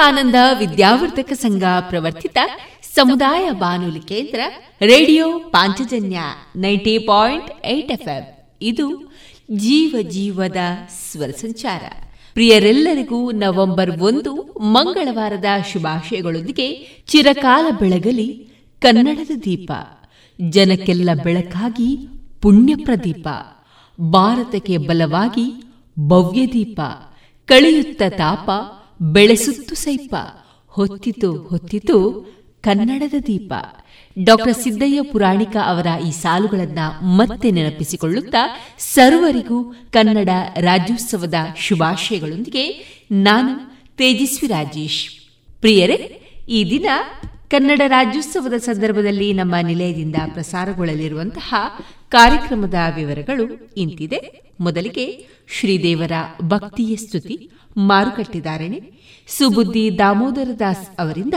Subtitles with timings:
[0.00, 2.38] ವಿವೇಕಾನಂದ ವಿದ್ಯಾವರ್ಧಕ ಸಂಘ ಪ್ರವರ್ತಿತ
[2.94, 4.40] ಸಮುದಾಯ ಬಾನುಲಿ ಕೇಂದ್ರ
[4.82, 6.18] radio Panchajanya
[6.56, 9.14] ninety point eight F ಇದು
[9.50, 10.56] ಜೀವ ಜೀವದ
[11.10, 11.82] ಸ್ವರ ಸಂಚಾರ.
[12.32, 16.72] ಪ್ರಿಯರೆಲ್ಲರಿಗೂ ನವೆಂಬರ್ ಒಂದು ಮಂಗಳವಾರದ ಶುಭಾಶಯಗಳೊಂದಿಗೆ
[17.06, 18.48] ಚಿರಕಾಲ ಬೆಳಗಲಿ
[18.80, 19.72] ಕನ್ನಡದ ದೀಪ.
[20.50, 22.08] ಜನಕ್ಕೆಲ್ಲ ಬೆಳಕಾಗಿ
[22.42, 23.28] ಪುಣ್ಯ ಪ್ರದೀಪ.
[24.00, 25.64] ಭಾರತಕ್ಕೆ ಬಲವಾಗಿ
[26.08, 26.80] ಭವ್ಯ ದೀಪ.
[27.44, 28.50] ಕಳೆಯುತ್ತ ತಾಪ
[29.00, 30.14] ಬೆಳೆಸುತ್ತು ಸೈಪ.
[30.66, 32.26] ಹೊತ್ತಿತು ಹೊತ್ತಿತು
[32.62, 33.52] ಕನ್ನಡದ ದೀಪ.
[34.24, 40.28] ಡಾಕ್ಟರ್ ಸಿದ್ದಯ್ಯ ಪುರಾಣಿಕ ಅವರ ಈ ಸಾಲುಗಳನ್ನ ಮತ್ತೆ ನೆನಪಿಸಿಕೊಳ್ಳುತ್ತಾ ಸರ್ವರಿಗೂ ಕನ್ನಡ
[40.60, 42.64] ರಾಜ್ಯೋತ್ಸವದ ಶುಭಾಶಯಗಳೊಂದಿಗೆ
[43.10, 45.10] ನಾನು ತೇಜಸ್ವಿ ರಾಜೇಶ್.
[45.60, 46.86] ಪ್ರಿಯರೇ, ಈ ದಿನ
[47.48, 51.54] ಕನ್ನಡ ರಾಜ್ಯೋತ್ಸವದ ಸಂದರ್ಭದಲ್ಲಿ ನಮ್ಮ ನಿಲಯದಿಂದ ಪ್ರಸಾರಗೊಳ್ಳಲಿರುವಂತಹ
[52.10, 53.44] ಕಾರ್ಯಕ್ರಮದ ವಿವರಗಳು
[53.76, 54.20] ಇಂತಿದೆ.
[54.60, 55.04] ಮೊದಲಿಗೆ
[55.58, 56.12] ಶ್ರೀದೇವರ
[56.42, 57.36] ಭಕ್ತಿಯ ಸ್ತುತಿ
[57.76, 58.80] ಮಾರುಕಟ್ಟೆದಾರಣೆ
[59.28, 61.34] ಸುಬುದ್ದಿ ದಾಮೋದರ ದಾಸ್ ಅವರಿಂದ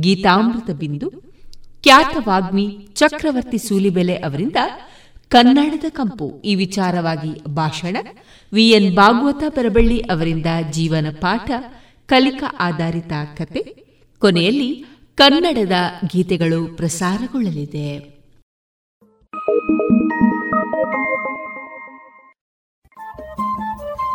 [0.00, 1.10] ಗೀತಾಮೃತ ಬಿಂದು
[1.82, 4.56] ಖ್ಯಾತ ವಾಗ್ಮಿ ಚಕ್ರವರ್ತಿ ಸೂಲಿಬೆಲೆ ಅವರಿಂದ
[5.28, 7.96] ಕನ್ನಡದ ಕಂಪು, ಈ ವಿಚಾರವಾಗಿ ಭಾಷಣ
[8.52, 11.50] ವಿಎನ್ ಭಾಗವತ ಬರಬಳ್ಳಿ ಅವರಿಂದ ಜೀವನ ಪಾಠ,
[12.06, 13.62] ಕಲಿಕಾ ಆಧಾರಿತ ಕತೆ,
[14.18, 14.84] ಕೊನೆಯಲ್ಲಿ
[15.14, 15.76] ಕನ್ನಡದ
[16.12, 18.19] ಗೀತೆಗಳು ಪ್ರಸಾರಗೊಳ್ಳಲಿದೆ.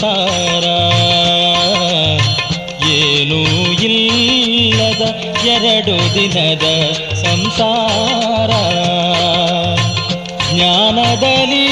[0.00, 0.64] ಸಂಸಾರ.
[2.88, 5.02] ಏನೂ ಇಲ್ಲದ
[5.46, 8.50] ಎರಡು ದಿನದ ಸಂಸಾರ.
[10.54, 11.66] ಜ್ಞಾನದಲ್ಲಿ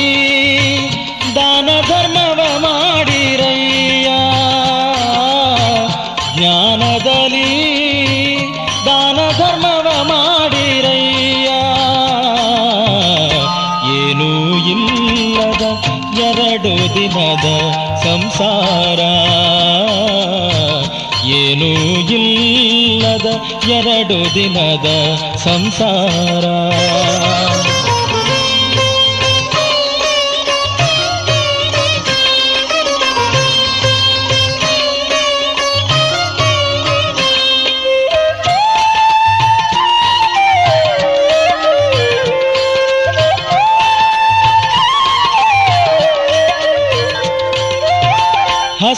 [1.35, 4.09] ದಾನ ಧರ್ಮವ ಮಾಡಿರಯ್ಯ.
[6.39, 7.84] ಜ್ಞಾನದಲ್ಲಿ
[18.39, 19.01] ಸಂಸಾರ.
[21.25, 21.69] ಏನೂ
[22.11, 23.27] ಇಲ್ಲದ
[23.71, 24.89] ಎರಡು ದಿನದ
[25.37, 26.45] ಸಂಸಾರ.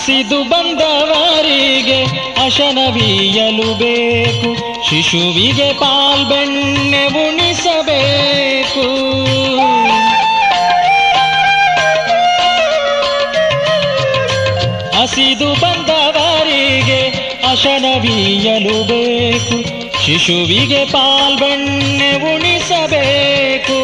[0.07, 2.05] ಹಸಿದು ಬಂದವರಿಗೆ
[2.45, 4.57] ಅಶನವೀಯಲು ಬೇಕು.
[4.91, 8.87] ಶಿಶುವಿಗೆ ಪಾಲ್ಬೆಣ್ಣೆ ಉಣಿಸಬೇಕು.
[15.01, 17.09] ಹಸಿದು ಬಂದವರಿಗೆ
[17.51, 19.57] ಅಶನವೀಯಲು ಬೇಕು.
[20.05, 23.76] ಶಿಶುವಿಗೆ ಪಾಲ್ಬೆಣ್ಣೆ ಉಣಿಸಬೇಕು.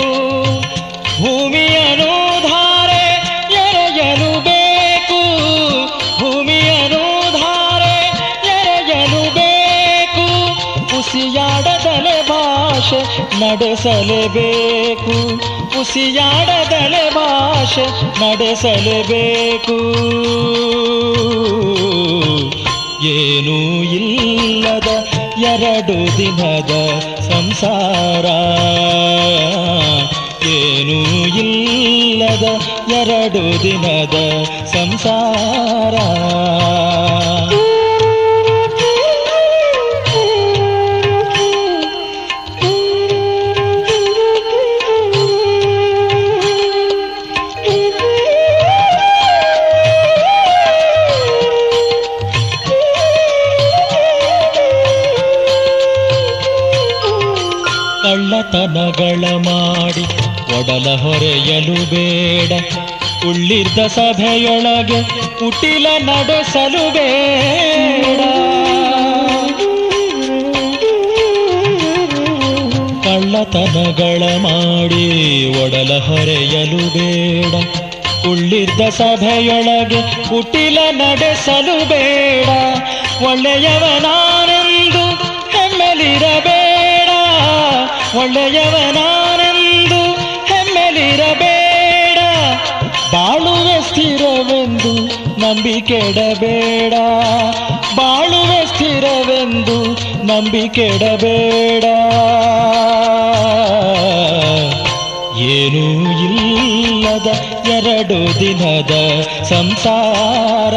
[13.52, 15.34] ನಡೆಸಲೇಬೇಕು.
[15.80, 19.76] ಉಸಿಯಾಡದಲೆ ಭಾಷೆ ನಡೆಸಲೇಬೇಕು.
[23.04, 24.88] ಏನೂ ಇಲ್ಲದ
[25.44, 28.24] ಎರಡು ದಿನದ ಸಂಸಾರ.
[30.46, 32.44] ಏನೂ ಇಲ್ಲದ
[32.92, 35.94] ಎರಡು ದಿನದ ಸಂಸಾರ.
[58.52, 60.02] ಕಳ್ಳತನಗಳ ಮಾಡಿ
[60.58, 62.52] ಒಡಲ ಹೊರೆಯಲು ಬೇಡ.
[63.28, 65.02] ಉಳ್ಳಿದ್ದ ಸಭೆಯೊಳಗೆ
[65.38, 68.20] ಕುಟಿಲ ನಡೆಸಲು ಬೇಡ.
[73.04, 77.54] ಕಳ್ಳತನಗಳ ಮಾಡಿ ಒಡಲ ಹೊರೆಯಲು ಬೇಡ.
[78.28, 82.48] ಉಳ್ಳಿದ್ದ ಸಭೆಯೊಳಗೆ ಕುಟಿಲ ನಡೆಸಲು ಬೇಡ.
[83.26, 85.04] ಒಳ್ಳೆಯವನಾನೆಂದು
[85.58, 86.61] ಹೆಮ್ಮೆಲಿರಬೇಡ
[88.16, 90.00] ಒಳ್ಳೆಯವನಾನೆಂದು
[90.44, 92.18] ಹೆಮ್ಮೆಲಿರಬೇಡ.
[93.12, 94.92] ಬಾಳುವೆ ಸ್ಥಿರವೆಂದು
[95.40, 96.94] ನಂಬಿಕೆಡಬೇಡ
[97.96, 99.92] ಬಾಳುವೆ ಸ್ಥಿರವೆಂದು
[100.26, 101.84] ನಂಬಿಕೆಡಬೇಡ
[105.38, 107.26] ಏನೂ ಇಲ್ಲದ
[107.68, 110.74] ಎರಡು ದಿನದ ಸಂಸಾರ.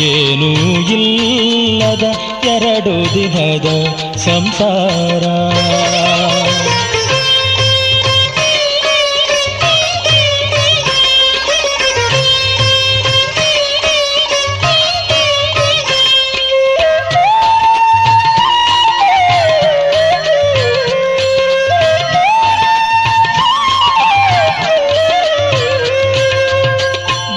[0.00, 0.50] ಏನೂ
[0.90, 2.02] ಇಲ್ಲದ
[2.44, 3.68] ಎರಡು ದಿನದ
[4.24, 5.24] ಸಂಸಾರ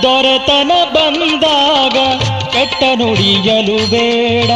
[0.03, 1.97] ದೊರೆತನ ಬಂದಾಗ
[2.53, 4.51] ಕೆಟ್ಟ ನುಡಿಯಲು ಬೇಡ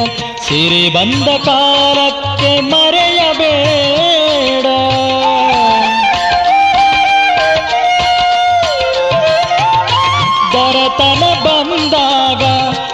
[0.49, 4.65] ಸಿರಿ ಬಂದ ಕಾಲಕ್ಕೆ ಮರೆಯಬೇಡ.
[10.53, 12.43] ದರತನ ಬಂದಾಗ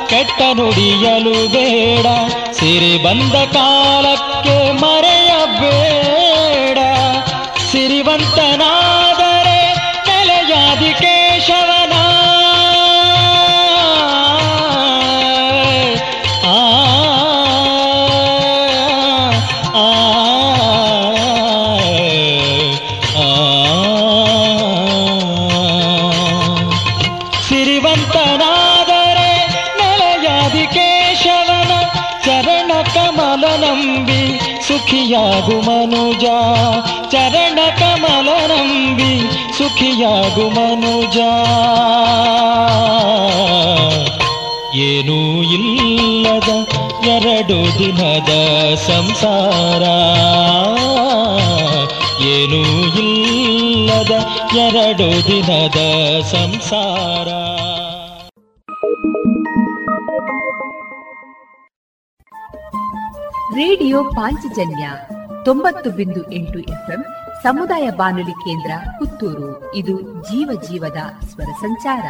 [0.10, 2.08] ಕೆಟ್ಟ ನುಡಿಯಲು ಬೇಡ.
[2.52, 6.78] ಸಿರಿ ಬಂದ ಕಾಲಕ್ಕೆ ಮರೆಯಬೇಡ.
[7.72, 8.65] ಸಿರಿವಂತನಾದರೆ
[39.58, 41.18] ಸುಖಿಯಾಗು ಮನುಜ
[44.86, 45.18] ಏನೂ
[45.58, 46.50] ಇಲ್ಲದ
[47.08, 48.32] ಎರಡು ದಿನದ
[48.88, 49.84] ಸಂಸಾರ
[52.28, 52.62] ಏನೂ
[53.02, 54.14] ಇಲ್ಲದ
[54.58, 55.80] ಎರಡು ದಿನದ
[56.32, 57.28] ಸಂಸಾರ
[63.56, 64.86] ರೇಡಿಯೋ ಪಾಂಚಜನ್ಯ
[65.46, 67.02] ತೊಂಬತ್ತು ಬಿಂದು ಎಂಟು ಎಫ್ಎಂ
[67.46, 69.76] ಸಮುದಾಯ ಬಾನುಲಿ ಕೇಂದ್ರ ಪುತ್ತೂರು.
[69.76, 72.06] ಇದು ಜೀವ ಜೀವದ ಸ್ವರ ಸಂಚಾರ.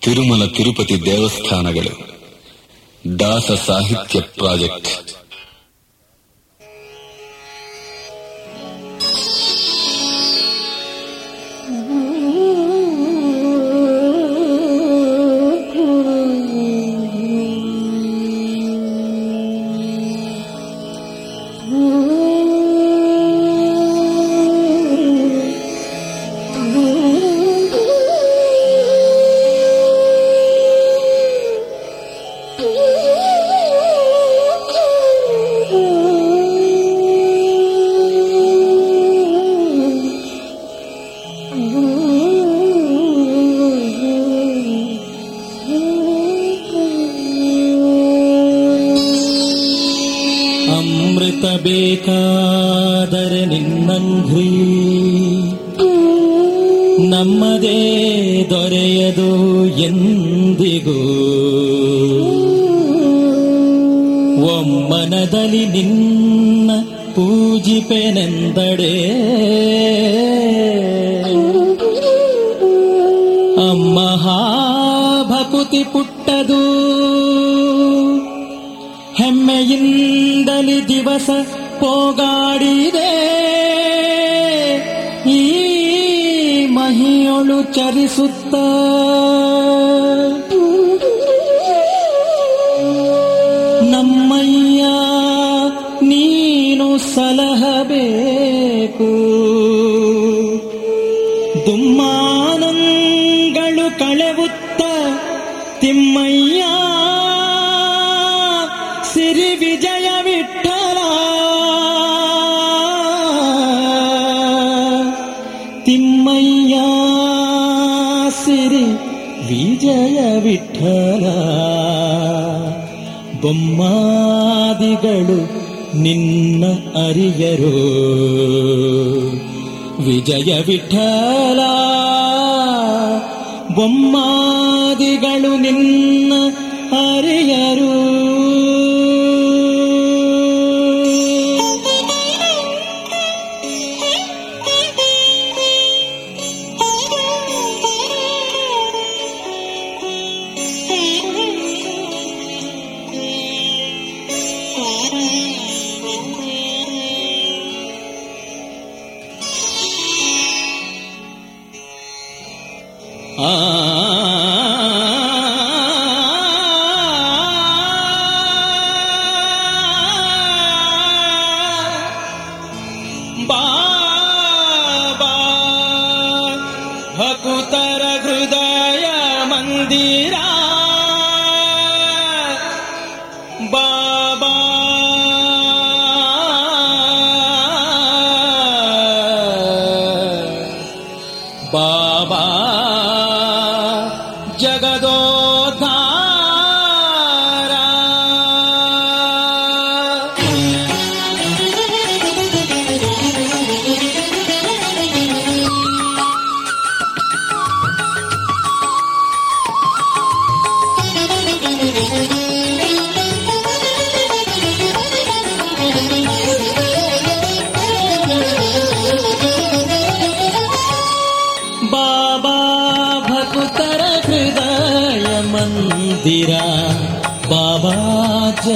[0.00, 2.10] ತಿರುಮಲ ತಿರುಪತಿ ದೇವಸ್ಥಾನಗಳು
[3.20, 5.10] ದಾಸ ಸಾಹಿತ್ಯ ಪ್ರಾಜೆಕ್ಟ್.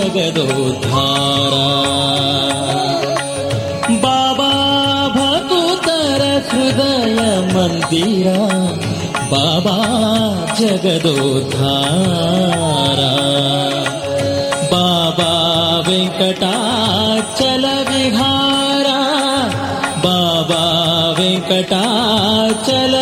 [0.05, 1.69] जगदोद्धारा
[4.05, 4.51] बाबा
[5.17, 7.19] भकुतर हृदय
[7.55, 8.43] मन्दिरा
[9.33, 9.77] बाबा
[10.59, 11.73] जगदोद्धारा।
[14.73, 15.33] बाबा
[15.89, 19.01] वेङ्कटाचल विहारा
[20.05, 20.63] बाबा
[21.19, 22.95] वेङ्कटाचल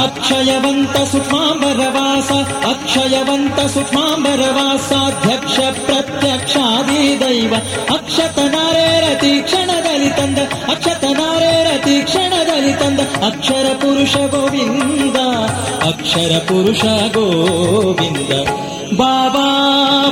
[0.03, 2.29] अक्षयवन्त सुखाम्बरवास
[2.65, 7.55] अक्षयवन्त सुखाम्बरवासाध्यक्ष प्रत्यक्षादि दैव।
[7.95, 8.87] अक्षतनारे
[10.71, 11.28] अक्षतना
[13.23, 15.17] అక్షర పురుష గోవింద
[15.87, 16.83] అక్షర పురుష
[17.17, 18.31] గోవింద.
[18.93, 19.47] బాబా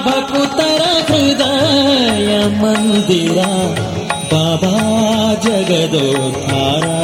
[0.05, 3.51] భకుతర హృదయ మందిరా
[4.33, 4.73] బాబా
[5.45, 6.97] జగదోద్ధారా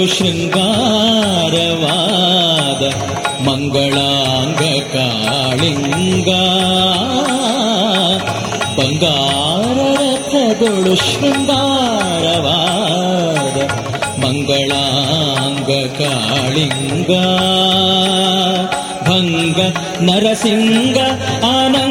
[0.00, 0.52] ಶೃಂಗಾರವಾದ
[3.46, 4.62] ಮಂಗಳಾಂಗ
[4.94, 6.30] ಕಾಳಿಂಗ
[8.78, 12.48] ಬಂಗಾರ ರಥದೊಳು ಶೃಂಗಾರವಾದ
[14.24, 17.12] ಮಂಗಳಾಂಗ ಕಾಳಿಂಗ
[19.08, 19.60] ಭಂಗ
[20.08, 20.98] ನರಸಿಂಗ
[21.52, 21.89] ಆನಂಗ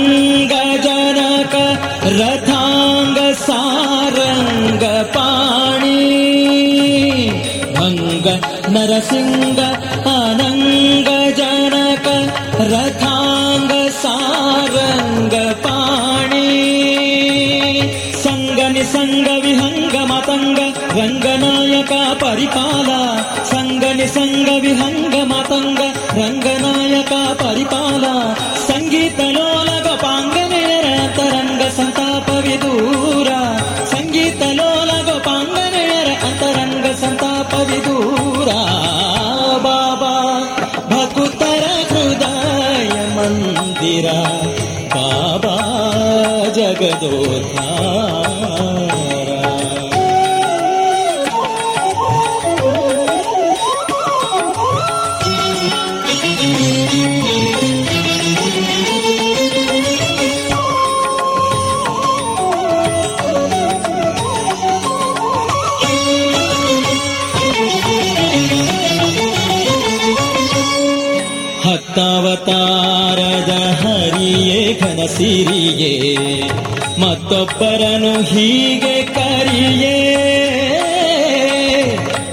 [71.90, 75.92] ಭಕ್ತಾವತಾರದ ಹರಿಯೇ ಘನಸಿರಿಯೇ
[77.00, 79.96] ಮತ್ತೊಬ್ಬರನು ಹೀಗೆ ಕರಿಯೇ.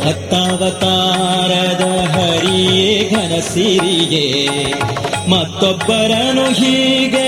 [0.06, 4.26] ಭಕ್ತಾವತಾರದ ಹರಿಯೇ ಘನಸಿರಿಯೇ
[5.28, 7.26] ಮತ್ತೊಬ್ಬರನು ಹೀಗೆ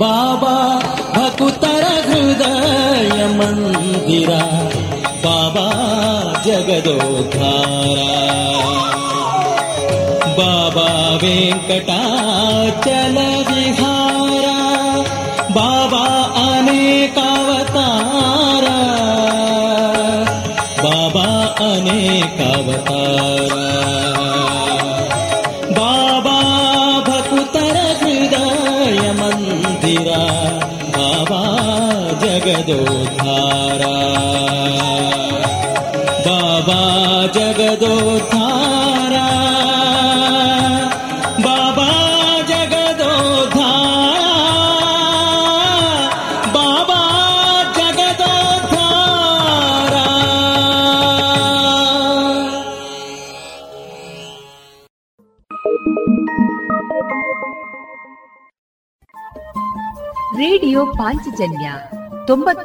[0.00, 0.56] बाबा
[1.14, 4.44] भकुतर हृदय मन्दिरा
[5.24, 5.66] बाबा
[6.46, 8.12] जगदोद्धारा
[10.38, 10.90] बाबा
[11.22, 13.16] वेङ्कटाचल
[13.48, 14.60] विहारा
[15.58, 16.06] बाबा
[16.44, 17.76] अनेकावत
[20.84, 21.28] बाबा
[21.66, 23.68] अनेकावतारा।
[32.68, 33.94] जगदोद्धारा।
[36.26, 36.80] बाबा
[37.26, 38.77] जगदोद्धारा।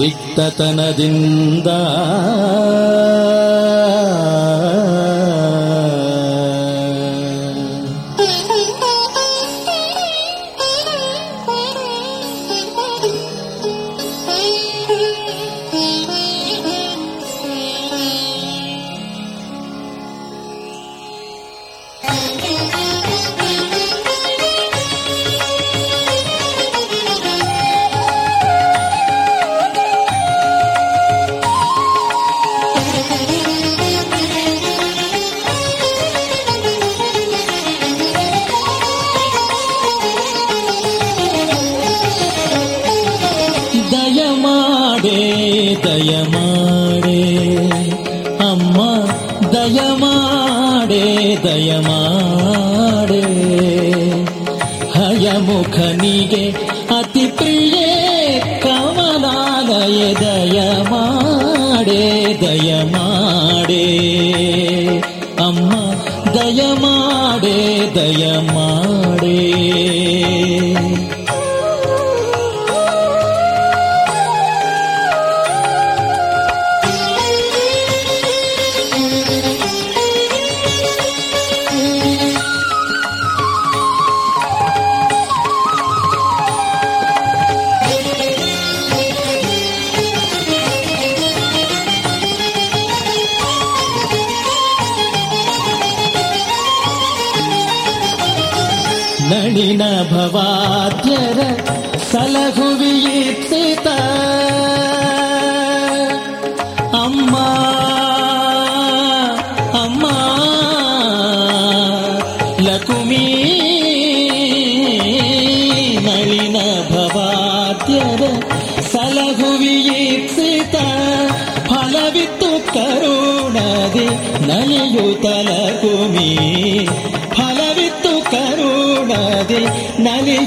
[0.00, 1.68] ರಿಕ್ತತನದಿಂದ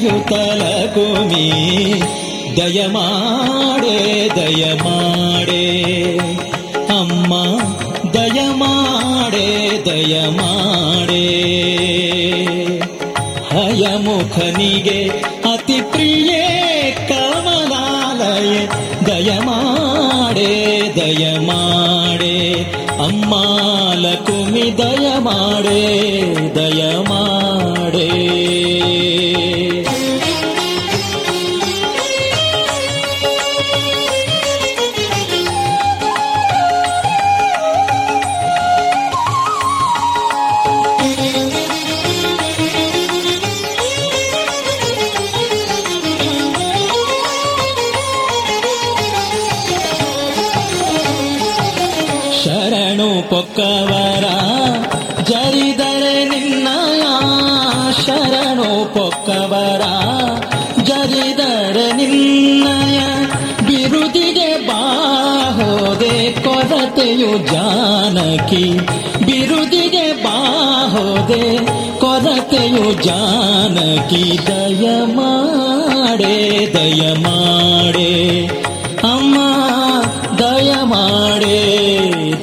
[0.03, 1.45] ನಲಿಯುತ ಲಕುಮಿ
[2.57, 3.99] ದಯಮಾಡೆ
[4.35, 5.61] ದಯಮಾಡೆ
[6.95, 7.33] ಅಮ್ಮ
[8.15, 9.45] ದಯಮಾಡೆ
[9.85, 11.21] ದಯಮಾಡೆ
[13.51, 14.99] ಹಯಮುಖನಿಗೆ
[67.37, 68.65] ಜಾನಕಿ
[69.25, 71.43] ಬಿರುದಿಗೆ ಬಾಹೋದೆ,
[71.99, 76.35] ಕೊರತೆಯು ಜಾನಕಿ ದಯ ಮಾಡೆ
[76.73, 78.11] ದಯ ಮಾಡೆ
[79.03, 79.37] ಅಮ್ಮ
[80.39, 81.57] ದಯ ಮಾಡೆ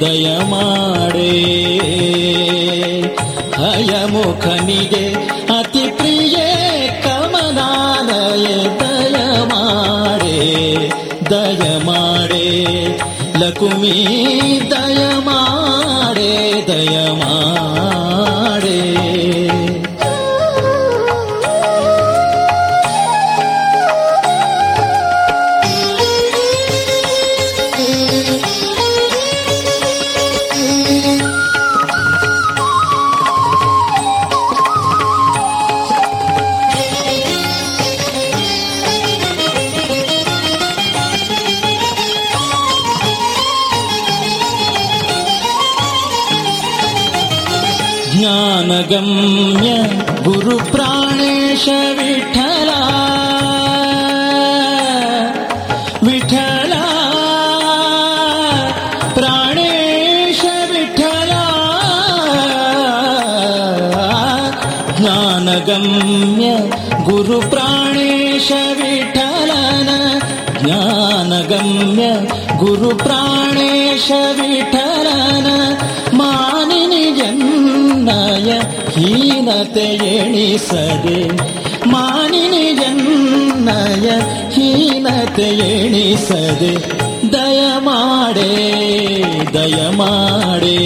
[0.01, 1.31] ದಯ ಮಾಡೆ
[3.57, 5.05] ಹಯಮುಖನಿಗೆ
[5.59, 6.35] ಅತಿ ಪ್ರಿಯ
[7.03, 8.47] ಕಮಲಾಲಯ
[8.81, 10.37] ದಯ ಮಾಡೆ
[11.29, 12.45] ದಯ ಮಾಡೆ
[13.39, 13.95] ಲಕುಮಿ
[48.60, 49.68] ज्ञानगम्य
[50.24, 51.64] गुरुप्राणेश
[51.98, 52.80] विठला
[56.02, 56.82] विठला
[59.16, 61.40] प्राणेश विठला
[64.98, 66.50] ज्ञानगम्य
[67.08, 68.50] गुरुप्राणेश
[68.82, 69.88] विठलन
[70.62, 72.10] ज्ञानगम्य
[72.60, 74.89] गुरुप्राणेश विठलन
[80.51, 81.29] ಎಣಿಸದೆ
[81.87, 84.09] ಮಾನಿನಿ ಜನ್ನಯ
[84.51, 86.75] ಹೀನತೆ ಎಣಿಸದೆ,
[87.31, 88.49] ದಯ ದಯಮಾಡೆ
[89.53, 90.77] ದಯ ಮಾಡೇ,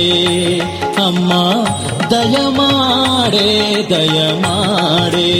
[1.05, 1.33] ಅಮ್ಮ,
[2.11, 5.31] ದಯ ಮಾಡೇ ದಯ ಮಾಡೇ.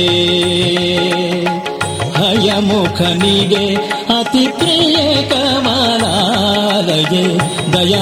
[2.18, 3.76] ಹಯಮುಖನಿಗೆ
[4.20, 7.38] ಅತಿ ಪ್ರಿಯ ಕಮಲಾಲಯ,
[7.74, 8.02] ದಯ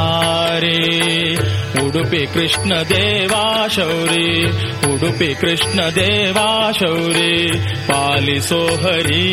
[1.83, 3.45] उडुपि कृष्णदेवा
[3.75, 4.31] शौरि
[4.91, 5.29] उडुपि
[6.79, 7.35] शौरि
[7.89, 9.27] पालिसो हरी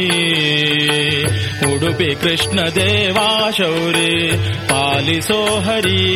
[1.72, 4.14] उडुपि कृष्णदेवा शौरि
[4.72, 6.06] पालिसो हरी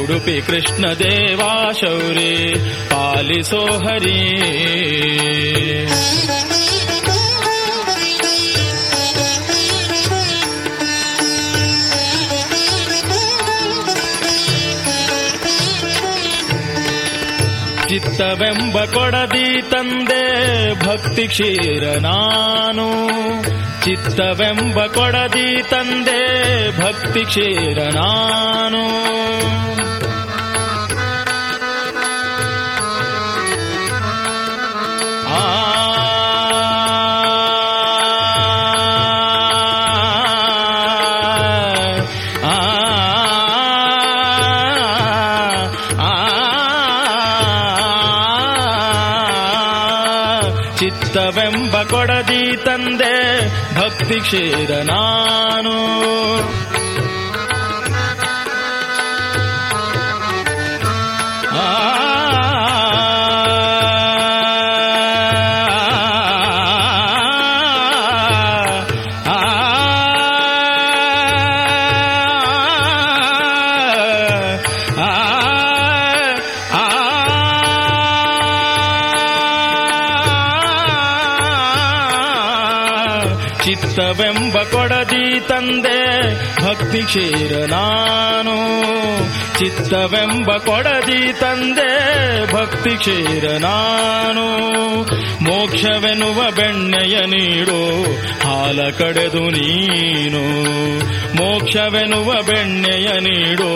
[0.01, 2.55] उडुपि कृष्णदेवा शौरि
[2.93, 4.41] पालिसो हरी
[18.20, 20.24] ಚಿತ್ತವೆಂಬ ಕೊಡದಿ ತಂದೆ
[20.86, 22.86] ಭಕ್ತಿ ಕ್ಷೀರ ನಾನು
[23.84, 26.20] ಚಿತ್ತವೆಂಬ ಕೊಡದಿ ತಂದೆ
[26.80, 28.82] ಭಕ್ತಿ ಕ್ಷೀರ ನಾನು
[54.33, 54.49] ಭಕ್ತಿ
[83.81, 86.01] ಚಿತ್ತವೆಂಬ ಕೊಡದಿ ತಂದೆ,
[86.65, 88.57] ಭಕ್ತಿ ಕ್ಷೀರ ನಾನು.
[89.59, 91.93] ಚಿತ್ತವೆಂಬ ಕೊಡದಿ ತಂದೆ,
[92.53, 94.47] ಭಕ್ತಿ ಕ್ಷೀರ ನಾನು.
[95.45, 98.03] ಮೋಕ್ಷವೆನ್ನುವ ಬೆಣ್ಣೆಯ ನೀಡು,
[98.49, 100.45] ಹಾಲ ಕಡೆದು ನೀನು.
[101.37, 103.73] ಮೋಕ್ಷವೆನ್ನುವ ಬೆಣ್ಣೆಯ ನೀಡು,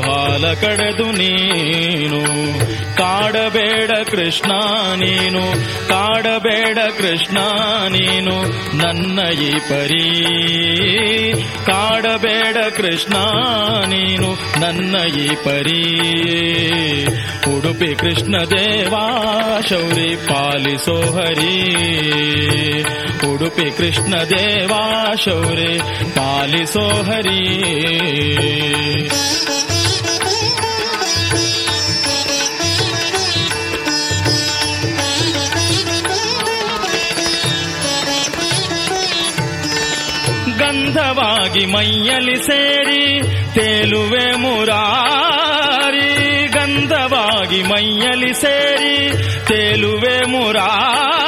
[0.00, 2.22] ಹಾಲ ಕಡೆದು ನೀನು.
[2.96, 4.52] ಕಾಡಬೇಡ ಕೃಷ್ಣ
[4.96, 5.42] ನೀನು,
[5.88, 7.38] ಕಾಡಬೇಡ ಕೃಷ್ಣ
[7.88, 8.42] ನೀನು.
[8.76, 10.05] ನನ್ನ ಈ ಪರಿ
[11.65, 13.15] ಕಾಡಬೇಡ ಕೃಷ್ಣ
[13.85, 14.29] ನೀನು
[14.61, 15.81] ನನ್ನ ಈ ಪರಿ
[17.55, 19.05] ಉಡುಪಿ ಕೃಷ್ಣ ದೇವಾ
[19.69, 21.55] ಶೌರಿ ಪಾಲಿಸೋ ಹರಿ
[23.31, 24.83] ಉಡುಪಿ ಕೃಷ್ಣ ದೇವಾ
[25.25, 25.71] ಶೌರಿ
[26.15, 27.41] ಪಾಲಿಸೋ ಹರಿ
[40.92, 43.04] ಗಂಧವಾಗಿ ಮೈಯಲಿ ಸೇರಿ
[43.54, 46.10] ತೇಲುವೆ ಮುರಾರಿ
[46.48, 48.96] ಗಂಧವಾಗಿ ಮೈಯಲಿ ಸೇರಿ
[49.48, 51.21] ತೇಲುವೆ ಮುರಾರಿ.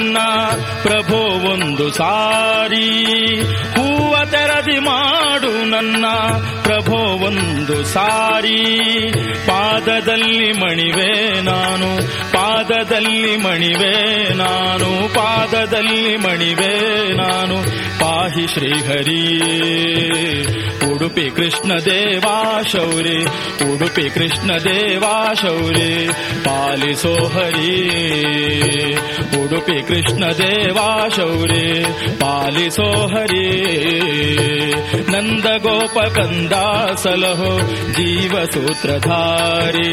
[0.00, 0.18] ನನ್ನ
[0.82, 1.16] ಪ್ರಭೋ
[1.52, 3.40] ಒಂದು ಸಾರಿ
[3.76, 6.04] ಹೂವ ತೆರದಿ ಮಾಡು ನನ್ನ
[6.62, 6.96] ಪ್ರಭೋ
[7.26, 9.12] ಒಂದು ಸಾರಿ.
[9.46, 16.74] ಪಾದದಲ್ಲಿ ಮಣಿವೆ ನಾನು, ಪಾದದಲ್ಲಿ ಮಣಿವೆ ನಾನು, ಪಾದದಲ್ಲಿ ಮಣಿವೆ
[17.16, 17.62] ನಾನು.
[18.00, 19.26] ಪಾಹಿ ಶ್ರೀಹರಿ,
[20.92, 23.24] ಉಡುಪಿ ಕೃಷ್ಣ ದೇವಾ ಶೌರಿ,
[23.72, 26.08] ಉಡುಪಿ ಕೃಷ್ಣ ದೇವಾ ಶೌರಿ
[26.44, 27.90] ಪಾಲಿಸೋ ಹರಿ
[29.38, 31.62] उडुपि कृष्णदेवाशौर्य
[32.22, 33.46] पालिसो हरि
[35.08, 37.52] नन्द गोपकन्दासलहो
[37.92, 39.92] जीवसूत्रधारे।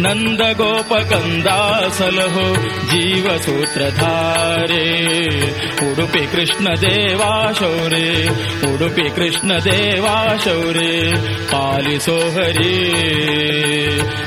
[0.00, 2.46] नन्द गोपकन्दसलहो
[2.92, 4.86] जीवसूत्रधारे।
[5.82, 8.08] उडुपि कृष्णदेवाशौर्य
[8.68, 10.92] उडुपि कृष्णदेवाशौर्य
[11.52, 12.78] पालिसोहरि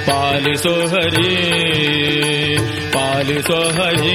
[0.09, 1.33] पालिसोहरि
[2.95, 4.14] पालिसोहरि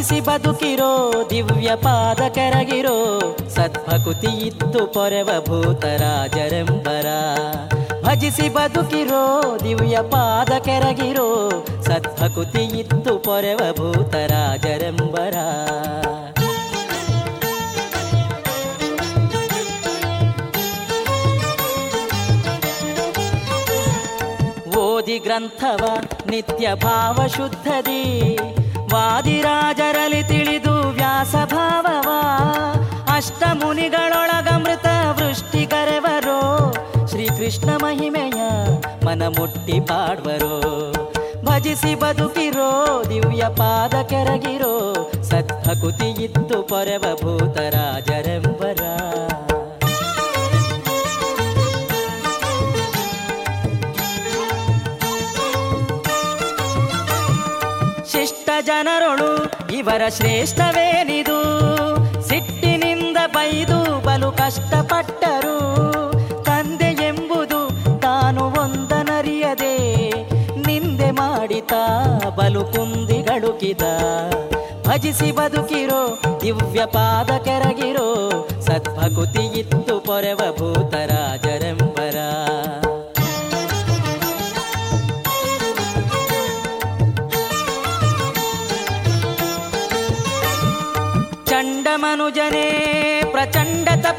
[0.00, 0.92] ಭಜಿಸಿ ಬದುಕಿರೋ
[1.30, 2.94] ದಿವ್ಯ ಪಾದ ಕರಗಿರೋ
[3.48, 7.06] ಸದ್ಭಕುತಿ ಇತ್ತು ಪೊರೆವ ಭೂತರಾಜರೆಂಬರ.
[8.04, 9.24] ಭಜಿಸಿ ಬದುಕಿರೋ
[9.64, 11.26] ದಿವ್ಯ ಪಾದ ಕೆರಗಿರೋ
[11.82, 15.36] ಸದ್ಭಕುತಿ ಇತ್ತು ಪೊರೆವ ಭೂತರಾಜರೆಂಬರ.
[24.78, 25.84] ಓದಿ ಗ್ರಂಥವ
[26.30, 28.02] ನಿತ್ಯ ಭಾವ ಶುದ್ಧದಿ
[28.92, 32.08] ವಾದಿರಾಜರಲ್ಲಿ ತಿಳಿದು ವ್ಯಾಸ ಭಾವವ
[33.16, 36.38] ಅಷ್ಟ ಮುನಿಗಳೊಳಗಮೃತ ವೃಷ್ಟಿಗರೆವರೋ?
[37.06, 38.40] ಶ್ರೀಕೃಷ್ಣ ಮಹಿಮೆಯ
[39.04, 40.54] ಮನ ಮುಟ್ಟಿ ಪಾಡ್ವರೋ?
[41.44, 48.82] ಭಜಿಸಿ ಬದುಕಿರೋ, ದಿವ್ಯ ಪಾದ ಕೆರಗಿರೋ, ಸದ್ಭಕುತಿ ಇತ್ತು ಪೊರೆವ ಭೂತರಾಜರೆಂಬರ.
[59.80, 61.38] ಇವರ ಶ್ರೇಷ್ಠವೇನಿದು?
[62.28, 65.56] ಸಿಟ್ಟಿನಿಂದ ಬೈದು ಬಲು ಕಷ್ಟಪಟ್ಟರು.
[66.44, 67.60] ತಂದೆ ಎಂಬುದು
[68.00, 69.74] ತಾನು ಒಂದನರಿಯದೆ.
[70.66, 71.72] ನಿಂದೆ ಮಾಡಿತ
[72.36, 73.82] ಬಲು ಕುಂದಿಗಳುಕಿದ
[74.88, 78.08] ಭಜಿಸಿ ಬದುಕಿರೋ ದಿವ್ಯ ಪಾದ ಕೆರಗಿರೋ
[78.60, 81.79] ಸದ್ಭಕುತಿಯಿತ್ತು ಪೊರೆವ ಭೂತರಾಜರಂ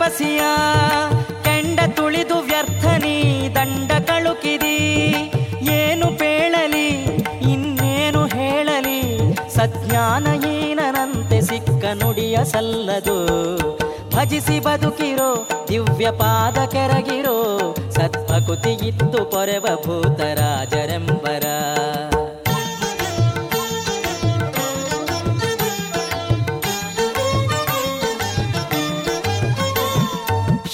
[0.01, 0.41] ತಪಸಿಯ
[1.43, 4.77] ಕೆಂಡ ತುಳಿದು ವ್ಯರ್ಥನಿ ದಂಡ ಕಳುಕಿದಿ.
[5.71, 6.87] ಏನು ಪೇಳಲಿ,
[7.51, 8.99] ಇನ್ನೇನು ಹೇಳಲಿ
[9.55, 13.17] ಸಜ್ಞಾನ ಏನನಂತೆ ಸಿಕ್ಕ ನುಡಿಯ ಸಲ್ಲದು.
[14.15, 21.45] ಭಜಿಸಿ ಬದುಕಿರೋ, ದಿವ್ಯ ಪಾದ ಕೆರಗಿರೋ, ಸದ್ಭಕುತಿ ಇತ್ತು ಪೊರೆವ ಭೂತರಾಜರೆಂಬರ.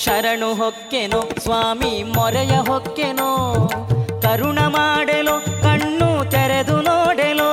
[0.07, 3.53] ಶರಣು ಹೊಕ್ಕೆನೋ, ಸ್ವಾಮಿ ಮೊರೆಯ ಹೊಕ್ಕೆನೋ.
[4.21, 7.51] ಕರುಣ ಮಾಡಲು, ಕಣ್ಣು ತೆರೆದು ನೋಡೆಲೋ.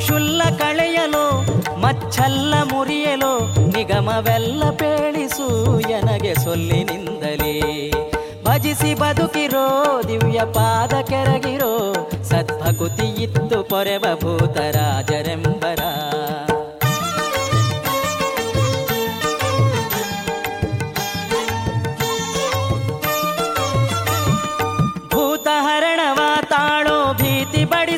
[0.00, 1.42] ಶುಲ್ಲ ಕಳೆಯಲು,
[1.80, 7.90] ಮಚ್ಚಲ್ಲ ಮುರಿಯಲು, ನಿಗಮವೆಲ್ಲ ಪೇಳಿಸು ಎನಗೆ ಸೊಲ್ಲಿನಿಂದಲೇ
[8.44, 11.92] ಭಜಿಸಿ ಬದುಕಿರೋ, ದಿವ್ಯ ಪಾದ ಕೆರಗಿರೋ,
[12.22, 15.61] ಸದ್ಭಕುತಿ ಇತ್ತು ಪೊರೆವ ಭೂತರಾಜರೆಂಬರ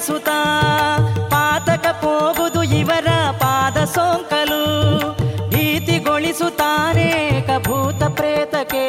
[0.05, 0.29] ಬಡಿಸುತ್ತ
[1.31, 5.17] ಪಾತಕ ಹೋಗುದು ಇವರ ಪಾದ ಸೋಂಕಲು.
[5.49, 8.87] ಭೀತಿಗೊಳಿಸುತ್ತಾನೇಕ ಭೂತ ಪ್ರೇತಕ್ಕೆ.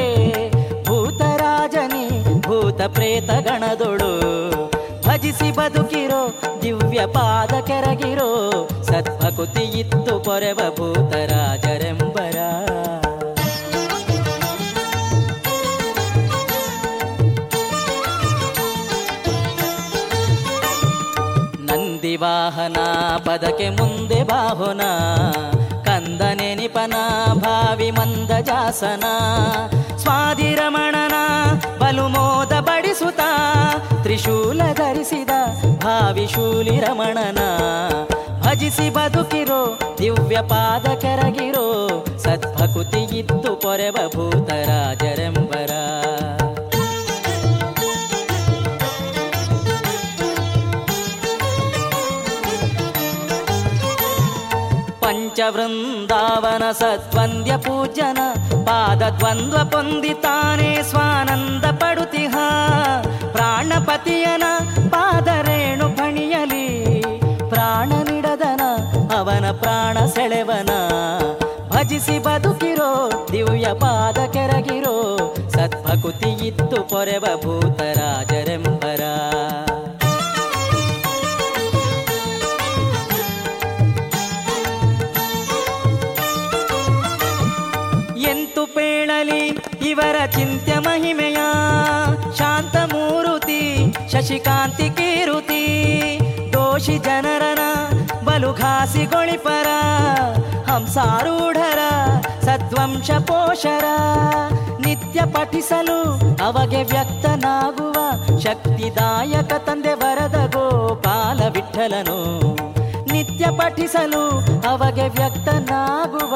[0.84, 4.72] ಭೂತರಾಜನಿ ಭೂತ ಪ್ರೇತ ಗಣದೊಳು.
[5.08, 8.52] ಭಜಿಸಿ ಬದುಕಿರೋ ದಿವ್ಯ ಪಾದ ಕೆರಗಿರೋ.
[8.84, 11.95] ಸತ್ಪಕುತಿ ಇತ್ತು ಪೊರೆವ ಭೂತರಾಜರೆಂಬರ
[22.16, 22.78] ನಂದಿವಾಹನ
[23.18, 24.82] ಪದಕ್ಕೆ ಮುಂದೆ ಬಾಹುನ,
[25.84, 26.94] ಕಂದನೆ ನೆನಿಪನ
[27.34, 29.04] ಭಾವಿ ಮಂದ ಜಾಸನ
[29.98, 31.16] ಸ್ವಾದಿರಮಣನ
[31.80, 33.22] ಬಲು ಮೋದ ಬಡಿಸುತ್ತ
[34.02, 35.30] ತ್ರಿಶೂಲ ಧರಿಸಿದ
[35.84, 37.40] ಭಾವಿ ಶೂಲಿ ರಮಣನ.
[38.44, 41.68] ಭಜಿಸಿ ಬದುಕಿರೋ, ದಿವ್ಯ ಪಾದ ಕೆರಗಿರೋ
[42.24, 45.72] ಸದ್ಭಕುತಿಗಿತ್ತು ಪೊರೆವ ಭೂತರಾಜರೆಂಬರ
[55.46, 58.18] ಪಂಚವೃಂದಾವನ ಸದ್ವಂದ್ಯ ಪೂಜನ
[58.66, 62.36] ಪಾದ ದ್ವಂದ್ವ ಪೊಂದಿತಾನೆ ಸ್ವಾನಂದ ಪಡುತಿಹ.
[63.32, 64.44] ಪ್ರಾಣಪತಿಯನ
[64.90, 66.66] ಪಾದರೇಣು ಪಣಿಯಲಿ
[67.50, 68.62] ಪ್ರಾಣ ನಿಡದನ
[69.18, 70.70] ಅವನ ಪ್ರಾಣ ಸೆಳೆವನ.
[71.70, 74.96] ಭಜಿಸಿ ಬದುಕಿರೋ ದಿವ್ಯ ಪಾದ ಕೆರಗಿರೋ
[76.46, 78.45] ಇತ್ತು ಪೊರೆವ ಭೂತರಾಜರೆಂಬರ
[94.26, 95.64] ಶಶಿಕಾಂತಿ ಕೀರುತಿ,
[96.54, 97.60] ದೋಷಿ ಜನರನ
[98.26, 99.68] ಬಲುಘಾಸಿಗೊಳಿಪರ
[100.72, 101.80] ಹಂಸಾರೂಢರ,
[102.42, 103.86] ಸದ್ವಂಶ ಪೋಷರ,
[104.80, 106.00] ನಿತ್ಯ ಪಠಿಸಲು
[106.46, 107.94] ಅವಗೆ ವ್ಯಕ್ತನಾಗುವ
[108.40, 112.20] ಶಕ್ತಿದಾಯಕ ತಂದೆ ವರದ ಗೋಪಾಲ ವಿಠಲನು.
[113.12, 114.24] ನಿತ್ಯ ಪಠಿಸಲು
[114.70, 116.36] ಅವಗೆ ವ್ಯಕ್ತನಾಗುವ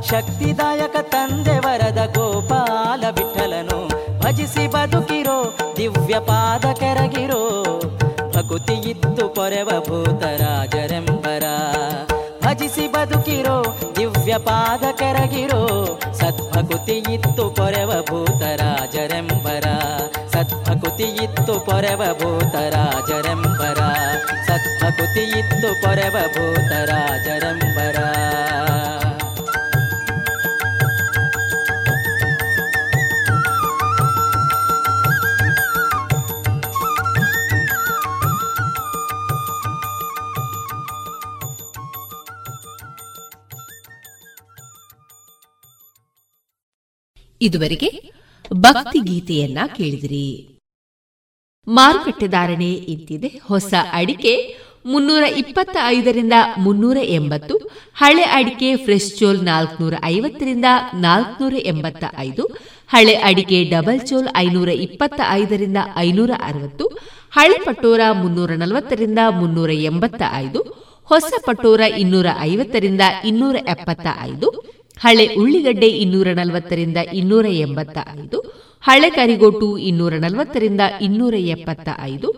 [0.00, 3.80] ಶಕ್ತಿದಾಯಕ ತಂದೆ ವರದ ಗೋಪಾಲ ವಿಠಲನು.
[4.22, 7.62] ಭಜಿಸಿ ಬದುಕಿರೋ ದಿವ್ಯ ಪಾದ ಕೆರಗಿರೋ
[8.36, 11.44] ಭಕುತಿ ಇತ್ತು ಪೊರೆವ ಭೂತರಾಜರೆಂಬರ.
[12.44, 15.66] ಭಜಿಸಿ ಬದುಕಿರೋ ದಿವ್ಯ ಪಾದ ಕೆರಗಿರೋ
[16.12, 19.64] ಸದ್ಭಕುತಿ ಇತ್ತು ಪೊರೆವ ಭೂತರಾಜರೆಂಬರ.
[20.28, 23.78] ಸದ್ಭಕುತಿ ಇತ್ತು ಪೊರೆವ ಭೂತರಾಜರೆಂಬರ.
[24.46, 27.96] ಸದ್ಭಕುತಿ ಇತ್ತು ಪೊರೆವ ಭೂತರಾಜರೆಂಬರ.
[47.40, 47.90] ಇದುವರೆಗೆ
[48.52, 50.26] ಭಕ್ತಿ ಗೀತೆಯನ್ನ ಕೇಳಿದಿರಿ.
[51.66, 54.34] ಮಾರುಕಟ್ಟೆ ಧಾರಣೆ ಇಂತಿದೆ ಹೊಸ ಅಡಿಕೆ
[54.86, 57.54] ಮುನ್ನೂರ ಇಪ್ಪತ್ತ ಐದರಿಂದ ಮುನ್ನೂರ ಎಂಬತ್ತು,
[57.94, 60.64] ಹಳೆ ಅಡಿಕೆ ಫ್ರೆಶ್ ಚೋಲ್ ನಾಲ್ಕನೂರ ಐವತ್ತರಿಂದ
[60.94, 62.44] ನಾಲ್ಕನೂರ ಎಂಬತ್ತ ಐದು
[62.88, 66.86] ಹಳೆ ಅಡಿಕೆ ಡಬಲ್ ಚೋಲ್ ಐನೂರ ಇಪ್ಪತ್ತ ಐದರಿಂದ ಐನೂರ ಅರವತ್ತು,
[67.32, 70.62] ಹಳೆ ಪಟೋರ ಮುನ್ನೂರ ನಲವತ್ತರಿಂದ ಮುನ್ನೂರ ಎಂಬತ್ತ ಐದು
[71.10, 74.48] ಹೊಸ ಪಟೋರ ಇನ್ನೂರ ಐವತ್ತರಿಂದ ಇನ್ನೂರ ಎಪ್ಪತ್ತ ಐದು
[75.00, 78.38] ಹಳೆ ಉಳ್ಳಿಗಡ್ಡೆ ಇನ್ನೂರ ನಲವತ್ತರಿಂದ ಇನ್ನೂರ ಎಂಬತ್ತ ಐದು
[78.84, 82.28] ಹಳೆ ಕರಿಗೋಟು ಇನ್ನೂರ ನಲವತ್ತರಿಂದ ಇನ್ನೂರ ಎಪ್ಪತ್ತ ಐದು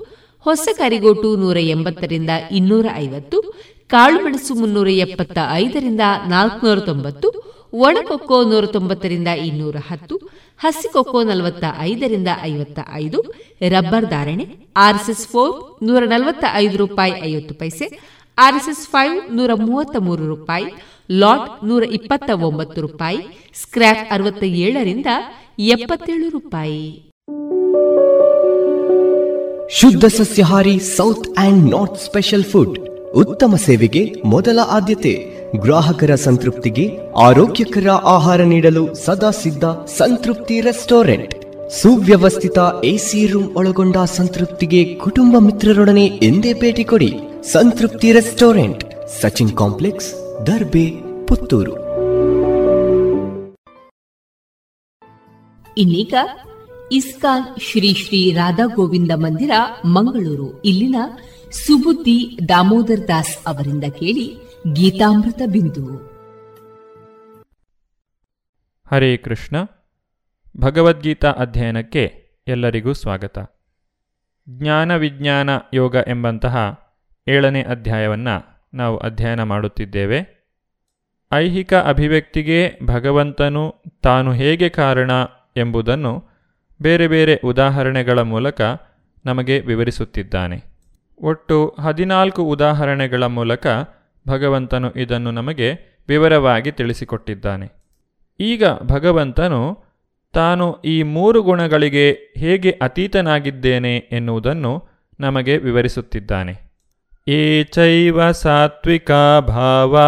[0.46, 3.38] ಹೊಸ ಕರಿಗೋಟು ನೂರ ಎಂಬತ್ತರಿಂದ ಇನ್ನೂರ ಐವತ್ತು
[3.90, 7.28] ಕಾಳುಮೆಣಸು ಮುನ್ನೂರ ಎಪ್ಪತ್ತ ಐದರಿಂದ ನಾಲ್ಕುನೂರ ತೊಂಬತ್ತು
[7.72, 10.16] ಒಣಕೊಕ್ಕೋ ನೂರ ತೊಂಬತ್ತರಿಂದ ಇನ್ನೂರ ಹತ್ತು
[10.58, 13.18] ಹಸಿಕೊಕ್ಕೋ ನಲವತ್ತ ಐದರಿಂದ ಐವತ್ತ ಐದು
[13.68, 14.44] ರಬ್ಬರ್ ಧಾರಣೆ,
[14.76, 17.86] ಆರ್ಎಸ್ಎಸ್ ಫೋರ್ ನೂರ ನಲವತ್ತ ಐದು ರೂಪಾಯಿ ಐವತ್ತು ಪೈಸೆ,
[18.38, 20.68] ಆರ್ಎಸ್ಎಸ್ ಫೈವ್ ನೂರ ಮೂವತ್ತ ಮೂರು ರೂಪಾಯಿ
[21.08, 23.18] ಲಾಟ್ ನೂರ ಇಪ್ಪತ್ತ ಒಂಬತ್ತು ರೂಪಾಯಿ
[23.62, 25.06] ಸ್ಕ್ರಾಪ್ ಅರವತ್ತ ಏಳರಿಂದ
[25.58, 26.84] ಎಪ್ಪತ್ತೇಳು ರೂಪಾಯಿ.
[29.78, 32.78] ಶುದ್ಧ ಸಸ್ಯಹಾರಿ south and north special food,
[33.14, 35.14] ಉತ್ತಮ ಸೇವೆಗೆ ಮೊದಲ ಆದ್ಯತೆ.
[35.64, 36.84] ಗ್ರಾಹಕರ ಸಂತೃಪ್ತಿಗೆ
[37.16, 39.64] ಆರೋಗ್ಯಕರ ಆಹಾರ ನೀಡಲು ಸದಾ ಸಿದ್ಧ
[39.98, 41.34] ಸಂತೃಪ್ತಿ ರೆಸ್ಟೋರೆಂಟ್.
[41.80, 47.12] ಸುವ್ಯವಸ್ಥಿತ ಎಸಿ ರೂಮ್ ಒಳಗೊಂಡ ಸಂತೃಪ್ತಿಗೆ ಕುಟುಂಬ ಮಿತ್ರರೊಡನೆ ಎಂದೇ ಭೇಟಿ ಕೊಡಿ
[47.52, 48.82] ಸಂತೃಪ್ತಿ ರೆಸ್ಟೋರೆಂಟ್,
[49.20, 50.10] ಸಚಿನ್ ಕಾಂಪ್ಲೆಕ್ಸ್
[50.46, 50.90] ದರ್ಬೆ
[51.26, 51.74] ಪುತ್ತೂರು.
[55.76, 56.14] ಇನ್ನೀಗ
[56.92, 59.50] ಇಸ್ಕಾನ್ ಶ್ರೀ ಶ್ರೀ ರಾಧಾ ಗೋವಿಂದ ಮಂದಿರ
[59.84, 60.62] ಮಂಗಳೂರು.
[60.62, 60.96] ಇಲ್ಲಿನ
[61.50, 64.36] ಸುಬುದ್ದಿ ದಾಮೋದರ್ ದಾಸ್ ಅವರಿಂದ ಕೇಳಿ
[64.72, 65.96] ಗೀತಾಮೃತ ಬಿಂದು.
[68.90, 69.56] ಹರೇ ಕೃಷ್ಣ.
[70.56, 73.38] ಭಗವದ್ಗೀತಾ ಅಧ್ಯಯನಕ್ಕೆ ಎಲ್ಲರಿಗೂ ಸ್ವಾಗತ.
[74.48, 76.80] ಜ್ಞಾನ ವಿಜ್ಞಾನ ಯೋಗ ಎಂಬಂತಹ
[77.28, 80.42] ಏಳನೇ ಅಧ್ಯಾಯವನ್ನು ನಾವು ಅಧ್ಯಯನ ಮಾಡುತ್ತಿದ್ದೇವೆ.
[81.32, 85.10] ಐಹಿಕ ಅಭಿವ್ಯಕ್ತಿಗೆ ಭಗವಂತನು ತಾನು ಹೇಗೆ ಕಾರಣ
[85.56, 86.24] ಎಂಬುದನ್ನು
[86.82, 88.60] ಬೇರೆ ಬೇರೆ ಉದಾಹರಣೆಗಳ ಮೂಲಕ
[89.26, 90.64] ನಮಗೆ ವಿವರಿಸುತ್ತಿದ್ದಾನೆ.
[91.22, 93.66] ಒಟ್ಟು ಹದಿನಾಲ್ಕು ಉದಾಹರಣೆಗಳ ಮೂಲಕ
[94.28, 97.72] ಭಗವಂತನು ಇದನ್ನು ನಮಗೆ ವಿವರವಾಗಿ ತಿಳಿಸಿಕೊಟ್ಟಿದ್ದಾನೆ.
[98.40, 99.78] ಈಗ ಭಗವಂತನು
[100.32, 104.88] ತಾನು ಈ ಮೂರು ಗುಣಗಳಿಗೆ ಹೇಗೆ ಅತೀತನಾಗಿದ್ದೇನೆ ಎನ್ನುವುದನ್ನು
[105.20, 106.71] ನಮಗೆ ವಿವರಿಸುತ್ತಿದ್ದಾನೆ.
[107.26, 109.10] ಏಚೈವ ಸಾತ್ವಿಕ
[109.40, 109.98] ಭಾವ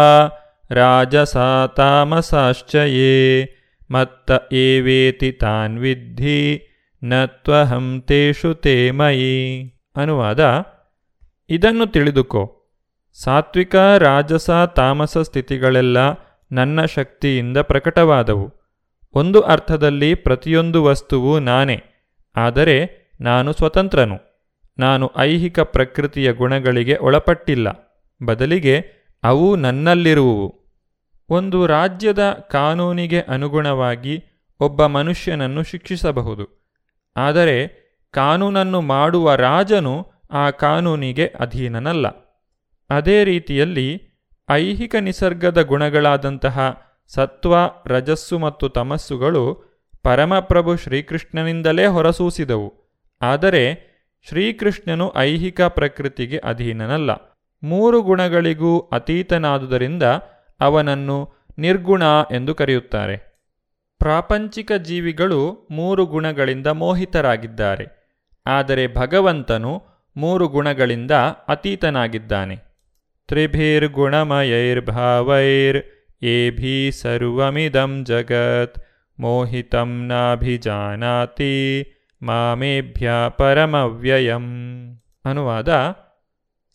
[0.69, 3.45] ರಾಜಸಾ ತಾಮಸಾಶ್ಚಯೇ
[3.91, 6.61] ಮತ್ತ ಏವೇತಿ ತಾನ್ ವಿದ್ಧಿ
[7.03, 9.63] ನತ್ವಹಂ ತೇಷು ತೇ ಮಯಿ
[9.95, 10.65] ಅನುವಾದ
[11.49, 12.51] ಇದನ್ನು ತಿಳಿದುಕೋ.
[13.23, 15.97] ಸಾತ್ವಿಕ, ರಾಜಸ, ತಾಮಸ ಸ್ಥಿತಿಗಳೆಲ್ಲ
[16.51, 18.53] ನನ್ನ ಶಕ್ತಿಯಿಂದ ಪ್ರಕಟವಾದವು.
[19.13, 21.83] ಒಂದು ಅರ್ಥದಲ್ಲಿ ಪ್ರತಿಯೊಂದು ವಸ್ತುವು ನಾನೇ,
[22.35, 22.77] ಆದರೆ
[23.21, 24.24] ನಾನು ಸ್ವತಂತ್ರನು.
[24.79, 27.67] ನಾನು ಐಹಿಕ ಪ್ರಕೃತಿಯ ಗುಣಗಳಿಗೆ ಒಳಪಟ್ಟಿಲ್ಲ.
[28.25, 28.85] ಬದಲಿಗೆ
[29.23, 30.65] ಅವು ನನ್ನಲ್ಲಿರುವುವು.
[31.29, 34.23] ಒಂದು ರಾಜ್ಯದ ಕಾನೂನಿಗೆ ಅನುಗುಣವಾಗಿ
[34.59, 36.65] ಒಬ್ಬ ಮನುಷ್ಯನನ್ನು ಶಿಕ್ಷಿಸಬಹುದು.
[37.17, 42.07] ಆದರೆ ಕಾನೂನನ್ನು ಮಾಡುವ ರಾಜನು ಆ ಕಾನೂನಿಗೆ ಅಧೀನನಲ್ಲ.
[42.89, 44.01] ಅದೇ ರೀತಿಯಲ್ಲಿ
[44.51, 47.55] ಐಹಿಕ ನಿಸರ್ಗದ ಗುಣಗಳಾದಂತಹ ಸತ್ವ,
[47.85, 49.63] ರಜಸ್ಸು ಮತ್ತು ತಮಸ್ಸುಗಳು
[50.03, 52.73] ಪರಮಪ್ರಭು ಶ್ರೀಕೃಷ್ಣನಿಂದಲೇ ಹೊರಸೂಸಿದವು.
[53.21, 53.94] ಆದರೆ
[54.29, 57.39] ಶ್ರೀಕೃಷ್ಣನು ಐಹಿಕ ಪ್ರಕೃತಿಗೆ ಅಧೀನನಲ್ಲ.
[57.63, 60.03] ಮೂರು ಗುಣಗಳಿಗೂ ಅತೀತನಾದುದರಿಂದ
[60.59, 63.35] ಅವನನ್ನು ನಿರ್ಗುಣ ಎಂದು ಕರೆಯುತ್ತಾರೆ.
[63.99, 67.85] ಪ್ರಾಪಂಚಿಕ ಜೀವಿಗಳು ಮೂರು ಗುಣಗಳಿಂದ ಮೋಹಿತರಾಗಿದ್ದಾರೆ.
[68.45, 69.81] ಆದರೆ ಭಗವಂತನು
[70.17, 71.11] ಮೂರು ಗುಣಗಳಿಂದ
[71.47, 72.57] ಅತೀತನಾಗಿದ್ದಾನೆ.
[73.27, 75.83] ತ್ರಿಭಿರ್ಗುಣಮಯೈರ್ಭಾವೈರ್
[76.23, 78.85] ಏಭಿ ಸರ್ವಮಿದಂ ಜಗತ್
[79.19, 81.91] ಮೋಹಿತಂ ನಾಭಿಜಾನಾತಿ
[82.21, 84.43] ಮಾಮೇಭ್ಯ ಪರಮವ್ಯಯಂ
[85.25, 85.95] ಅನುವಾದ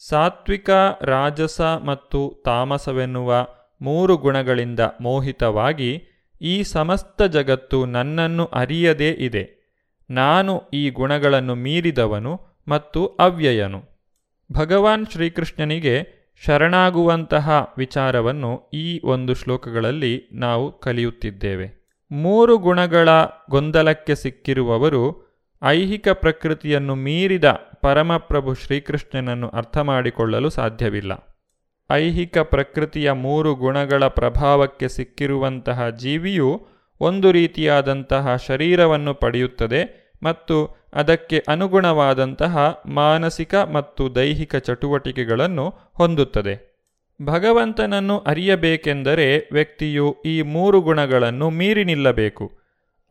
[0.09, 0.71] ಸಾತ್ವಿಕ
[1.03, 3.47] ರಾಜಸ ಮತ್ತು ತಾಮಸವೆನ್ನುವ
[3.83, 6.03] ಮೂರು ಗುಣಗಳಿಂದ ಮೋಹಿತವಾಗಿ
[6.43, 9.61] ಈ ಸಮಸ್ತ ಜಗತ್ತು ನನ್ನನ್ನು ಅರಿಯದೇ ಇದೆ.
[10.11, 13.83] ನಾನು ಈ ಗುಣಗಳನ್ನು ಮೀರಿದವನು ಮತ್ತು ಅವ್ಯಯನು.
[14.53, 21.81] ಭಗವಾನ್ ಶ್ರೀಕೃಷ್ಣನಿಗೆ ಶರಣಾಗುವಂತಹ ವಿಚಾರವನ್ನು ಈ ಒಂದು ಶ್ಲೋಕಗಳಲ್ಲಿ ನಾವು ಕಲಿಯುತ್ತಿದ್ದೇವೆ.
[22.13, 23.09] ಮೂರು ಗುಣಗಳ
[23.51, 25.30] ಗೊಂದಲಕ್ಕೆ ಸಿಕ್ಕಿರುವವರು
[25.63, 27.45] ಐಹಿಕ ಪ್ರಕೃತಿಯನ್ನು ಮೀರಿದ
[27.83, 31.37] ಪರಮಪ್ರಭು ಶ್ರೀಕೃಷ್ಣನನ್ನು ಅರ್ಥ ಮಾಡಿಕೊಳ್ಳಲು ಸಾಧ್ಯವಿಲ್ಲ.
[31.91, 36.67] ಐಹಿಕ ಪ್ರಕೃತಿಯ ಮೂರು ಗುಣಗಳ ಪ್ರಭಾವಕ್ಕೆ ಸಿಕ್ಕಿರುವಂತಹ ಜೀವಿಯು
[37.01, 46.71] ಒಂದು ರೀತಿಯಾದಂತಹ ಶರೀರವನ್ನು ಪಡೆಯುತ್ತದೆ ಮತ್ತು ಅದಕ್ಕೆ ಅನುಗುಣವಾದಂತಹ ಮಾನಸಿಕ ಮತ್ತು ದೈಹಿಕ ಚಟುವಟಿಕೆಗಳನ್ನು ಹೊಂದುತ್ತದೆ.
[47.23, 52.61] ಭಗವಂತನನ್ನು ಅರಿಯಬೇಕೆಂದರೆ ವ್ಯಕ್ತಿಯು ಈ ಮೂರು ಗುಣಗಳನ್ನು ಮೀರಿ ನಿಲ್ಲಬೇಕು.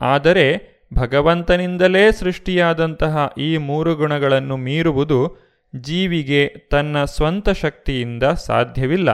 [0.01, 5.37] ಆದರೆ ಭಗವಂತನಿಂದಲೇ ಸೃಷ್ಟಿಯಾದಂತಹ ಈ ಮೂರು ಗುಣಗಳನ್ನು ಮೀರುವುದು
[5.75, 9.09] ಜೀವಿಗೆ ತನ್ನ ಸ್ವಂತ ಶಕ್ತಿಯಿಂದ ಸಾಧ್ಯವಿಲ್ಲ.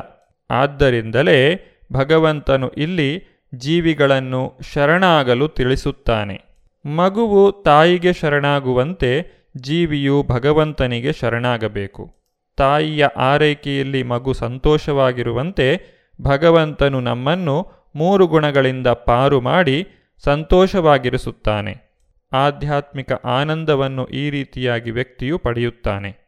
[0.51, 3.23] ಆದ್ದರಿಂದಲೇ ಭಗವಂತನು ಇಲ್ಲಿ
[3.55, 6.41] ಜೀವಿಗಳನ್ನು ಶರಣಾಗಲು ತಿಳಿಸುತ್ತಾನೆ.
[6.85, 9.25] ಮಗುವು ತಾಯಿಗೆ ಶರಣಾಗುವಂತೆ
[9.57, 12.15] ಜೀವಿಯು ಭಗವಂತನಿಗೆ ಶರಣಾಗಬೇಕು.
[12.57, 19.87] ತಾಯಿಯ ಆರೈಕೆಯಲ್ಲಿ ಮಗು ಸಂತೋಷವಾಗಿರುವಂತೆ ಭಗವಂತನು ನಮ್ಮನ್ನು ಮೂರು ಗುಣಗಳಿಂದ ಪಾರು ಮಾಡಿ
[20.23, 21.85] ಸಂತೋಷವಾಗಿರಿಸುತ್ತಾನೆ.
[22.33, 26.25] ಆಧ್ಯಾತ್ಮಿಕ ಆನಂದವನ್ನು ಈ ರೀತಿಯಾಗಿ ವ್ಯಕ್ತಿಯು ಪಡೆಯುತ್ತಾನೆ.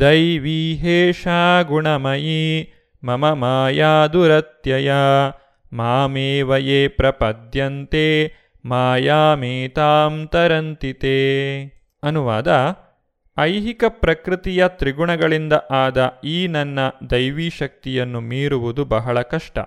[0.00, 2.66] ದೈವೀಹೇಷಾ ಗುಣಮಯೀ
[3.04, 4.92] ಮಮ ಮಾಯಾದುರತ್ಯಯ
[5.72, 8.32] ಮಾಮೇವಯೇ ಪ್ರಪದ್ಯಂತೆ
[8.64, 11.64] ಮಾಯಾಮೇತಾಂ ತರಂತಿತೆ.
[12.02, 12.76] ಅನುವಾದ,
[13.38, 16.78] ಐಹಿಕ ಪ್ರಕೃತಿಯ ತ್ರಿಗುಣಗಳಿಂದ ಆದ ಈ ನನ್ನ
[17.10, 19.58] ದೈವೀ ಶಕ್ತಿಯನ್ನು ಮೀರುವುದು ಬಹಳ ಕಷ್ಟ.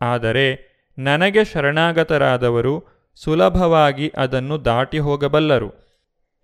[0.00, 2.84] ಆದರೆ ನನಗೆ ಶರಣಾಗತರಾದವರು
[3.14, 5.72] ಸುಲಭವಾಗಿ ಅದನ್ನು ದಾಟಿ ಹೋಗಬಲ್ಲರು.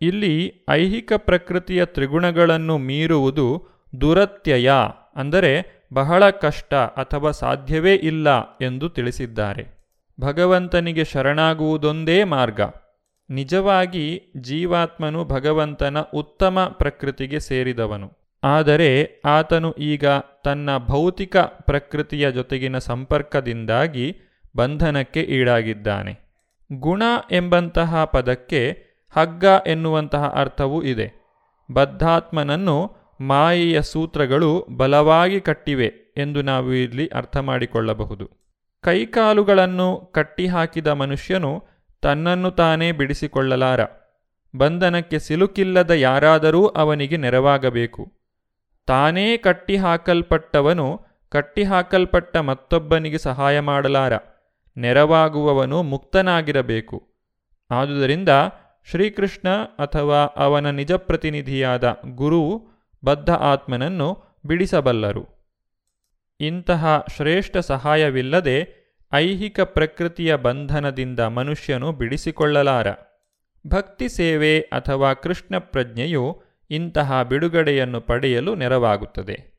[0.01, 3.67] ಇಲ್ಲಿ ಐಹಿಕ ಪ್ರಕೃತಿಯ ತ್ರಿಗುಣಗಳನ್ನು ಮೀರುವುದು
[4.01, 4.73] ದುರತ್ಯಯ,
[5.17, 9.79] ಅಂದರೆ ಬಹಳ ಕಷ್ಟ ಅಥವಾ ಸಾಧ್ಯವೇ ಇಲ್ಲ ಎಂದು ತಿಳಿಸಿದ್ದಾರೆ.
[10.21, 12.61] ಭಗವಂತನಿಗೆ ಶರಣಾಗುವುದೊಂದೇ ಮಾರ್ಗ.
[13.31, 18.19] ನಿಜವಾಗಿ ಜೀವಾತ್ಮನು ಭಗವಂತನ ಉತ್ತಮ ಪ್ರಕೃತಿಗೆ ಸೇರಿದವನು.
[18.45, 20.07] ಆದರೆ ಆತನು ಈಗ
[20.45, 24.17] ತನ್ನ ಭೌತಿಕ ಪ್ರಕೃತಿಯ ಜೊತೆಗಿನ ಸಂಪರ್ಕದಿಂದಾಗಿ
[24.59, 26.45] ಬಂಧನಕ್ಕೆ ಈಡಾಗಿದ್ದಾನೆ.
[26.73, 27.03] ಗುಣ
[27.33, 28.83] ಎಂಬಂತಹ ಪದಕ್ಕೆ
[29.17, 31.13] ಹಗ್ಗ ಎನ್ನುವಂತಹ ಅರ್ಥವೂ ಇದೆ.
[31.73, 38.31] ಬದ್ಧಾತ್ಮನನ್ನು ಮಾಯೆಯ ಸೂತ್ರಗಳು ಬಲವಾಗಿ ಕಟ್ಟಿವೆ ಎಂದು ನಾವು ಇಲ್ಲಿ ಅರ್ಥ ಮಾಡಿಕೊಳ್ಳಬಹುದು.
[38.81, 41.65] ಕೈಕಾಲುಗಳನ್ನು ಕಟ್ಟಿಹಾಕಿದ ಮನುಷ್ಯನು
[42.03, 43.81] ತನ್ನನ್ನು ತಾನೇ ಬಿಡಿಸಿಕೊಳ್ಳಲಾರ.
[44.57, 48.13] ಬಂಧನಕ್ಕೆ ಸಿಲುಕಿಲ್ಲದ ಯಾರಾದರೂ ಅವನಿಗೆ ನೆರವಾಗಬೇಕು.
[48.87, 54.13] ತಾನೇ ಕಟ್ಟಿಹಾಕಲ್ಪಟ್ಟವನು ಕಟ್ಟಿಹಾಕಲ್ಪಟ್ಟ ಮತ್ತೊಬ್ಬನಿಗೆ ಸಹಾಯ ಮಾಡಲಾರ.
[54.79, 57.09] ನೆರವಾಗುವವನು ಮುಕ್ತನಾಗಿರಬೇಕು.
[57.71, 58.29] ಆದುದರಿಂದ
[58.91, 59.49] ಶ್ರೀಕೃಷ್ಣ
[59.79, 62.67] ಅಥವಾ ಅವನ ನಿಜ ಪ್ರತಿನಿಧಿಯಾದ ಗುರು
[63.05, 65.27] ಬದ್ಧ ಆತ್ಮನನ್ನು ಬಿಡಿಸಬಲ್ಲರು.
[66.41, 68.79] ಇಂತಹ ಶ್ರೇಷ್ಠ ಸಹಾಯವಿಲ್ಲದೆ
[69.13, 72.87] ಐಹಿಕ ಪ್ರಕೃತಿಯ ಬಂಧನದಿಂದ ಮನುಷ್ಯನು ಬಿಡಿಸಿಕೊಳ್ಳಲಾರ.
[73.67, 79.59] ಭಕ್ತಿ ಸೇವೆ ಅಥವಾ ಕೃಷ್ಣ ಪ್ರಜ್ಞೆಯು ಇಂತಹ ಬಿಡುಗಡೆಯನ್ನು ಪಡೆಯಲು ನೆರವಾಗುತ್ತದೆ.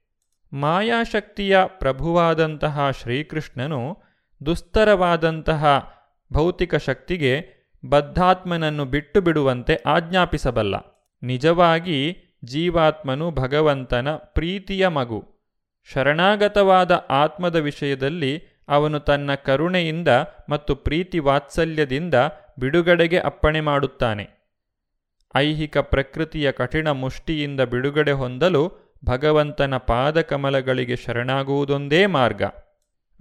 [0.54, 4.09] ಮಾಯಾಶಕ್ತಿಯ ಪ್ರಭುವಾದಂತಹ ಶ್ರೀಕೃಷ್ಣನು
[4.46, 5.94] ದುಸ್ತರವಾದಂತಹ
[6.34, 7.60] ಭೌತಿಕ ಶಕ್ತಿಗೆ
[7.90, 10.76] ಬದ್ಧಾತ್ಮನನ್ನು ಬಿಟ್ಟು ಬಿಡುವಂತೆ ಆಜ್ಞಾಪಿಸಬಲ್ಲ.
[11.24, 15.26] ನಿಜವಾಗಿ ಜೀವಾತ್ಮನು ಭಗವಂತನ ಪ್ರೀತಿಯ ಮಗು.
[15.94, 20.08] ಶರಣಾಗತವಾದ ಆತ್ಮದ ವಿಷಯದಲ್ಲಿ ಅವನು ತನ್ನ ಕರುಣೆಯಿಂದ
[20.50, 22.14] ಮತ್ತು ಪ್ರೀತಿ ವಾತ್ಸಲ್ಯದಿಂದ
[22.60, 24.30] ಬಿಡುಗಡೆಗೆ ಅಪ್ಪಣೆ ಮಾಡುತ್ತಾನೆ.
[25.36, 32.44] ಐಹಿಕ ಪ್ರಕೃತಿಯ ಕಠಿಣ ಮುಷ್ಟಿಯಿಂದ ಬಿಡುಗಡೆ ಹೊಂದಲು ಭಗವಂತನ ಪಾದಕಮಲಗಳಿಗೆ ಶರಣಾಗುವುದೊಂದೇ ಮಾರ್ಗ.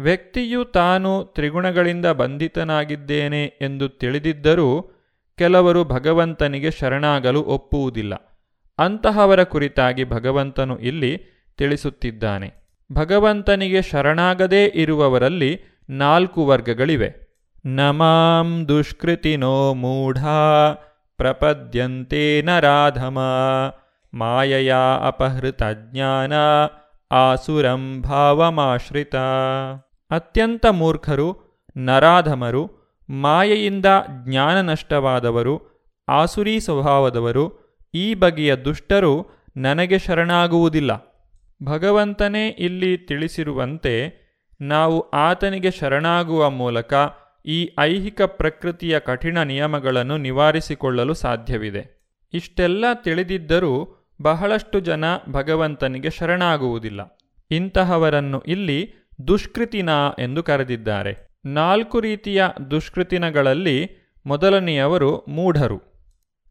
[0.01, 4.95] ವ್ಯಕ್ತಿಯು ತಾನು ತ್ರಿಗುಣಗಳಿಂದ ಬಂಧಿತನಾಗಿದ್ದೇನೆ ಎಂದು ತಿಳಿದಿದ್ದರೂ
[5.39, 8.15] ಕೆಲವರು ಭಗವಂತನಿಗೆ ಶರಣಾಗಲು ಒಪ್ಪುವುದಿಲ್ಲ.
[8.79, 11.23] ಅಂತಹವರ ಕುರಿತಾಗಿ ಭಗವಂತನು ಇಲ್ಲಿ
[11.57, 12.53] ತಿಳಿಸುತ್ತಿದ್ದಾನೆ.
[12.93, 17.29] ಭಗವಂತನಿಗೆ ಶರಣಾಗದೇ ಇರುವವರಲ್ಲಿ ನಾಲ್ಕು ವರ್ಗಗಳಿವೆ.
[17.67, 20.25] ನಮಾಂ ದುಷ್ಕೃತಿನೋ ಮೂಢ,
[21.17, 23.19] ಪ್ರಪದ್ಯಂತೆ ನರಾಧಮ
[24.15, 24.75] ಮಾಯಯ
[25.07, 26.33] ಅಪಹೃತ ಜ್ಞಾನ,
[27.13, 29.15] ಆಸುರಂ ಭಾವಮಾಶ್ರಿತ.
[30.11, 31.37] ಅತ್ಯಂತ ಮೂರ್ಖರು,
[31.77, 32.71] ನರಾಧಮರು,
[33.11, 33.87] ಮಾಯೆಯಿಂದ
[34.25, 35.61] ಜ್ಞಾನ ನಷ್ಟವಾದವರು
[36.09, 41.09] ಆಸುರಿ ಸ್ವಭಾವದವರು, ಈ ಬಗೆಯ ದುಷ್ಟರು ನನಗೆ ಶರಣಾಗುವುದಿಲ್ಲ.
[41.65, 44.29] ಭಗವಂತನೇ ಇಲ್ಲಿ ತಿಳಿಸಿರುವಂತೆ
[44.61, 46.95] ನಾವು ಆತನಿಗೆ ಶರಣಾಗುವ ಮೂಲಕ
[47.47, 52.13] ಈ ಐಹಿಕ ಪ್ರಕೃತಿಯ ಕಠಿಣ ನಿಯಮಗಳನ್ನು ನಿವಾರಿಸಿಕೊಳ್ಳಲು ಸಾಧ್ಯವಿದೆ.
[52.33, 57.19] ಇಷ್ಟೆಲ್ಲ ತಿಳಿದಿದ್ದರೂ ಬಹಳಷ್ಟು ಜನ ಭಗವಂತನಿಗೆ ಶರಣಾಗುವುದಿಲ್ಲ.
[57.51, 59.89] ಇಂತಹವರನ್ನು ಇಲ್ಲಿ ದುಷ್ಕೃತಿನ
[60.19, 61.29] ಎಂದು ಕರೆದಿದ್ದಾರೆ.
[61.45, 63.91] ನಾಲ್ಕು ರೀತಿಯ ದುಷ್ಕೃತಿನಗಳಲ್ಲಿ
[64.27, 65.83] ಮೊದಲನೆಯವರು ಮೂಢರು.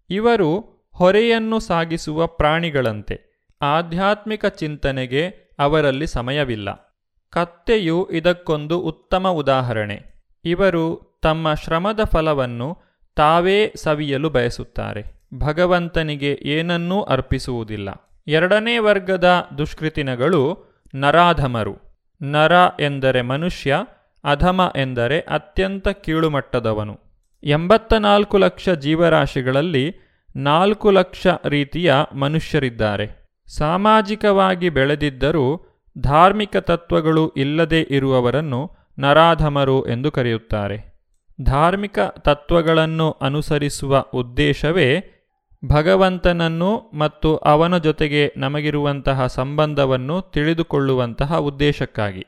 [0.09, 3.45] ಇವರು ಹೊರೆಯನ್ನು ಸಾಗಿಸುವ ಪ್ರಾಣಿಗಳಂತೆ.
[3.61, 5.28] ಆಧ್ಯಾತ್ಮಿಕ ಚಿಂತನೆಗೆ
[5.59, 6.97] ಅವರಲ್ಲಿ ಸಮಯವಿಲ್ಲ.
[7.30, 10.01] ಕತ್ತೆಯು ಇದಕ್ಕೊಂದು ಉತ್ತಮ ಉದಾಹರಣೆ.
[10.45, 12.78] ಇವರು ತಮ್ಮ ಶ್ರಮದ ಫಲವನ್ನು
[13.15, 15.03] ತಾವೇ ಸವಿಯಲು ಬಯಸುತ್ತಾರೆ.
[15.34, 17.89] ಭಗವಂತನಿಗೆ ಏನನ್ನೂ ಅರ್ಪಿಸುವುದಿಲ್ಲ.
[18.28, 20.63] ಎರಡನೇ ವರ್ಗದ ದುಷ್ಕೃತಿನಗಳು
[20.95, 21.86] ನರಾಧಮರು.
[22.22, 23.78] ನರ ಎಂದರೆ ಮನುಷ್ಯ,
[24.24, 26.99] ಅಧಮ ಎಂದರೆ ಅತ್ಯಂತ ಕೀಳುಮಟ್ಟದವನು.
[27.43, 29.95] ಎಂಬತ್ತ ನಾಲ್ಕು ಲಕ್ಷ ಜೀವರಾಶಿಗಳಲ್ಲಿ
[30.36, 33.26] ನಾಲ್ಕು ಲಕ್ಷ ರೀತಿಯ ಮನುಷ್ಯರಿದ್ದಾರೆ.
[33.57, 35.65] ಸಾಮಾಜಿಕವಾಗಿ ಬೆಳೆದಿದ್ದರೂ
[35.97, 40.97] ಧಾರ್ಮಿಕ ತತ್ವಗಳು ಇಲ್ಲದೆ ಇರುವವರನ್ನು ನರಾಧಮರು ಎಂದು ಕರೆಯುತ್ತಾರೆ.
[41.41, 45.16] ಧಾರ್ಮಿಕ ತತ್ವಗಳನ್ನು ಅನುಸರಿಸುವ ಉದ್ದೇಶವೇ
[45.65, 52.25] ಭಗವಂತನನ್ನು ಮತ್ತು ಅವನ ಜೊತೆಗೆ ನಮಗಿರುವಂತಹ ಸಂಬಂಧವನ್ನು ತಿಳಿದುಕೊಳ್ಳುವಂತಹ ಉದ್ದೇಶಕ್ಕಾಗಿ.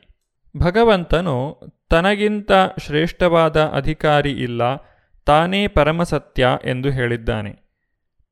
[0.56, 1.60] ಭಗವಂತನು
[1.90, 2.52] ತನಗಿಂತ
[2.86, 4.62] ಶ್ರೇಷ್ಠವಾದ ಅಧಿಕಾರಿ ಇಲ್ಲ,
[5.24, 7.52] ತಾನೇ ಪರಮಸತ್ಯ ಎಂದು ಹೇಳಿದ್ದಾನೆ.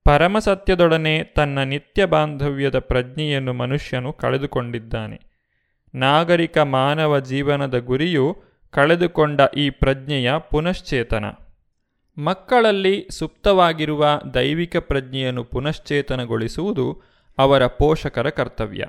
[0.04, 5.20] ಪರಮಸತ್ಯದೊಡನೆ ತನ್ನ ನಿತ್ಯ ಬಾಂಧವ್ಯದ ಪ್ರಜ್ಞೆಯನ್ನು ಮನುಷ್ಯನು ಕಳೆದುಕೊಂಡಿದ್ದಾನೆ.
[5.94, 8.36] ನಾಗರಿಕ ಮಾನವ ಜೀವನದ ಗುರಿಯು
[8.70, 11.24] ಕಳೆದುಕೊಂಡ ಈ ಪ್ರಜ್ಞೆಯ ಪುನಶ್ಚೇತನ.
[12.18, 17.02] ಮಕ್ಕಳಲ್ಲಿ ಸುಪ್ತವಾಗಿರುವ ದೈವಿಕ ಪ್ರಜ್ಞೆಯನ್ನು ಪುನಶ್ಚೇತನಗೊಳಿಸುವುದು
[17.38, 18.86] ಅವರ ಪೋಷಕರ ಕರ್ತವ್ಯ.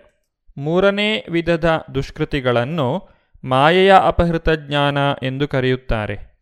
[0.57, 3.09] ಮೂರನೇ ವಿಧದ ದುಷ್ಕೃತಿಗಳನ್ನು
[3.43, 6.39] ಮಾಯೆಯ ಅಪಹೃತ ಜ್ಞಾನ ಎಂದು ಕರೆಯುತ್ತಾರೆ.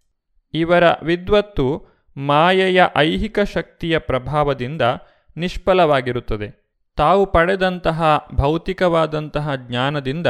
[0.53, 1.85] ಇವರ ವಿದ್ವತ್ತು
[2.17, 4.81] ಮಾಯೆಯ ಐಹಿಕ ಶಕ್ತಿಯ ಪ್ರಭಾವದಿಂದ
[5.37, 6.67] ನಿಷ್ಫಲವಾಗಿರುತ್ತದೆ.
[6.95, 10.27] ತಾವು ಪಡೆದಂತಹ ಭೌತಿಕವಾದಂತಹ ಜ್ಞಾನದಿಂದ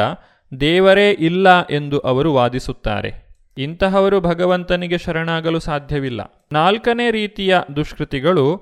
[0.60, 3.26] ದೇವರೇ ಇಲ್ಲ ಎಂದು ಅವರು ವಾದಿಸುತ್ತಾರೆ.
[3.58, 6.45] ಇಂತಹವರು ಭಗವಂತನಿಗೆ ಶರಣಾಗಲು ಸಾಧ್ಯವಿಲ್ಲ.
[6.51, 8.62] ನಾಲ್ಕನೇ ರೀತಿಯ ದುಷ್ಕೃತಿಗಳು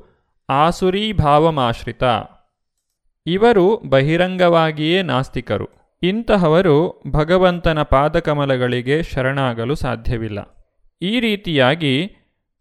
[0.50, 2.04] ಆಸುರೀಭಾವಮಾಶ್ರಿತ
[3.26, 5.68] ಇವರು ಬಹಿರಂಗವಾಗಿಯೇ ನಾಸ್ತಿಕರು.
[6.04, 10.68] ಇಂತಹವರು ಭಗವಂತನ ಪಾದಕಮಲಗಳಿಗೆ ಶರಣಾಗಲು ಸಾಧ್ಯವಿಲ್ಲ.
[11.02, 12.06] ಈ ರೀತಿಯಾಗಿ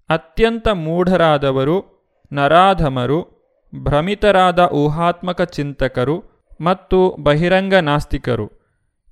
[0.08, 1.84] ಅತ್ಯಂತ ಮೂಢರಾದವರು,
[2.32, 3.34] ನರಾಧಮರು,
[3.74, 6.22] ಭ್ರಮಿತರಾದ ಊಹಾತ್ಮಕ ಚಿಂತಕರು
[6.60, 8.50] ಮತ್ತು ಬಹಿರಂಗ ನಾಸ್ತಿಕರು.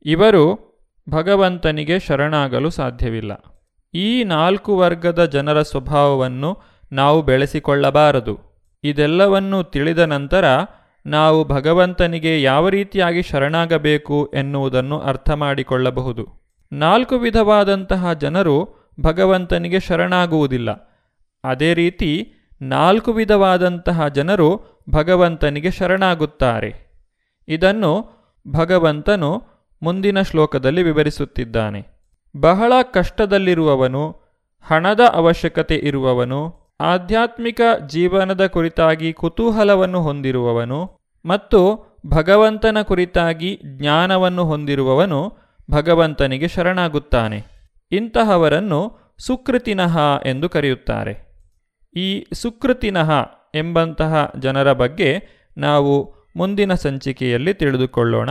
[0.04, 0.71] ಇವರು
[1.10, 3.32] ಭಗವಂತನಿಗೆ ಶರಣಾಗಲು ಸಾಧ್ಯವಿಲ್ಲ.
[3.94, 6.58] ಈ ನಾಲ್ಕು ವರ್ಗದ ಜನರ ಸ್ವಭಾವವನ್ನು
[6.92, 8.38] ನಾವು ಬೆಳೆಸಿಕೊಳ್ಳಬಾರದು.
[8.84, 10.44] ಇದೆಲ್ಲವನ್ನು ತಿಳಿದ ನಂತರ
[11.06, 16.28] ನಾವು ಭಗವಂತನಿಗೆ ಯಾವ ರೀತಿಯಾಗಿ ಶರಣಾಗಬೇಕು ಎನ್ನುವುದನ್ನು ಅರ್ಥ ಮಾಡಿಕೊಳ್ಳಬಹುದು.
[16.72, 18.68] ನಾಲ್ಕು ವಿಧವಾದಂತಹ ಜನರು
[19.00, 20.70] ಭಗವಂತನಿಗೆ ಶರಣಾಗುವುದಿಲ್ಲ.
[21.44, 22.32] ಅದೇ ರೀತಿ
[22.62, 26.92] ನಾಲ್ಕು ವಿಧವಾದಂತಹ ಜನರು ಭಗವಂತನಿಗೆ ಶರಣಾಗುತ್ತಾರೆ.
[27.48, 28.10] ಇದನ್ನು
[28.48, 29.51] ಭಗವಂತನು
[29.82, 31.86] ಮುಂದಿನ ಶ್ಲೋಕದಲ್ಲಿ ವಿವರಿಸುತ್ತಿದ್ದಾನೆ.
[32.40, 34.10] ಬಹಳ ಕಷ್ಟದಲ್ಲಿರುವವನು,
[34.62, 40.90] ಹಣದ ಅವಶ್ಯಕತೆ ಇರುವವನು, ಆಧ್ಯಾತ್ಮಿಕ ಜೀವನದ ಕುರಿತಾಗಿ ಕುತೂಹಲವನ್ನು ಹೊಂದಿರುವವನು
[41.24, 45.36] ಮತ್ತು ಭಗವಂತನ ಕುರಿತಾಗಿ ಜ್ಞಾನವನ್ನು ಹೊಂದಿರುವವನು
[45.70, 47.44] ಭಗವಂತನಿಗೆ ಶರಣಾಗುತ್ತಾನೆ.
[47.92, 51.32] ಇಂತಹವರನ್ನು ಸುಕೃತಿನಃ ಎಂದು ಕರೆಯುತ್ತಾರೆ.
[51.96, 53.10] ಈ ಸುಕೃತಿನಃ
[53.54, 55.22] ಎಂಬಂತಹ ಜನರ ಬಗ್ಗೆ
[55.56, 58.30] ನಾವು ಮುಂದಿನ ಸಂಚಿಕೆಯಲ್ಲಿ ತಿಳಿದುಕೊಳ್ಳೋಣ.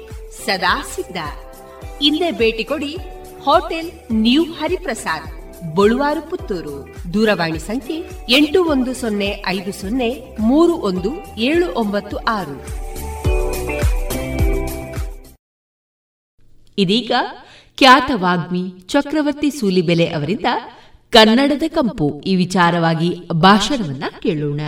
[0.37, 1.17] ಸದಾ ಸಿದ್ಧ.
[2.01, 2.93] ಇಂದೇ ಭೇಟಿ ಕೊಡಿ
[3.45, 3.89] ಹೋಟೆಲ್
[4.25, 5.27] ನ್ಯೂ ಹರಿಪ್ರಸಾದ್,
[5.75, 6.75] ಬಳುವಾರು ಪುತ್ತೂರು.
[7.13, 7.97] ದೂರವಾಣಿ ಸಂಖ್ಯೆ
[8.29, 10.09] ಎಂಟು ಒಂದು ಸೊನ್ನೆ ಐದು ಸೊನ್ನೆ
[10.39, 11.11] ಮೂರು ಒಂದು
[11.49, 12.57] ಏಳು ಒಂಬತ್ತು ಆರು.
[16.77, 17.11] ಇದೀಗ
[17.77, 20.49] ಖ್ಯಾತ ವಾಗ್ಮಿ ಚಕ್ರವರ್ತಿ ಸೂಲಿಬೆಲೆ ಅವರಿಂದ
[21.13, 23.11] ಕನ್ನಡದ ಕಂಪು ಈ ವಿಚಾರವಾಗಿ
[23.41, 24.61] ಭಾಷಣವನ್ನ ಕೇಳೋಣ.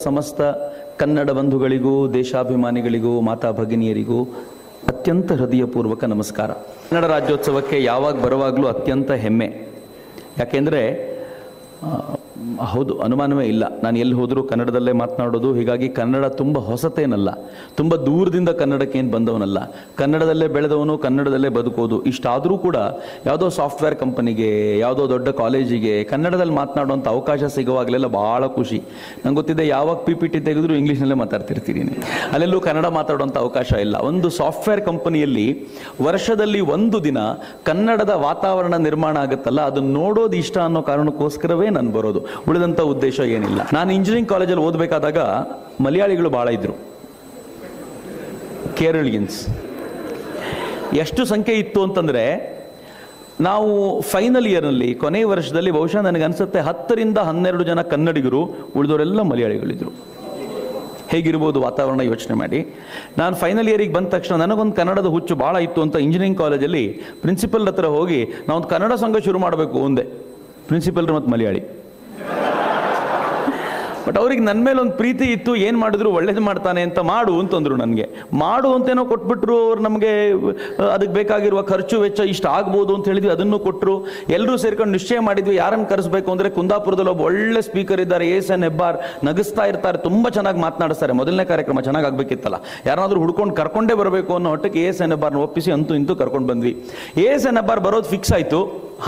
[0.00, 0.40] ಸಮಸ್ತ
[0.98, 4.24] ಕನ್ನಡ ಬಂಧುಗಳಿಗೂ, ದೇಶಾಭಿಮಾನಿಗಳಿಗೂ, ಮಾತಾ ಭಗಿನಿಯರಿಗೂ
[4.88, 6.50] ಅತ್ಯಂತ ಹೃದಯಪೂರ್ವಕ ನಮಸ್ಕಾರ.
[6.50, 9.66] ಕನ್ನಡ ರಾಜ್ಯೋತ್ಸವಕ್ಕೆ ಯಾವಾಗ ಬರುವಾಗಲೂ ಅತ್ಯಂತ ಹೆಮ್ಮೆ.
[10.38, 10.82] ಯಾಕೆಂದರೆ
[12.72, 13.64] ಹೌದು, ಅನುಮಾನವೇ ಇಲ್ಲ.
[13.84, 15.48] ನಾನು ಎಲ್ಲಿ ಹೋದರೂ ಕನ್ನಡದಲ್ಲೇ ಮಾತನಾಡೋದು.
[15.58, 17.30] ಹೀಗಾಗಿ ಕನ್ನಡ ತುಂಬ ಹೊಸತೇನಲ್ಲ.
[17.78, 19.58] ತುಂಬ ದೂರದಿಂದ ಕನ್ನಡಕ್ಕೆ ಏನು ಬಂದವನಲ್ಲ.
[20.00, 21.96] ಕನ್ನಡದಲ್ಲೇ ಬೆಳೆದವನು ಕನ್ನಡದಲ್ಲೇ ಬದುಕೋದು.
[22.10, 22.76] ಇಷ್ಟಾದರೂ ಕೂಡ
[23.28, 24.50] ಯಾವುದೋ ಸಾಫ್ಟ್ವೇರ್ ಕಂಪನಿಗೆ,
[24.84, 28.80] ಯಾವುದೋ ದೊಡ್ಡ ಕಾಲೇಜಿಗೆ ಕನ್ನಡದಲ್ಲಿ ಮಾತನಾಡುವಂಥ ಅವಕಾಶ ಸಿಗುವಾಗಲೆಲ್ಲ ಭಾಳ ಖುಷಿ.
[29.24, 31.82] ನಂಗೆ ಗೊತ್ತಿದೆ ಯಾವಾಗ ಪಿ ಪಿ ಟಿ ತೆಗೆದರೂ ಇಂಗ್ಲೀಷ್ನಲ್ಲೇ ಮಾತಾಡ್ತಿರ್ತೀನಿ.
[32.32, 33.96] ಅಲ್ಲೆಲ್ಲೂ ಕನ್ನಡ ಮಾತಾಡುವಂಥ ಅವಕಾಶ ಇಲ್ಲ.
[34.10, 35.48] ಒಂದು ಸಾಫ್ಟ್ವೇರ್ ಕಂಪನಿಯಲ್ಲಿ
[36.08, 37.18] ವರ್ಷದಲ್ಲಿ ಒಂದು ದಿನ
[37.70, 42.22] ಕನ್ನಡದ ವಾತಾವರಣ ನಿರ್ಮಾಣ ಆಗುತ್ತಲ್ಲ, ಅದನ್ನು ನೋಡೋದು ಇಷ್ಟ ಅನ್ನೋ ಕಾರಣಕ್ಕೋಸ್ಕರವೇ ನಾನು ಬರೋದು.
[42.48, 43.60] ಉಳಿದಂಥ ಉದ್ದೇಶ ಏನಿಲ್ಲ.
[43.72, 45.18] ನಾನು ಇಂಜಿನಿಯರಿಂಗ್ ಕಾಲೇಜಲ್ಲಿ ಓದಬೇಕಾದಾಗ
[45.84, 46.74] ಮಲಯಾಳಿಗಳು ಭಾಳ ಇದ್ರು.
[48.76, 49.48] ಕೇರಳಿಯನ್ಸ್
[50.94, 52.58] ಎಷ್ಟು ಸಂಖ್ಯೆ ಇತ್ತು ಅಂತಂದರೆ,
[53.40, 58.44] ನಾವು ಫೈನಲ್ ಇಯರ್ನಲ್ಲಿ ಕೊನೆಯ ವರ್ಷದಲ್ಲಿ ಬಹುಶಃ ನನಗೆ ಅನಿಸುತ್ತೆ ಹತ್ತರಿಂದ ಹನ್ನೆರಡು ಜನ ಕನ್ನಡಿಗರು
[58.76, 59.90] ಉಳಿದವರೆಲ್ಲ ಮಲಯಾಳಿಗಳಿದ್ರು.
[61.08, 62.74] ಹೇಗಿರ್ಬೋದು ವಾತಾವರಣ ಯೋಚನೆ ಮಾಡಿ.
[63.18, 66.88] ನಾನು ಫೈನಲ್ ಇಯರಿಗೆ ಬಂದ ತಕ್ಷಣ ನನಗೊಂದು ಕನ್ನಡದ ಹುಚ್ಚು ಭಾಳ ಇತ್ತು ಅಂತ ಇಂಜಿನಿಯರಿಂಗ್ ಕಾಲೇಜಲ್ಲಿ
[67.20, 70.02] ಪ್ರಿನ್ಸಿಪಲ್ ಹತ್ರ ಹೋಗಿ, ನಾವೊಂದು ಕನ್ನಡ ಸಂಘ ಶುರು ಮಾಡಬೇಕು ಒಂದೇ
[70.68, 71.77] ಪ್ರಿನ್ಸಿಪಲ್ರು ಮತ್ತು ಮಲಯಾಳಿ.
[74.08, 78.06] ಬಟ್ ಅವ್ರಿಗೆ ನನ್ನ ಮೇಲೆ ಒಂದು ಪ್ರೀತಿ ಇತ್ತು, ಏನು ಮಾಡಿದ್ರು ಒಳ್ಳೇದು ಮಾಡ್ತಾನೆ ಅಂತ ಮಾಡು ಅಂತಂದ್ರು ನನಗೆ.
[78.42, 80.12] ಮಾಡು ಅಂತೇನೋ ಕೊಟ್ಬಿಟ್ರು ಅವ್ರು ನಮಗೆ
[80.94, 83.94] ಅದಕ್ಕೆ ಬೇಕಾಗಿರುವ ಖರ್ಚು ವೆಚ್ಚ ಇಷ್ಟು ಆಗ್ಬೋದು ಅಂತ ಹೇಳಿದ್ವಿ, ಅದನ್ನು ಕೊಟ್ಟರು
[84.36, 88.98] ಎಲ್ಲರೂ ಸೇರ್ಕೊಂಡು ನಿಶ್ಚಯ ಮಾಡಿದ್ವಿ ಯಾರನ್ನು ಕರೆಸಬೇಕು ಅಂದರೆ ಕುಂದಾಪುರದಲ್ಲಿ ಒಬ್ಬ ಒಳ್ಳೆ ಸ್ಪೀಕರ್ ಇದ್ದಾರೆ ಎಸ್ ಎನ್ ಹೆಬ್ಬಾರ್.
[89.28, 91.14] ನಗಿಸ್ತಾ ಇರ್ತಾರೆ, ತುಂಬ ಚೆನ್ನಾಗಿ ಮಾತನಾಡಿಸ್ತಾರೆ.
[91.20, 95.94] ಮೊದಲನೇ ಕಾರ್ಯಕ್ರಮ ಚೆನ್ನಾಗಿ ಆಗಬೇಕಿತ್ತಲ್ಲ ಯಾರಾದರೂ ಹುಡ್ಕೊಂಡು ಕರ್ಕೊಂಡೇ ಬರಬೇಕು ಅನ್ನೋ ಹೊಟ್ಟಕ್ಕೆ ಎಸ್ ಎನ್ ಹೆಬ್ಬಾರ್ನ ಒಪ್ಪಿಸಿ ಅಂತೂ
[96.00, 96.74] ಇಂತೂ ಕರ್ಕೊಂಡು ಬಂದ್ವಿ.
[97.28, 98.60] ಎಸ್ ಎನ್ ಹೆಬ್ಬಾರ್ ಬರೋದು ಫಿಕ್ಸ್ ಆಯಿತು.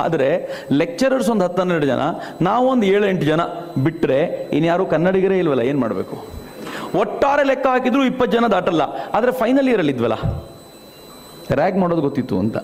[0.03, 0.27] ಆದರೆ
[0.81, 2.03] ಲೆಕ್ಚರರ್ಸ್ ಒಂದು ಹತ್ತು ಹನ್ನೆರಡು ಜನ,
[2.47, 3.43] ನಾವೊಂದು ಏಳು ಎಂಟು ಜನ
[3.85, 4.19] ಬಿಟ್ಟರೆ
[4.59, 6.17] ಇನ್ಯಾರು ಕನ್ನಡಿಗರೇ ಇಲ್ವಲ್ಲ, ಏನು ಮಾಡಬೇಕು?
[7.01, 8.83] ಒಟ್ಟಾರೆ ಲೆಕ್ಕ ಹಾಕಿದ್ರು ಇಪ್ಪತ್ತು ಜನ ದಾಟಲ್ಲ,
[9.17, 10.17] ಆದರೆ ಫೈನಲ್ ಇಯರಲ್ಲಿ ಇದ್ವಲ್ಲ?
[11.59, 12.57] ರ್ಯಾಗ್ ಮಾಡೋದು ಗೊತ್ತಿತ್ತು ಅಂತ.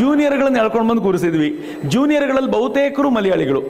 [0.00, 1.48] ಜೂನಿಯರ್ಗಳನ್ನ ಎಳ್ಕೊಂಡು ಬಂದು ಕೂರಿಸಿದ್ವಿ.
[1.94, 3.62] ಜೂನಿಯರ್ಗಳಲ್ಲಿ ಬಹುತೇಕರು ಮಲಯಾಳಿಗಳು.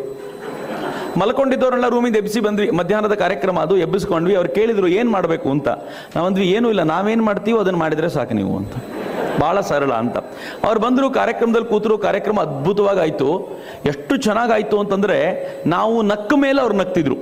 [1.20, 2.66] ಮಲ್ಕೊಂಡಿದ್ದವರೆಲ್ಲ ರೂಮಿಂದ ಎಬ್ಬಿಸಿ ಬಂದ್ವಿ.
[2.80, 4.34] ಮಧ್ಯಾಹ್ನದ ಕಾರ್ಯಕ್ರಮ ಅದು, ಎಬ್ಬಿಸ್ಕೊಂಡ್ವಿ.
[4.38, 5.68] ಅವ್ರು ಕೇಳಿದ್ರು, ಏನು ಮಾಡಬೇಕು ಅಂತ.
[6.16, 8.74] ನಾವಂದ್ವಿ ಏನೂ ಇಲ್ಲ, ನಾವೇನು ಮಾಡ್ತೀವೋ ಅದನ್ನು ಮಾಡಿದರೆ ಸಾಕು ನೀವು ಅಂತ.
[9.40, 10.16] ಭಾಳ ಸರಳ ಅಂತ.
[10.64, 13.28] ಅವ್ರು ಬಂದರು ಕಾರ್ಯಕ್ರಮದಲ್ಲಿ ಕೂತರು, ಕಾರ್ಯಕ್ರಮ ಅದ್ಭುತವಾಗಾಯಿತು.
[13.86, 15.18] ಎಷ್ಟು ಚೆನ್ನಾಗಾಯಿತು ಅಂತಂದರೆ
[15.66, 17.16] ನಾವು ನಕ್ಕ ಮೇಲೆ ಅವ್ರು ನಕ್ತಿದ್ರು.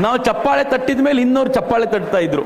[0.00, 2.44] ನಾವು ಚಪ್ಪಾಳೆ ತಟ್ಟಿದ ಮೇಲೆ ಇನ್ನೊರು ಚಪ್ಪಾಳೆ ತಟ್ತಾ ಇದ್ರು.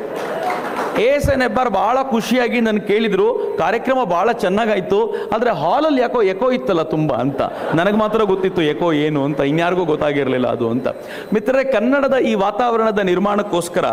[1.01, 4.99] ಎಸ್ ಎನ್ ಹೆಬ್ಬಾರ್ ಭಾಳ ಖುಷಿಯಾಗಿ ನನ್ ಕೇಳಿದ್ರು, ಕಾರ್ಯಕ್ರಮ ಭಾಳ ಚೆನ್ನಾಗಾಯ್ತು,
[5.35, 7.43] ಆದರೆ ಹಾಲಲ್ಲಿ ಯಾಕೋ ಎಕೋ ಇತ್ತಲ್ಲ ತುಂಬಾ ಅಂತ.
[7.75, 10.89] ನನಗೆ ಮಾತ್ರ ಗೊತ್ತಿತ್ತು ಎಕೋ ಏನು ಅಂತ, ಇನ್ಯಾರಿಗೂ ಗೊತ್ತಾಗಿರಲಿಲ್ಲ ಅದು ಅಂತ.
[11.35, 13.85] ಮಿತ್ರರೇ, ಕನ್ನಡದ ಈ ವಾತಾವರಣದ ನಿರ್ಮಾಣಕ್ಕೋಸ್ಕರ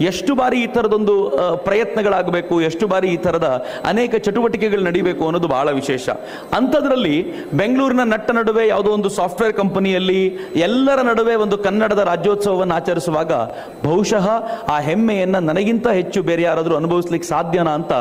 [0.00, 1.14] ಎಷ್ಟು ಬಾರಿ ಈ ಥರದೊಂದು
[1.66, 3.48] ಪ್ರಯತ್ನಗಳಾಗಬೇಕು, ಎಷ್ಟು ಬಾರಿ ಈ ಥರದ
[3.92, 6.08] ಅನೇಕ ಚಟುವಟಿಕೆಗಳು ನಡಿಬೇಕು ಅನ್ನೋದು ಬಹಳ ವಿಶೇಷ.
[6.58, 7.16] ಅಂಥದ್ರಲ್ಲಿ
[7.60, 10.20] ಬೆಂಗಳೂರಿನ ನಟ್ಟ ನಡುವೆ ಯಾವುದೋ ಒಂದು ಸಾಫ್ಟ್ವೇರ್ ಕಂಪನಿಯಲ್ಲಿ
[10.66, 13.32] ಎಲ್ಲರ ನಡುವೆ ಒಂದು ಕನ್ನಡದ ರಾಜ್ಯೋತ್ಸವವನ್ನು ಆಚರಿಸುವಾಗ
[13.86, 14.26] ಬಹುಶಃ
[14.74, 17.92] ಆ ಹೆಮ್ಮೆಯನ್ನು ನನಗಿಂತ ಹೆಚ್ಚು ಬೇರೆ ಯಾರಾದರೂ ಅನುಭವಿಸ್ಲಿಕ್ಕೆ ಸಾಧ್ಯನಾ ಅಂತ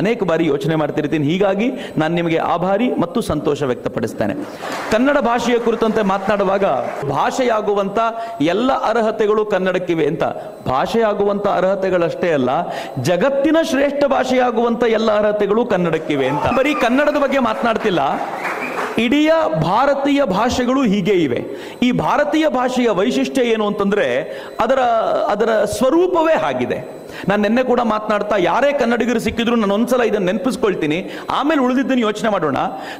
[0.00, 1.26] ಅನೇಕ ಬಾರಿ ಯೋಚನೆ ಮಾಡ್ತಿರ್ತೀನಿ.
[1.32, 4.34] ಹೀಗಾಗಿ ನಾನು ನಿಮಗೆ ಆಭಾರಿ ಮತ್ತು ಸಂತೋಷ ವ್ಯಕ್ತಪಡಿಸ್ತೇನೆ.
[4.92, 6.64] ಕನ್ನಡ ಭಾಷೆಯ ಕುರಿತಂತೆ ಮಾತನಾಡುವಾಗ
[7.10, 7.98] ಭಾಷೆಯಾಗುವಂಥ
[8.54, 10.24] ಎಲ್ಲ ಅರ್ಹತೆಗಳು ಕನ್ನಡಕ್ಕಿವೆ ಅಂತ
[11.44, 12.50] ಭಾಷೆಯಾಗುವಂತ ಅರ್ಹತೆಗಳಷ್ಟೇ ಅಲ್ಲ,
[13.10, 16.44] ಜಗತ್ತಿನ ಶ್ರೇಷ್ಠ ಭಾಷೆಯಾಗುವಂತ ಎಲ್ಲ ಅರ್ಹತೆಗಳು ಕನ್ನಡಕ್ಕಿವೆ ಅಂತ.
[16.58, 18.00] ಬರೀ ಕನ್ನಡದ ಬಗ್ಗೆ ಮಾತನಾಡ್ತಿಲ್ಲ,
[19.04, 19.22] ಇಡೀ
[19.62, 21.40] ಭಾರತೀಯ ಭಾಷೆಗಳು ಹೀಗೆ ಇವೆ.
[21.82, 24.06] ಈ ಭಾರತೀಯ ಭಾಷೆಯ ವೈಶಿಷ್ಟ್ಯ ಏನು ಅಂತಂದ್ರೆ,
[24.64, 24.80] ಅದರ
[25.32, 26.78] ಅದರ ಸ್ವರೂಪವೇ ಆಗಿದೆ
[27.28, 30.98] ನಾನು ನಿನ್ನೆ ಕೂಡ ಮಾತನಾಡ್ತಾ, ಯಾರೇ ಕನ್ನಡಿಗರು ಸಿಕ್ಕಿದ್ರು ನಾನು ಒಂದ್ಸಲ ಇದನ್ನು ನೆನಪಿಸ್ಕೊಳ್ತೀನಿ.
[31.30, 32.56] ಆಮೇಲೆ ಉಳಿದಿದ್ದನ್ನು ಯೋಚನೆ ಮಾಡೋಣ.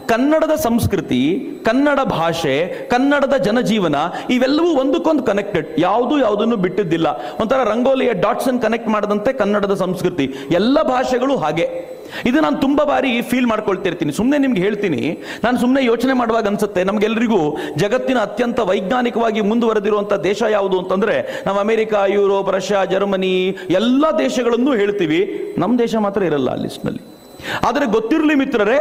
[0.08, 1.22] ಕನ್ನಡದ ಸಂಸ್ಕೃತಿ,
[1.64, 2.56] ಕನ್ನಡ ಭಾಷೆ,
[2.90, 3.96] ಕನ್ನಡದ ಜನಜೀವನ,
[4.30, 7.06] ಇವೆಲ್ಲವೂ ಒಂದಕ್ಕೊಂದು ಕನೆಕ್ಟೆಡ್ ಯಾವುದು ಯಾವುದನ್ನು ಬಿಟ್ಟಿದ್ದಿಲ್ಲ.
[7.40, 10.34] ಒಂಥರ ರಂಗೋಲಿಯ ಡಾಟ್ಸ್ ಅನ್ನು ಕನೆಕ್ಟ್ ಮಾಡದಂತೆ ಕನ್ನಡದ ಸಂಸ್ಕೃತಿ.
[10.50, 11.94] ಎಲ್ಲ ಭಾಷೆಗಳು ಹಾಗೆ.
[12.26, 14.12] ಇದು ನಾನು ತುಂಬಾ ಬಾರಿ ಫೀಲ್ ಮಾಡ್ಕೊಳ್ತಿರ್ತೀನಿ.
[14.12, 15.02] ಸುಮ್ಮನೆ ನಿಮ್ಗೆ ಹೇಳ್ತೀನಿ,
[15.44, 21.94] ನಾನು ಸುಮ್ಮನೆ ಯೋಚನೆ ಮಾಡುವಾಗ ಅನ್ಸುತ್ತೆ ನಮಗೆಲ್ಲರಿಗೂ ಜಗತ್ತಿನ ಅತ್ಯಂತ ವೈಜ್ಞಾನಿಕವಾಗಿ ಮುಂದುವರೆದಿರುವಂತ ದೇಶ ಯಾವುದು ಅಂತಂದ್ರೆ, ನಾವು ಅಮೆರಿಕ,
[22.06, 23.32] ಯುರೋಪ್, ರಷ್ಯಾ, ಜರ್ಮನಿ,
[23.70, 25.20] ಎಲ್ಲ ದೇಶಗಳನ್ನು ಹೇಳ್ತೀವಿ
[25.58, 27.02] ನಮ್ಮ ದೇಶ ಮಾತ್ರ ಇರಲ್ಲ ಆ ಲಿಸ್ಟ್ನಲ್ಲಿ
[27.64, 28.78] ಆದರೆ ಗೊತ್ತಿರಲಿ ಮಿತ್ರರೇ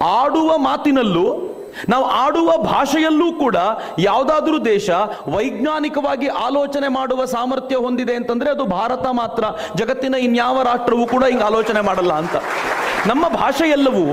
[0.00, 1.55] ಆಡುವ ಮಾತಿನಲ್ಲೂ
[1.88, 3.56] ನಾವು ಆಡುವ ಭಾಷೆಯಲ್ಲೂ ಕೂಡ
[3.98, 4.90] ಯಾವುದಾದ್ರೂ ದೇಶ
[5.28, 9.44] ವೈಜ್ಞಾನಿಕವಾಗಿ ಆಲೋಚನೆ ಮಾಡುವ ಸಾಮರ್ಥ್ಯ ಹೊಂದಿದೆ ಅಂತಂದ್ರೆ ಅದು ಭಾರತ ಮಾತ್ರ.
[9.76, 12.36] ಜಗತ್ತಿನ ಇನ್ಯಾವ ರಾಷ್ಟ್ರವೂ ಕೂಡ ಹಿಂಗೆ ಆಲೋಚನೆ ಮಾಡಲ್ಲ ಅಂತ.
[13.06, 14.04] ನಮ್ಮ ಭಾಷೆಯೆಲ್ಲವೂ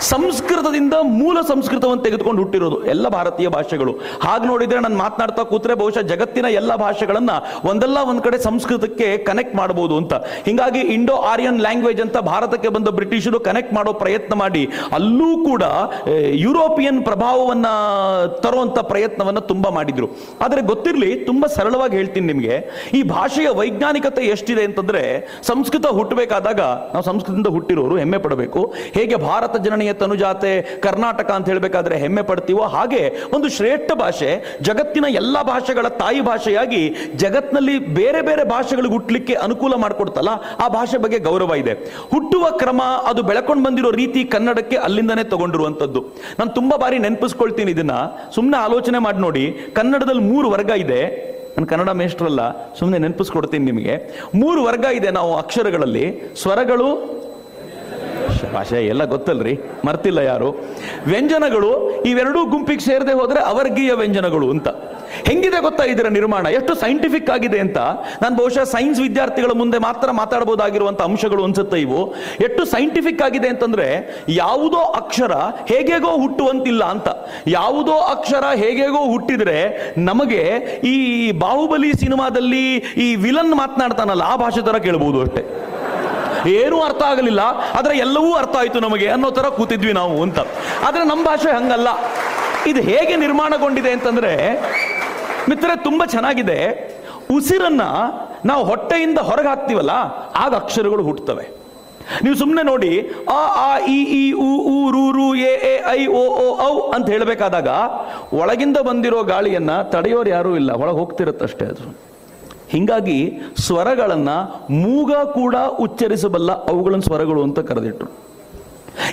[0.00, 3.92] ಸಂಸ್ಕೃತದಿಂದ ಮೂಲ ಸಂಸ್ಕೃತವನ್ನು ತೆಗೆದುಕೊಂಡು ಹುಟ್ಟಿರೋದು ಎಲ್ಲ ಭಾರತೀಯ ಭಾಷೆಗಳು.
[4.22, 7.30] ಹಾಗೆ ನೋಡಿದ್ರೆ ನಾನು ಮಾತನಾಡ್ತಾ ಕೂತ್ರೆ ಬಹುಶಃ ಜಗತ್ತಿನ ಎಲ್ಲ ಭಾಷೆಗಳನ್ನ
[7.64, 10.14] ಒಂದಲ್ಲ ಒಂದ್ ಕಡೆ ಸಂಸ್ಕೃತಕ್ಕೆ ಕನೆಕ್ಟ್ ಮಾಡಬಹುದು ಅಂತ.
[10.14, 14.68] ಹಿಂಗಾಗಿ ಇಂಡೋ ಆರ್ಯನ್ ಲ್ಯಾಂಗ್ವೇಜ್ ಅಂತ ಭಾರತಕ್ಕೆ ಬಂದ ಬ್ರಿಟಿಷರು ಕನೆಕ್ಟ್ ಮಾಡೋ ಪ್ರಯತ್ನ ಮಾಡಿ.
[14.92, 15.62] ಅಲ್ಲೂ ಕೂಡ
[16.46, 17.66] ಯುರೋಪಿಯನ್ ಪ್ರಭಾವವನ್ನ
[18.40, 20.08] ತರುವಂತ ಪ್ರಯತ್ನವನ್ನ ತುಂಬಾ ಮಾಡಿದ್ರು.
[20.40, 22.54] ಆದರೆ ಗೊತ್ತಿರಲಿ, ತುಂಬಾ ಸರಳವಾಗಿ ಹೇಳ್ತೀನಿ ನಿಮಗೆ,
[22.94, 25.02] ಈ ಭಾಷೆಯ ವೈಜ್ಞಾನಿಕತೆ ಎಷ್ಟಿದೆ ಅಂತಂದ್ರೆ,
[25.42, 28.74] ಸಂಸ್ಕೃತ ಹುಟ್ಟಬೇಕಾದಾಗ ನಾವು ಸಂಸ್ಕೃತದಿಂದ ಹುಟ್ಟಿರೋರು ಹೆಮ್ಮೆ ಪಡಬೇಕು.
[28.94, 33.02] ಹೇಗೆ ಭಾರತ ಜನನಿಯ ತನುಜಾತೆ, ಕರ್ನಾಟಕ ಅಂತ ಹೇಳಬೇಕಾದ್ರೆ ಹೆಮ್ಮೆ ಪಡ್ತೀವೋ ಹಾಗೆ
[33.34, 36.82] ಒಂದು ಶ್ರೇಷ್ಠ ಭಾಷೆ, ಜಗತ್ತಿನ ಎಲ್ಲ ಭಾಷೆಗಳ ತಾಯಿ ಭಾಷೆಯಾಗಿ
[37.16, 40.28] ಜಗತ್ತಿನಲ್ಲಿ ಬೇರೆ ಬೇರೆ ಭಾಷೆಗಳಿಗೆ ಹುಟ್ಟಲಿಕ್ಕೆ ಅನುಕೂಲ ಮಾಡಿಕೊಡ್ತಲ್ಲ,
[40.60, 41.72] ಆ ಭಾಷೆ ಬಗ್ಗೆ ಗೌರವ ಇದೆ.
[42.10, 46.00] ಹುಟ್ಟುವ ಕ್ರಮ ಅದು ಬೆಳಕೊಂಡು ಬಂದಿರೋ ರೀತಿ ಕನ್ನಡಕ್ಕೆ ಅಲ್ಲಿಂದನೇ ತಗೊಂಡಿರುವಂತದ್ದು.
[46.38, 47.90] ನಾನು ತುಂಬಾ ಬಾರಿ ನೆನಪಿಸ್ಕೊಳ್ತೀನಿ ಇದನ್ನ.
[48.34, 49.56] ಸುಮ್ಮನೆ ಆಲೋಚನೆ ಮಾಡಿ ನೋಡಿ.
[49.74, 51.32] ಕನ್ನಡದಲ್ಲಿ ಮೂರು ವರ್ಗ ಇದೆ.
[51.48, 54.00] ನಾನು ಕನ್ನಡ ಮೇಷ್ಟ್ರಲ್ಲ ಸುಮ್ಮನೆ ನೆನಪಿಸ್ಕೊಡ್ತೀನಿ ನಿಮಗೆ.
[54.34, 56.22] ಮೂರು ವರ್ಗ ಇದೆ ನಾವು ಅಕ್ಷರಗಳಲ್ಲಿ.
[56.36, 57.22] ಸ್ವರಗಳು
[58.46, 59.60] ಭಾಷೆ ಎಲ್ಲ ಗೊತ್ತಲ್ರಿ?
[59.84, 60.48] ಮರ್ತಿಲ್ಲ ಯಾರು?
[61.06, 64.68] ವ್ಯಂಜನಗಳು ಇವೆರಡೂ ಗುಂಪಿಗೆ ಸೇರದೆ ಹೋದರೆ ಅವರ್ಗೀಯ ವ್ಯಂಜನಗಳು ಅಂತ.
[65.28, 66.46] ಹೆಂಗಿದೆ ಗೊತ್ತಾ ಇದರ ನಿರ್ಮಾಣ?
[66.46, 67.78] ಎಷ್ಟು ಸೈಂಟಿಫಿಕ್ ಆಗಿದೆ ಅಂತ?
[68.22, 72.14] ನಾನು ಬಹುಶಃ ಸೈನ್ಸ್ ವಿದ್ಯಾರ್ಥಿಗಳ ಮುಂದೆ ಮಾತ್ರ ಮಾತಾಡಬಹುದಾಗಿರುವಂತ ಅಂಶಗಳು ಅನ್ಸುತ್ತೆ ಇವು.
[72.40, 73.86] ಎಷ್ಟು ಸೈಂಟಿಫಿಕ್ ಆಗಿದೆ ಅಂತಂದ್ರೆ
[74.28, 75.32] ಯಾವುದೋ ಅಕ್ಷರ
[75.68, 77.08] ಹೇಗೆಗೋ ಹುಟ್ಟುವಂತಿಲ್ಲ ಅಂತ.
[77.46, 79.58] ಯಾವುದೋ ಅಕ್ಷರ ಹೇಗೆಗೋ ಹುಟ್ಟಿದ್ರೆ
[79.98, 80.42] ನಮಗೆ
[80.84, 85.72] ಈ ಬಾಹುಬಲಿ ಸಿನಿಮಾದಲ್ಲಿ ಈ ವಿಲನ್ ಮಾತನಾಡ್ತಾನಲ್ಲ, ಆ ಭಾಷೆ ತರ ಕೇಳಬಹುದು ಅಷ್ಟೇ.
[86.58, 87.42] ಏನೂ ಅರ್ಥ ಆಗಲಿಲ್ಲ,
[87.78, 90.38] ಆದರೆ ಎಲ್ಲವೂ ಅರ್ಥ ಆಯಿತು ನಮಗೆ ಅನ್ನೋ ಥರ ಕೂತಿದ್ವಿ ನಾವು ಅಂತ.
[90.86, 91.88] ಆದರೆ ನಮ್ಮ ಭಾಷೆ ಹಂಗಲ್ಲ.
[92.70, 94.32] ಇದು ಹೇಗೆ ನಿರ್ಮಾಣಗೊಂಡಿದೆ ಅಂತಂದರೆ
[95.50, 96.58] ಮಿತ್ರ ತುಂಬ ಚೆನ್ನಾಗಿದೆ.
[97.36, 97.88] ಉಸಿರನ್ನು
[98.50, 99.92] ನಾವು ಹೊಟ್ಟೆಯಿಂದ ಹೊರಗೆ ಹಾಕ್ತೀವಲ್ಲ,
[100.44, 101.44] ಆಗ ಅಕ್ಷರಗಳು ಹುಟ್ಟುತ್ತವೆ.
[102.24, 102.92] ನೀವು ಸುಮ್ಮನೆ ನೋಡಿ
[103.34, 107.06] ಅ ಆ ಇ ಇ ಉ ಊ ರು ರು, ಎ ಎ, ಐ, ಓ ಓ, ಔ ಅಂತ
[107.14, 107.68] ಹೇಳಬೇಕಾದಾಗ,
[108.40, 110.70] ಒಳಗಿಂದ ಬಂದಿರೋ ಗಾಳಿಯನ್ನ ತಡೆಯೋರು ಯಾರೂ ಇಲ್ಲ.
[110.82, 111.84] ಒಳಗೆ ಹೋಗ್ತಿರುತ್ತಷ್ಟೇ ಅದು.
[112.72, 114.28] ಹಿಂಗಾಗಿ ಸ್ವರಗಳನ್ನ
[114.70, 118.32] ಮೂಗ ಕೂಡ ಉಚ್ಚರಿಸಬಲ್ಲ ಅವುಗಳನ್ನು ಸ್ವರಗಳು ಅಂತ ಕರೆದಿಟ್ರು.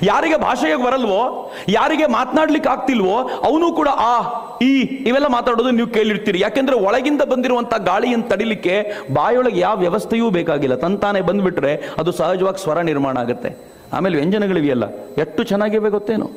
[0.04, 4.14] ಯಾರಿಗೆ ಭಾಷೆಗೆ ಬರಲ್ವೋ, ಯಾರಿಗೆ ಮಾತನಾಡ್ಲಿಕ್ಕೆ ಆಗ್ತಿಲ್ವೋ, ಅವನು ಕೂಡ ಆ,
[4.62, 6.40] ಈ, ಇವೆಲ್ಲ ಮಾತಾಡೋದು ನೀವು ಕೇಳಿರ್ತೀರಿ.
[6.40, 10.76] ಯಾಕೆಂದ್ರೆ ಒಳಗಿಂದ ಬಂದಿರುವಂತ ಗಾಳಿಯನ್ನು ತಡಿಲಿಕ್ಕೆ ಬಾಯೊಳಗೆ ಯಾವ ವ್ಯವಸ್ಥೆಯೂ ಬೇಕಾಗಿಲ್ಲ.
[10.76, 13.79] ತಂತಾನೆ ಬಂದ್ಬಿಟ್ರೆ ಅದು ಸಹಜವಾಗಿ ಸ್ವರ ನಿರ್ಮಾಣ ಆಗುತ್ತೆ.
[13.94, 14.86] ಆಮೇಲೆ ವ್ಯಂಜನಗಳಿವೆಯಲ್ಲ,
[15.18, 16.28] ಎಷ್ಟು ಚೆನ್ನಾಗಿವೆ ಗೊತ್ತೇನು?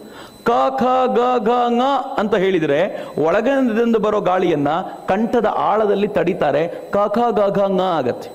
[0.49, 0.51] ಕ
[0.81, 0.85] ಖ
[1.17, 1.83] ಗ ಘ
[2.21, 2.79] ಅಂತ ಹೇಳಿದರೆ
[3.19, 4.69] ಒಳಗಿನಿಂದ ಬರೋ ಗಾಳಿಯನ್ನ
[5.09, 6.63] ಕಂಠದ ಆಳದಲ್ಲಿ ತಡಿತಾರೆ,
[6.95, 8.31] ಕ ಖ ಗ ಘ ಆಗತ್ತೆ.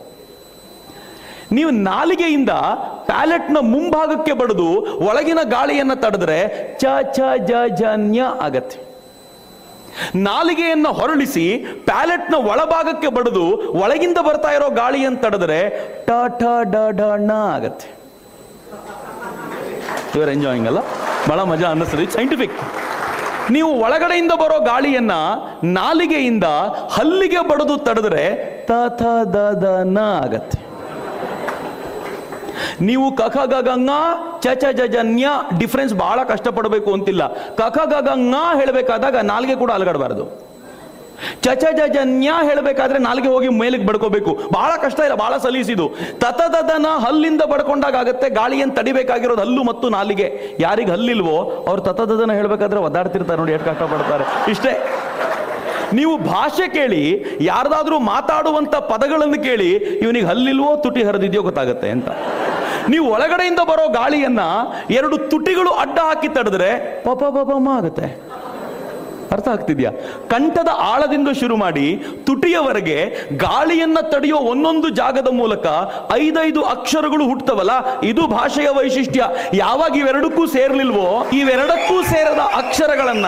[1.51, 2.53] ನೀವು ನಾಲಿಗೆಯಿಂದ
[3.09, 4.70] ಪ್ಯಾಲೆಟ್ನ ಮುಂಭಾಗಕ್ಕೆ ಬಡಿದು
[5.09, 6.39] ಒಳಗಿನ ಗಾಳಿಯನ್ನ ತಡೆದ್ರೆ
[6.82, 8.80] ಚ ಚ, ಜ ಜ, ನ್ಯ ಆಗತ್ತೆ.
[10.15, 11.45] ನಾಲಿಗೆಯನ್ನು ಹೊರಳಿಸಿ
[11.86, 13.45] ಪ್ಯಾಲೆಟ್ನ ಒಳಭಾಗಕ್ಕೆ ಬಡಿದು
[13.84, 15.61] ಒಳಗಿಂದ ಬರ್ತಾ ಇರೋ ಗಾಳಿಯನ್ನು ತಡೆದ್ರೆ
[16.07, 17.88] ಟ, ಠ, ಡ ಡ ಣ ಆಗತ್ತೆ.
[20.18, 20.80] ಇವರ್ ಎಂಜಾಯಿಂಗ್ ಅಲ್ಲ?
[21.30, 22.05] ಬಹಳ ಮಜಾ ಅನ್ನಿಸ್ತದೆ.
[22.05, 22.53] ಸೈಂಟಿಫಿಕ್
[23.51, 25.11] ನೀವು ಒಳಗಡೆಯಿಂದ ಬರೋ ಗಾಳಿಯನ್ನ
[25.63, 26.43] ನಾಲಿಗೆಯಿಂದ
[26.91, 28.24] ಹಲ್ಲಿಗೆ ಬಡದು ತಡೆದ್ರೆ
[28.65, 30.59] ತ, ಥ, ದ ದ, ನ ಆಗತ್ತೆ.
[32.82, 33.89] ನೀವು ಕಖ ಗಗಂಗ
[34.39, 35.28] ಚ ಚ ಜನ್ಯ
[35.59, 37.34] ಡಿಫ್ರೆನ್ಸ್ ಬಹಳ ಕಷ್ಟಪಡಬೇಕು ಅಂತಿಲ್ಲ.
[37.34, 40.56] ಕಖ ಗಗಂಗ ಹೇಳಬೇಕಾದಾಗ ನಾಲ್ಗೆ ಕೂಡ ಅಲಗಡಬಾರದು.
[41.45, 41.63] ಚಚ
[41.95, 44.32] ಜನ್ಯ ಹೇಳಬೇಕಾದ್ರೆ ನಾಲ್ಗೆ ಹೋಗಿ ಮೇಲಿಗೆ ಬಡ್ಕೋಬೇಕು.
[44.57, 45.86] ಬಹಳ ಕಷ್ಟ ಇಲ್ಲ, ಬಹಳ ಸಲೀಸಿದು.
[46.23, 50.28] ತತದನ ಹಲ್ಲಿಂದ ಬಡ್ಕೊಂಡಾಗ ಆಗತ್ತೆ ಗಾಳಿಯನ್ನು ತಡಿಬೇಕಾಗಿರೋದು ಹಲ್ಲು ಮತ್ತು ನಾಲಿಗೆ.
[50.59, 51.38] ಯಾರಿಗೆ ಹಲ್ಲಿಲ್ವೋ
[51.69, 54.25] ಅವ್ರು ತತದನ ಹೇಳಬೇಕಾದ್ರೆ ಒದ್ದಾಡ್ತಿರ್ತಾರೆ ನೋಡಿ, ಎಷ್ಟು ಕಷ್ಟಪಡ್ತಾರೆ.
[54.53, 54.73] ಇಷ್ಟೇ.
[55.97, 57.03] ನೀವು ಭಾಷೆ ಕೇಳಿ,
[57.41, 59.69] ಯಾರ್ದಾದ್ರೂ ಮಾತಾಡುವಂತ ಪದಗಳನ್ನು ಕೇಳಿ,
[60.05, 62.09] ಇವನಿಗೆ ಹಲ್ಲಿಲ್ವೋ ತುಟಿ ಹರಿದಿದೆಯೋ ಗೊತ್ತಾಗುತ್ತೆ ಅಂತ.
[62.93, 64.41] ನೀವು ಒಳಗಡೆಯಿಂದ ಬರೋ ಗಾಳಿಯನ್ನ
[64.97, 66.69] ಎರಡು ತುಟಿಗಳು ಅಡ್ಡ ಹಾಕಿ ತಡೆದ್ರೆ
[67.05, 68.07] ಪಪ ಪಪಮ ಆಗುತ್ತೆ.
[69.32, 69.91] ಅರ್ಥ ಆಗ್ತಿದ್ಯಾ?
[70.30, 75.65] ಕಂಠದ ಆಳದಿಂದ ಶುರು ಮಾಡಿ ತುಟಿಯವರೆಗೆ ಗಾಳಿಯನ್ನ ತಡೆಯುವ ಒಂದೊಂದು ಜಾಗದ ಮೂಲಕ
[76.11, 79.25] ಐದೈದು ಅಕ್ಷರಗಳು ಹುಟ್ಟವಲ್ಲ ಇದು ಭಾಷೆಯ ವೈಶಿಷ್ಟ್ಯ.
[79.53, 83.25] ಯಾವಾಗ ಇವೆರಡಕ್ಕೂ ಸೇರ್ಲಿಲ್ವೋ, ಇವೆರಡಕ್ಕೂ ಸೇರದ ಅಕ್ಷರಗಳನ್ನ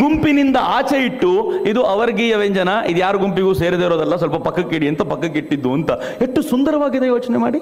[0.00, 1.32] ಗುಂಪಿನಿಂದ ಆಚೆ ಇಟ್ಟು,
[1.70, 5.90] ಇದು ಅವರ್ಗೀಯ ವ್ಯಂಜನ, ಇದು ಯಾರ ಗುಂಪಿಗೂ ಸೇರದೇ ಇರೋದಲ್ಲ, ಸ್ವಲ್ಪ ಪಕ್ಕಕ್ಕಿಡಿ ಅಂತ ಪಕ್ಕಕ್ಕಿಟ್ಟಿದ್ದು ಅಂತ.
[6.26, 7.60] ಎಷ್ಟು ಸುಂದರವಾಗಿದೆ ಯೋಚನೆ ಮಾಡಿ.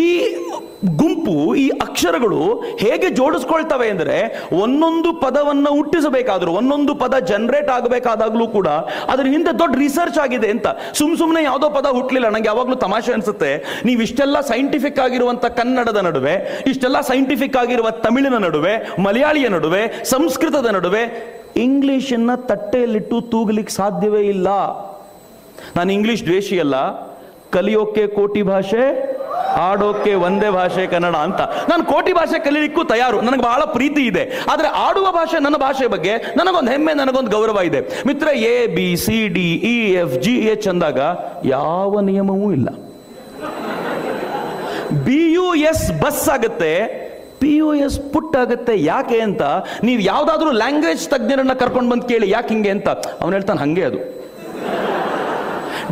[0.00, 0.04] ಈ
[1.00, 2.40] ಗುಂಪು, ಈ ಅಕ್ಷರಗಳು
[2.82, 4.16] ಹೇಗೆ ಜೋಡಿಸ್ಕೊಳ್ತವೆ ಅಂದರೆ,
[4.64, 8.68] ಒಂದೊಂದು ಪದವನ್ನು ಹುಟ್ಟಿಸಬೇಕಾದ್ರು, ಒಂದೊಂದು ಪದ ಜನರೇಟ್ ಆಗಬೇಕಾದಾಗಲೂ ಕೂಡ
[9.12, 10.66] ಅದ್ರ ಹಿಂದೆ ದೊಡ್ಡ ರಿಸರ್ಚ್ ಆಗಿದೆ ಅಂತ.
[10.98, 13.50] ಸುಮ್ ಸುಮ್ಮನೆ ಯಾವುದೋ ಪದ ಹುಟ್ಟಲಿಲ್ಲ ನಂಗೆ ಯಾವಾಗಲೂ ತಮಾಷೆ ಅನಿಸುತ್ತೆ.
[13.88, 16.36] ನೀವು ಇಷ್ಟೆಲ್ಲ ಸೈಂಟಿಫಿಕ್ ಆಗಿರುವಂತ ಕನ್ನಡದ ನಡುವೆ,
[16.72, 18.74] ಇಷ್ಟೆಲ್ಲ ಸೈಂಟಿಫಿಕ್ ಆಗಿರುವ ತಮಿಳಿನ ನಡುವೆ,
[19.06, 19.82] ಮಲಯಾಳಿಯ ನಡುವೆ,
[20.14, 21.04] ಸಂಸ್ಕೃತದ ನಡುವೆ
[21.56, 24.48] ಇಂಗ್ಲಿಷನ್ನ ತಟ್ಟೆಯಲ್ಲಿಟ್ಟು ತೂಗಲಿಕ್ಕೆ ಸಾಧ್ಯವೇ ಇಲ್ಲ.
[25.76, 27.06] ನಾನು ಇಂಗ್ಲೀಷ್ ದ್ವೇಷಿ ಅಲ್ಲ.
[27.50, 29.16] ಕಲಿಯೋಕೆ ಕೋಟಿ ಭಾಷೆ,
[29.56, 31.40] ಆಡೋಕೆ ಒಂದೇ ಭಾಷೆ ಕನ್ನಡ ಅಂತ.
[31.40, 33.20] ನಾನು ಕೋಟಿ ಭಾಷೆ ಕಲಿಲಿಕ್ಕೂ ತಯಾರು.
[33.20, 34.44] ನನಗೆ ಬಹಳ ಪ್ರೀತಿ ಇದೆ.
[34.52, 37.80] ಆದರೆ ಆಡುವ ಭಾಷೆ ನನ್ನ ಭಾಷೆ ಬಗ್ಗೆ ನನಗೊಂದು ಹೆಮ್ಮೆ, ನನಗೊಂದು ಗೌರವ ಇದೆ.
[38.06, 40.98] ಮಿತ್ರ, A, B, C, D, E, F, G, H ಅಂದಾಗ
[41.44, 42.68] ಯಾವ ನಿಯಮವೂ ಇಲ್ಲ.
[45.04, 47.05] ಬಿ, ಯು, ಎಸ್, ಬಸ್ ಆಗುತ್ತೆ.
[47.40, 49.42] ಪಿ ಯು ಎಸ್ ಪುಟ್ ಆಗುತ್ತೆ ಯಾಕೆ ಅಂತ?
[49.86, 52.88] ನೀವು ಯಾವುದಾದ್ರೂ ಲ್ಯಾಂಗ್ವೇಜ್ ತಜ್ಞರನ್ನ ಕರ್ಕೊಂಡು ಬಂದು ಕೇಳಿ, ಯಾಕೆ ಹಿಂಗೆ ಅಂತ?
[53.22, 53.98] ಅವನು ಹೇಳ್ತಾನೆ, ಹಂಗೆ ಅದು.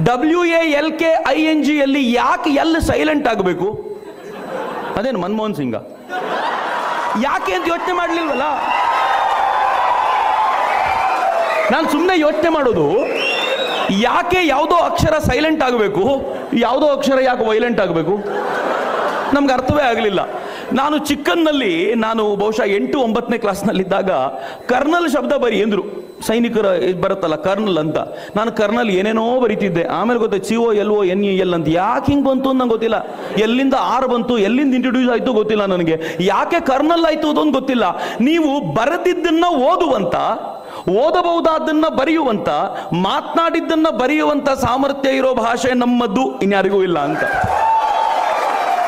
[0.06, 3.68] W A L K I N G ಅಲ್ಲಿ ಯಾಕೆ ಎಲ್ ಸೈಲೆಂಟ್ ಆಗಬೇಕು?
[4.98, 5.76] ಅದೇನು ಮನಮೋಹನ್ ಸಿಂಗ?
[7.28, 8.46] ಯಾಕೆ ಅಂತ ಯೋಚನೆ ಮಾಡಲಿಲ್ವಲ್ಲ?
[11.72, 12.86] ನಾನು ಸುಮ್ಮನೆ ಯೋಚನೆ ಮಾಡೋದು,
[14.08, 16.04] ಯಾಕೆ ಯಾವುದೋ ಅಕ್ಷರ ಸೈಲೆಂಟ್ ಆಗಬೇಕು?
[16.66, 18.14] ಯಾವುದೋ ಅಕ್ಷರ ಯಾಕೆ ವೈಲೆಂಟ್ ಆಗಬೇಕು?
[19.34, 20.20] ನಮ್ಗೆ ಅರ್ಥವೇ ಆಗಲಿಲ್ಲ.
[20.74, 24.10] ನಾನು ಚಿಕ್ಕನ್ನಲ್ಲಿ ನಾನು ಬಹುಶಃ ಎಂಟು ಒಂಬತ್ತನೇ ಕ್ಲಾಸ್ನಲ್ಲಿದ್ದಾಗ
[24.66, 26.04] ಕರ್ನಲ್ ಶಬ್ದ ಬರಿ ಎಂದ್ರು.
[26.26, 26.66] ಸೈನಿಕರ
[27.00, 27.98] ಬರುತ್ತಲ್ಲ ಕರ್ನಲ್ ಅಂತ.
[28.36, 29.84] ನಾನು ಕರ್ನಲ್ ಏನೇನೋ ಬರೀತಿದ್ದೆ.
[29.84, 31.66] ಆಮೇಲೆ ಗೊತ್ತ, C O, L O, N E, L ಅಂತ.
[31.68, 33.06] ಯಾಕೆ ಹಿಂಗೆ ಬಂತು ಅಂತ ನಂಗೆ ಗೊತ್ತಿಲ್ಲ.
[33.38, 36.00] ಎಲ್ಲಿಂದ ಆರು ಬಂತು, ಎಲ್ಲಿಂದ ಇಂಟ್ರೊಡ್ಯೂಸ್ ಆಯಿತು ಗೊತ್ತಿಲ್ಲ ನನಗೆ.
[36.20, 37.96] ಯಾಕೆ ಕರ್ನಲ್ ಆಯ್ತು ಅದೊಂದು ಗೊತ್ತಿಲ್ಲ.
[38.20, 40.14] ನೀವು ಬರೆದಿದ್ದನ್ನ ಓದುವಂತ,
[40.88, 42.48] ಓದಬಹುದಾದನ್ನ ಬರೆಯುವಂತ,
[42.92, 47.24] ಮಾತನಾಡಿದ್ದನ್ನ ಬರೆಯುವಂತ ಸಾಮರ್ಥ್ಯ ಇರೋ ಭಾಷೆ ನಮ್ಮದ್ದು ಇನ್ಯಾರಿಗೂ ಇಲ್ಲ ಅಂತ.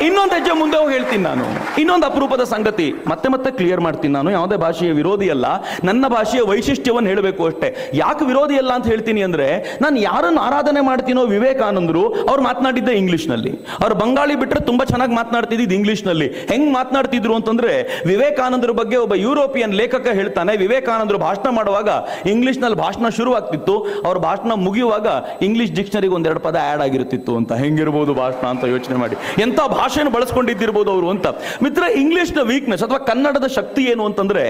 [0.01, 1.43] ಇನ್ನೊಂದು ಹೆಜ್ಜೆ ಮುಂದೆ ಹೋಗಿ ಹೇಳ್ತೀನಿ ನಾನು.
[1.79, 2.93] ಇನ್ನೊಂದು ಅಪರೂಪದ ಸಂಗತಿ.
[3.07, 4.31] ಮತ್ತೆ ಮತ್ತೆ ಕ್ಲಿಯರ್ ಮಾಡ್ತೀನಿ ನಾನು.
[4.31, 5.45] ಯಾವುದೇ ಭಾಷೆಯ ವಿರೋಧಿ ಅಲ್ಲ.
[5.83, 7.91] ನನ್ನ ಭಾಷೆಯ ವೈಶಿಷ್ಟ್ಯವನ್ನು ಹೇಳಬೇಕು ಅಷ್ಟೇ.
[7.93, 13.51] ಯಾಕೆ ವಿರೋಧಿ ಅಲ್ಲ ಅಂತ ಹೇಳ್ತೀನಿ ಅಂದ್ರೆ, ನಾನು ಯಾರನ್ನು ಆರಾಧನೆ ಮಾಡ್ತೀನೋ ವಿವೇಕಾನಂದರು ಅವ್ರು ಮಾತನಾಡಿದ್ದೆ ಇಂಗ್ಲಿಷ್ನಲ್ಲಿ.
[13.79, 16.27] ಅವ್ರು ಬಂಗಾಳಿ ಬಿಟ್ಟರೆ ತುಂಬಾ ಚೆನ್ನಾಗಿ ಮಾತನಾಡ್ತಿದ್ದು ಇಂಗ್ಲಿಷ್ನಲ್ಲಿ.
[16.27, 21.89] ಹೆಂಗ್ ಮಾತನಾಡ್ತಿದ್ರು ಅಂತಂದ್ರೆ, ವಿವೇಕಾನಂದರ ಬಗ್ಗೆ ಒಬ್ಬ ಯುರೋಪಿಯನ್ ಲೇಖಕ ಹೇಳ್ತಾನೆ, ವಿವೇಕಾನಂದರು ಭಾಷಣ ಮಾಡುವಾಗ
[22.25, 23.77] ಇಂಗ್ಲಿಷ್ನಲ್ಲಿ ಭಾಷಣ ಶುರುವಾಗ್ತಿತ್ತು.
[24.05, 25.07] ಅವ್ರ ಭಾಷಣ ಮುಗಿಯುವಾಗ
[25.41, 27.53] ಇಂಗ್ಲಿಷ್ ಡಿಕ್ಷನರಿಗೆ ಒಂದೆರಡು ಪದ ಆ್ಯಡ್ ಆಗಿರುತ್ತಿತ್ತು ಅಂತ.
[27.53, 29.41] ಹೆಂಗಿರ್ಬೋದು ಭಾಷಣ ಅಂತ ಯೋಚನೆ ಮಾಡಿ.
[29.41, 31.27] ಎಂತ ಭಾಷೆಯನ್ನು ಬಳಸ್ಕೊಂಡಿದ್ದಿರ್ಬೋದು ಅವರು ಅಂತ.
[31.63, 34.43] ಮಿತ್ರ, ಇಂಗ್ಲಿಷ್ನ ವೀಕ್ನೆಸ್ ಅಥವಾ ಕನ್ನಡದ ಶಕ್ತಿ ಏನು ಅಂತಂದ್ರೆ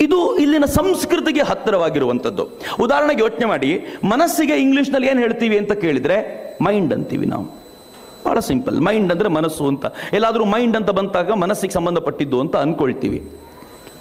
[0.00, 2.48] ಇದು ಇಲ್ಲಿನ ಸಂಸ್ಕೃತಿಗೆ ಹತ್ತಿರವಾಗಿರುವಂಥದ್ದು.
[2.80, 6.16] ಉದಾಹರಣೆಗೆ ಯೋಚನೆ ಮಾಡಿ, ಮನಸ್ಸಿಗೆ ಇಂಗ್ಲಿಷ್ನಲ್ಲಿ ಏನು ಹೇಳ್ತೀವಿ ಅಂತ ಕೇಳಿದ್ರೆ
[6.62, 7.44] ಮೈಂಡ್ ಅಂತೀವಿ ನಾವು.
[8.26, 9.86] ಬಹಳ ಸಿಂಪಲ್ ಮೈಂಡ್ ಅಂದ್ರೆ ಮನಸ್ಸು ಅಂತ.
[10.12, 13.30] ಎಲ್ಲಾದ್ರೂ ಮೈಂಡ್ ಅಂತ ಬಂದಾಗ ಮನಸ್ಸಿಗೆ ಸಂಬಂಧಪಟ್ಟಿದ್ದು ಅಂತ ಅನ್ಕೊಳ್ತೀವಿ.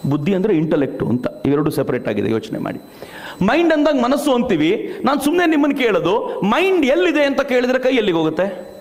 [0.10, 1.28] ಬುದ್ಧಿ ಅಂದ್ರೆ ಇಂಟಲೆಕ್ಟು ಅಂತ.
[1.45, 2.80] ಇವೆರಡು ಸೆಪರೇಟ್ ಆಗಿದೆ, ಯೋಚನೆ ಮಾಡಿ.
[3.41, 5.02] ಮೈಂಡ್ ಅಂದಾಗ ಮನಸ್ಸು ಅಂತೀವಿ.
[5.06, 8.74] ನಾನು ಸುಮ್ಮನೆ ನಿಮ್ಮನ್ನು ಕೇಳೋದು ಮೈಂಡ್ ಎಲ್ಲಿದೆ ಅಂತ ಕೇಳಿದ್ರೆ ಕೈ ಎಲ್ಲಿಗೆ ಹೋಗುತ್ತೆ?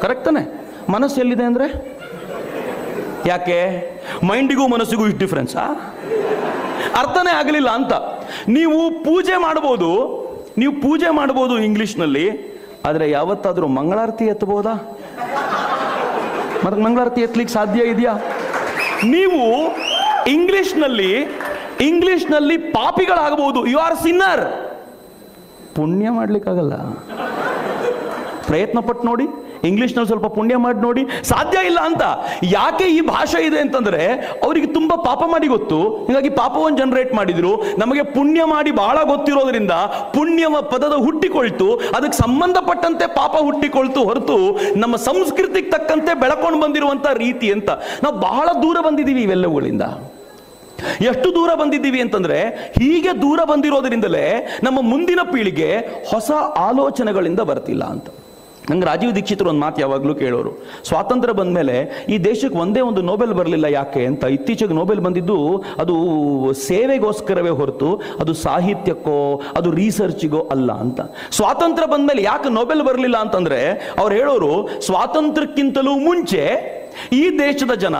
[0.00, 0.59] ಕರೆಕ್ಟ್ ತಾನೆ?
[0.94, 1.66] ಮನಸ್ಸು ಎಲ್ಲಿದೆ ಅಂದರೆ?
[3.30, 3.58] ಯಾಕೆ?
[4.28, 5.64] ಮೈಂಡಿಗೂ ಮನಸ್ಸಿಗೂ ಇಷ್ಟು ಡಿಫ್ರೆನ್ಸಾ
[7.00, 7.94] ಅರ್ಥನೇ ಆಗಲಿಲ್ಲ ಅಂತ.
[8.56, 9.90] ನೀವು ಪೂಜೆ ಮಾಡ್ಬೋದು
[10.60, 12.26] ನೀವು ಪೂಜೆ ಮಾಡ್ಬೋದು ಇಂಗ್ಲಿಷ್ನಲ್ಲಿ,
[12.88, 14.74] ಆದರೆ ಯಾವತ್ತಾದರೂ ಮಂಗಳಾರತಿ ಎತ್ತಬಹುದಾ?
[16.64, 18.14] ಮತ್ತೆ ಮಂಗಳಾರತಿ ಎತ್ತಲಿಕ್ಕೆ ಸಾಧ್ಯ ಇದೆಯಾ?
[19.14, 19.42] ನೀವು
[20.36, 21.12] ಇಂಗ್ಲೀಷ್ನಲ್ಲಿ
[21.90, 23.60] ಇಂಗ್ಲೀಷ್ನಲ್ಲಿ ಪಾಪಿಗಳಾಗಬಹುದು.
[23.72, 24.42] ಯು ಆರ್ ಸಿನ್ನರ್
[25.76, 26.74] ಪುಣ್ಯ ಮಾಡ್ಲಿಕ್ಕಾಗಲ್ಲ.
[28.48, 29.26] ಪ್ರಯತ್ನ ಪಟ್ಟು ನೋಡಿ.
[29.64, 32.02] ಇಂಗ್ಲಿಷ್ನಲ್ಲಿ ಸ್ವಲ್ಪ ಪುಣ್ಯ ಮಾಡಿ ನೋಡಿ ಸಾಧ್ಯ ಇಲ್ಲ ಅಂತ.
[32.42, 34.14] ಯಾಕೆ ಈ ಭಾಷೆ ಇದೆ ಅಂತಂದ್ರೆ
[34.44, 35.82] ಅವರಿಗೆ ತುಂಬಾ ಪಾಪ ಮಾಡಿ ಗೊತ್ತು.
[35.82, 37.56] ಹೀಗಾಗಿ ಪಾಪವನ್ನು ಜನರೇಟ್ ಮಾಡಿದ್ರು.
[37.56, 39.70] ನಮಗೆ ಪುಣ್ಯ ಮಾಡಿ ಬಹಳ ಗೊತ್ತಿರೋದ್ರಿಂದ
[40.14, 41.76] ಪುಣ್ಯವ ಪದದ ಹುಟ್ಟಿಕೊಳ್ತು.
[41.76, 44.36] ಅದಕ್ಕೆ ಸಂಬಂಧಪಟ್ಟಂತೆ ಪಾಪ ಹುಟ್ಟಿಕೊಳ್ತು ಹೊರತು
[44.78, 47.70] ನಮ್ಮ ಸಂಸ್ಕೃತಿಗೆ ತಕ್ಕಂತೆ ಬೆಳಕೊಂಡು ಬಂದಿರುವಂತ ರೀತಿ ಅಂತ.
[48.02, 49.82] ನಾವು ಬಹಳ ದೂರ ಬಂದಿದ್ದೀವಿ ಇವೆಲ್ಲವುಗಳಿಂದ.
[51.00, 52.42] ಎಷ್ಟು ದೂರ ಬಂದಿದ್ದೀವಿ ಅಂತಂದ್ರೆ
[52.78, 55.76] ಹೀಗೆ ದೂರ ಬಂದಿರೋದ್ರಿಂದಲೇ ನಮ್ಮ ಮುಂದಿನ ಪೀಳಿಗೆ
[56.10, 58.06] ಹೊಸ ಆಲೋಚನೆಗಳಿಂದ ಬರ್ತಿಲ್ಲ ಅಂತ.
[58.70, 60.50] ನಂಗೆ ರಾಜೀವ್ ದೀಕ್ಷಿತ್ರು ಒಂದು ಮಾತು ಯಾವಾಗಲೂ ಕೇಳೋರು.
[60.88, 61.76] ಸ್ವಾತಂತ್ರ್ಯ ಬಂದ ಮೇಲೆ
[62.08, 65.38] ಈ ದೇಶಕ್ಕೆ ಒಂದೇ ಒಂದು ನೋಬೆಲ್ ಬರಲಿಲ್ಲ ಯಾಕೆ ಅಂತ ಇತ್ತೀಚೆಗೆ ನೋಬೆಲ್ ಬಂದಿದ್ದು
[65.78, 65.96] ಅದು
[66.66, 67.90] ಸೇವೆಗೋಸ್ಕರವೇ ಹೊರತು
[68.20, 69.18] ಅದು ಸಾಹಿತ್ಯಕ್ಕೋ,
[69.56, 71.00] ಅದು ರಿಸರ್ಚ್ಗೋ ಅಲ್ಲ ಅಂತ.
[71.30, 73.60] ಸ್ವಾತಂತ್ರ್ಯ ಬಂದ ಮೇಲೆ ಯಾಕೆ ನೋಬೆಲ್ ಬರಲಿಲ್ಲ ಅಂತಂದ್ರೆ
[73.98, 74.52] ಅವ್ರು ಹೇಳೋರು,
[74.86, 76.44] ಸ್ವಾತಂತ್ರ್ಯಕ್ಕಿಂತಲೂ ಮುಂಚೆ
[77.12, 77.94] ಈ ದೇಶದ ಜನ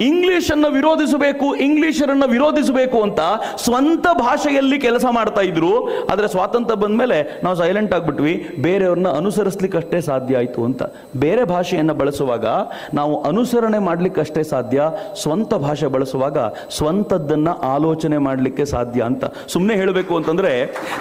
[0.00, 3.20] ಇಂಗ್ಲಿಷನ್ನು ವಿರೋಧಿಸಬೇಕು, ಇಂಗ್ಲಿಷರನ್ನು ವಿರೋಧಿಸಬೇಕು ಅಂತ
[3.56, 6.06] ಸ್ವಂತ ಭಾಷೆಯಲ್ಲಿ ಕೆಲಸ ಮಾಡ್ತಾ ಇದ್ರು.
[6.06, 8.48] ಆದರೆ ಸ್ವಾತಂತ್ರ್ಯ ಬಂದ ಮೇಲೆ ನಾವು ಸೈಲೆಂಟ್ ಆಗಿಬಿಟ್ವಿ.
[8.60, 10.82] ಬೇರೆಯವ್ರನ್ನ ಅನುಸರಿಸ್ಲಿಕ್ಕಷ್ಟೇ ಸಾಧ್ಯ ಆಯಿತು ಅಂತ.
[11.16, 12.46] ಬೇರೆ ಭಾಷೆಯನ್ನು ಬಳಸುವಾಗ
[12.94, 14.82] ನಾವು ಅನುಸರಣೆ ಮಾಡ್ಲಿಕ್ಕಷ್ಟೇ ಸಾಧ್ಯ,
[15.22, 16.38] ಸ್ವಂತ ಭಾಷೆ ಬಳಸುವಾಗ
[16.76, 19.24] ಸ್ವಂತದ್ದನ್ನ ಆಲೋಚನೆ ಮಾಡಲಿಕ್ಕೆ ಸಾಧ್ಯ ಅಂತ.
[19.48, 20.52] ಸುಮ್ಮನೆ ಹೇಳಬೇಕು ಅಂತಂದ್ರೆ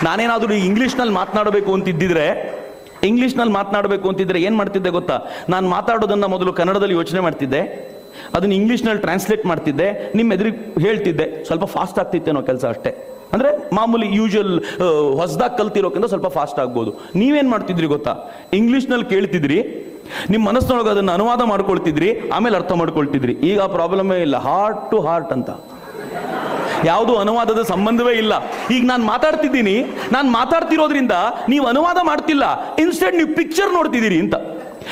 [0.04, 2.28] ನಾನೇನಾದರೂ ಇಂಗ್ಲಿಷ್ನಲ್ಲಿ ಮಾತನಾಡಬೇಕು ಅಂತಿದ್ದಿದ್ರೆ
[3.04, 5.20] ಇಂಗ್ಲಿಷ್ನಲ್ಲಿ ಮಾತನಾಡಬೇಕು ಅಂತಿದ್ರೆ ಏನು ಮಾಡ್ತಿದ್ದೆ ಗೊತ್ತಾ?
[5.50, 7.92] ನಾನು ಮಾತಾಡೋದನ್ನ ಮೊದಲು ಕನ್ನಡದಲ್ಲಿ ಯೋಚನೆ ಮಾಡ್ತಿದ್ದೆ.
[8.36, 10.14] ಅದನ್ನ ಇಂಗ್ಲಿಷ್ನಲ್ಲಿ ಟ್ರಾನ್ಸ್ಲೇಟ್ ಮಾಡ್ತಿದ್ದೆ.
[10.16, 11.44] ನಿಮ್ಮ ಎದುರಿಗೆ ಹೇಳ್ತಿದ್ದೆ.
[11.44, 13.18] ಸ್ವಲ್ಪ ಫಾಸ್ಟ್ ಆಗ್ತಿತ್ತೇನೋ ಕೆಲಸ ಅಷ್ಟೇ.
[13.34, 14.62] ಅಂದ್ರೆ ಮಾಮೂಲಿ ಯೂಶುವಲ್
[15.18, 16.94] ಹೊಸದಾಗಿ ಕಲ್ತಿರೋಕ್ಕಿಂತ ಸ್ವಲ್ಪ ಫಾಸ್ಟ್ ಆಗ್ಬೋದು.
[17.16, 18.16] ನೀವೇನ್ ಮಾಡ್ತಿದ್ರಿ ಗೊತ್ತಾ?
[18.54, 19.88] ಇಂಗ್ಲಿಷ್ನಲ್ಲಿ ಕೇಳ್ತಿದ್ರಿ.
[20.30, 22.30] ನಿಮ್ಮ ಮನಸ್ಸಿನೊಳಗೆ ಅದನ್ನು ಅನುವಾದ ಮಾಡ್ಕೊಳ್ತಿದ್ರಿ.
[22.30, 23.34] ಆಮೇಲೆ ಅರ್ಥ ಮಾಡ್ಕೊಳ್ತಿದ್ರಿ.
[23.34, 24.38] ಈಗ ಪ್ರಾಬ್ಲಮೇ ಇಲ್ಲ.
[24.38, 25.50] ಹಾರ್ಟ್ ಟು ಹಾರ್ಟ್ ಅಂತ.
[26.86, 28.34] ಯಾವುದು ಅನುವಾದದ ಸಂಬಂಧವೇ ಇಲ್ಲ.
[28.76, 29.76] ಈಗ ನಾನು ಮಾತಾಡ್ತಿದ್ದೀನಿ,
[30.12, 31.16] ನಾನು ಮಾತಾಡ್ತಿರೋದ್ರಿಂದ
[31.50, 32.46] ನೀವು ಅನುವಾದ ಮಾಡ್ತಿಲ್ಲ
[32.84, 34.36] ಇನ್ಸ್ಟೆಂಟ್ ನೀವು ಪಿಕ್ಚರ್ ನೋಡ್ತಿದ್ದೀರಿ ಅಂತ.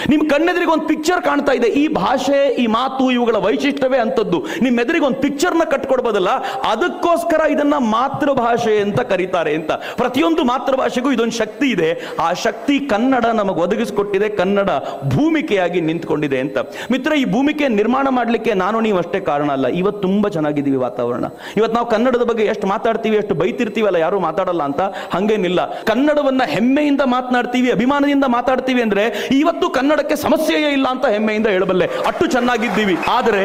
[0.10, 1.68] ನಿಮ್ ಕಣ್ಣೆದುರಿಗೆ ಒಂದು ಪಿಕ್ಚರ್ ಕಾಣ್ತಾ ಇದೆ.
[1.68, 6.30] ಈ ಭಾಷೆ, ಈ ಮಾತು, ಇವುಗಳ ವೈಶಿಷ್ಟ್ಯವೇ ಅಂತದ್ದು ನಿಮ್ಮ ಎದುರಿಗೆ ಒಂದು ಪಿಕ್ಚರ್ನ ಕಟ್ಕೊಡ್ಬೋದಲ್ಲ?
[6.72, 9.72] ಅದಕ್ಕೋಸ್ಕರ ಇದನ್ನ ಮಾತೃಭಾಷೆ ಅಂತ ಕರೀತಾರೆ ಅಂತ.
[9.72, 12.02] ಪ್ರತಿಯೊಂದು ಮಾತೃಭಾಷೆಗೂ ಇದೊಂದು ಶಕ್ತಿ ಇದೆ.
[12.20, 14.30] ಆ ಶಕ್ತಿ ಕನ್ನಡ ನಮಗೆ ಒದಗಿಸಿಕೊಟ್ಟಿದೆ.
[14.30, 14.70] ಕನ್ನಡ
[15.16, 16.58] ಭೂಮಿಕೆಯಾಗಿ ನಿಂತ್ಕೊಂಡಿದೆ ಅಂತ.
[16.92, 19.68] ಮಿತ್ರ, ಈ ಭೂಮಿಕೆ ನಿರ್ಮಾಣ ಮಾಡಲಿಕ್ಕೆ ನಾನು, ನೀವು ಅಷ್ಟೇ ಕಾರಣ ಅಲ್ಲ.
[19.68, 21.26] ಇವತ್ತು ತುಂಬಾ ಚೆನ್ನಾಗಿದ್ದೀವಿ ವಾತಾವರಣ.
[21.58, 24.82] ಇವತ್ತು ನಾವು ಕನ್ನಡದ ಬಗ್ಗೆ ಎಷ್ಟು ಮಾತಾಡ್ತೀವಿ, ಎಷ್ಟು ಬೈತಿರ್ತೀವಲ್ಲ, ಯಾರು ಮಾತಾಡಲ್ಲ ಅಂತ
[25.14, 25.82] ಹಂಗೇನಿಲ್ಲ.
[25.84, 31.86] ಕನ್ನಡವನ್ನ ಹೆಮ್ಮೆಯಿಂದ ಮಾತನಾಡ್ತೀವಿ, ಅಭಿಮಾನದಿಂದ ಮಾತಾಡ್ತೀವಿ ಅಂದ್ರೆ ಇವತ್ತು ಕನ್ನಡಕ್ಕೆ ಸಮಸ್ಯೆಯೇ ಇಲ್ಲ ಅಂತ ಹೆಮ್ಮೆಯಿಂದ ಹೇಳಬಲ್ಲೆ.
[31.86, 32.98] ಅಷ್ಟು ಚೆನ್ನಾಗಿದ್ದೀವಿ.
[33.12, 33.44] ಆದರೆ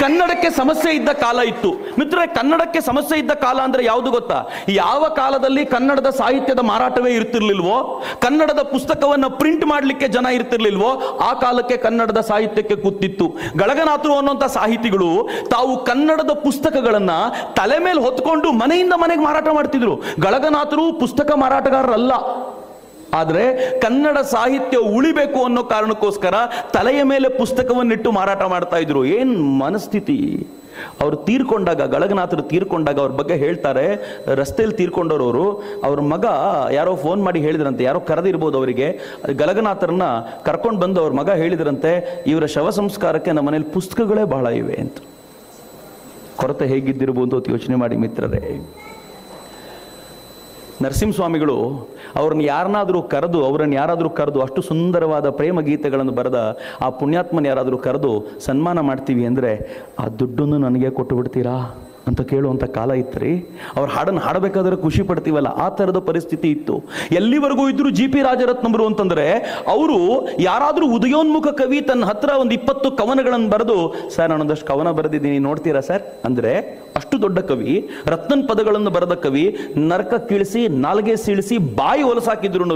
[0.00, 1.70] ಕನ್ನಡಕ್ಕೆ ಸಮಸ್ಯೆ ಇದ್ದ ಕಾಲ ಇತ್ತು.
[1.98, 4.44] ಮಿತ್ರರೇ, ಕನ್ನಡಕ್ಕೆ ಸಮಸ್ಯೆ ಇದ್ದ ಕಾಲ ಅಂದ್ರೆ ಯಾವುದು ಗೊತ್ತಾ?
[4.68, 8.02] ಯಾವ ಕಾಲದಲ್ಲಿ ಕನ್ನಡದ ಸಾಹಿತ್ಯದ ಮಾರಾಟವೇ ಇರ್ತಿರ್ಲಿಲ್ವೋ?
[8.20, 11.18] ಕನ್ನಡದ ಪುಸ್ತಕವನ್ನ ಪ್ರಿಂಟ್ ಮಾಡಲಿಕ್ಕೆ ಜನ ಇರ್ತಿರ್ಲಿಲ್ವೋ?
[11.22, 13.26] ಆ ಕಾಲಕ್ಕೆ ಕನ್ನಡದ ಸಾಹಿತ್ಯಕ್ಕೆ ಕೂತಿತ್ತು.
[13.58, 17.10] ಗಳಗನಾಥರು ಅನ್ನುವಂಥ ಸಾಹಿತಿಗಳು ತಾವು ಕನ್ನಡದ ಪುಸ್ತಕಗಳನ್ನ
[17.56, 19.96] ತಲೆ ಮೇಲೆ ಹೊತ್ಕೊಂಡು ಮನೆಯಿಂದ ಮನೆಗೆ ಮಾರಾಟ ಮಾಡ್ತಿದ್ರು.
[19.96, 22.12] ಗಳಗನಾಥರು ಪುಸ್ತಕ ಮಾರಾಟಗಾರರಲ್ಲ.
[23.14, 23.44] ಆದರೆ
[23.80, 26.34] ಕನ್ನಡ ಸಾಹಿತ್ಯ ಉಳಿಬೇಕು ಅನ್ನೋ ಕಾರಣಕ್ಕೋಸ್ಕರ
[26.72, 29.04] ತಲೆಯ ಮೇಲೆ ಪುಸ್ತಕವನ್ನಿಟ್ಟು ಮಾರಾಟ ಮಾಡ್ತಾ ಇದ್ರು.
[29.04, 29.34] ಏನು
[29.64, 30.46] ಮನಸ್ಥಿತಿ?
[31.00, 33.84] ಅವ್ರು ತೀರ್ಕೊಂಡಾಗ, ಗಳಗನಾಥರು ತೀರ್ಕೊಂಡಾಗ ಅವ್ರ ಬಗ್ಗೆ ಹೇಳ್ತಾರೆ.
[34.34, 35.46] ರಸ್ತೆಯಲ್ಲಿ ತೀರ್ಕೊಂಡವರು
[35.84, 36.26] ಅವ್ರ ಮಗ
[36.72, 38.88] ಯಾರೋ ಫೋನ್ ಮಾಡಿ ಹೇಳಿದ್ರಂತೆ, ಯಾರೋ ಕರೆದಿರ್ಬೋದು ಅವರಿಗೆ.
[39.38, 40.02] ಗಲಗನಾಥರನ್ನ
[40.44, 44.98] ಕರ್ಕೊಂಡು ಬಂದು ಅವ್ರ ಮಗ ಹೇಳಿದ್ರಂತೆ, ಇವರ ಶವ ಸಂಸ್ಕಾರಕ್ಕೆ ನಮ್ಮ ಮನೇಲಿ ಪುಸ್ತಕಗಳೇ ಬಹಳ ಇವೆ ಅಂತ.
[46.36, 48.42] ಕೊರತೆ ಹೇಗಿದ್ದಿರ್ಬೋದು ಅಂತ ಯೋಚನೆ ಮಾಡಿ ಮಿತ್ರರೇ.
[50.84, 51.56] ನರಸಿಂಹಸ್ವಾಮಿಗಳು
[52.20, 56.40] ಅವ್ರನ್ನ ಯಾರನ್ನಾದರೂ ಕರೆದು, ಅವರನ್ನು ಯಾರಾದರೂ ಕರೆದು ಅಷ್ಟು ಸುಂದರವಾದ ಪ್ರೇಮ ಗೀತೆಗಳನ್ನು ಬರೆದ
[56.86, 58.12] ಆ ಪುಣ್ಯಾತ್ಮನ ಯಾರಾದರೂ ಕರೆದು
[58.48, 59.52] ಸನ್ಮಾನ ಮಾಡ್ತೀವಿ ಅಂದರೆ
[60.02, 61.56] ಆ ದುಡ್ಡನ್ನು ನನಗೆ ಕೊಟ್ಟು ಬಿಡ್ತೀರಾ
[62.10, 63.32] ಅಂತ ಕೇಳುವಂಥ ಕಾಲ ಇತ್ತು ರೀ
[63.74, 66.76] ಅವ್ರ ಹಾಡನ್ನು ಹಾಡಬೇಕಾದ್ರೆ ಖುಷಿ ಪಡ್ತೀವಲ್ಲ, ಆ ಥರದ ಪರಿಸ್ಥಿತಿ ಇತ್ತು.
[67.18, 69.26] ಎಲ್ಲಿವರೆಗೂ ಇದ್ರು ಜಿ ಪಿ ರಾಜರತ್ನಂಬರು ಅಂತಂದರೆ
[69.74, 69.98] ಅವರು
[70.48, 73.76] ಯಾರಾದರೂ ಉದಯೋನ್ಮುಖ ಕವಿ ತನ್ನ ಹತ್ರ ಒಂದು ಇಪ್ಪತ್ತು ಕವನಗಳನ್ನು ಬರೆದು,
[74.14, 76.02] ಸರ್, ನಾನೊಂದಷ್ಟು ಕವನ ಬರೆದಿದ್ದೀನಿ, ನೋಡ್ತೀರಾ ಸರ್?
[76.30, 76.54] ಅಂದ್ರೆ
[76.98, 77.74] ಅಷ್ಟು ದೊಡ್ಡ ಕವಿ,
[78.12, 79.44] ರತ್ನನ್ ಪದಗಳನ್ನು ಬರೆದ ಕವಿ,
[79.90, 82.66] ನರಕ ಕೀಳಿಸಿ, ನಾಲ್ಗೆ ಸೀಳಿಸಿ, ಬಾಯಿ ಹೊಲಸಾಕಿದ್ರು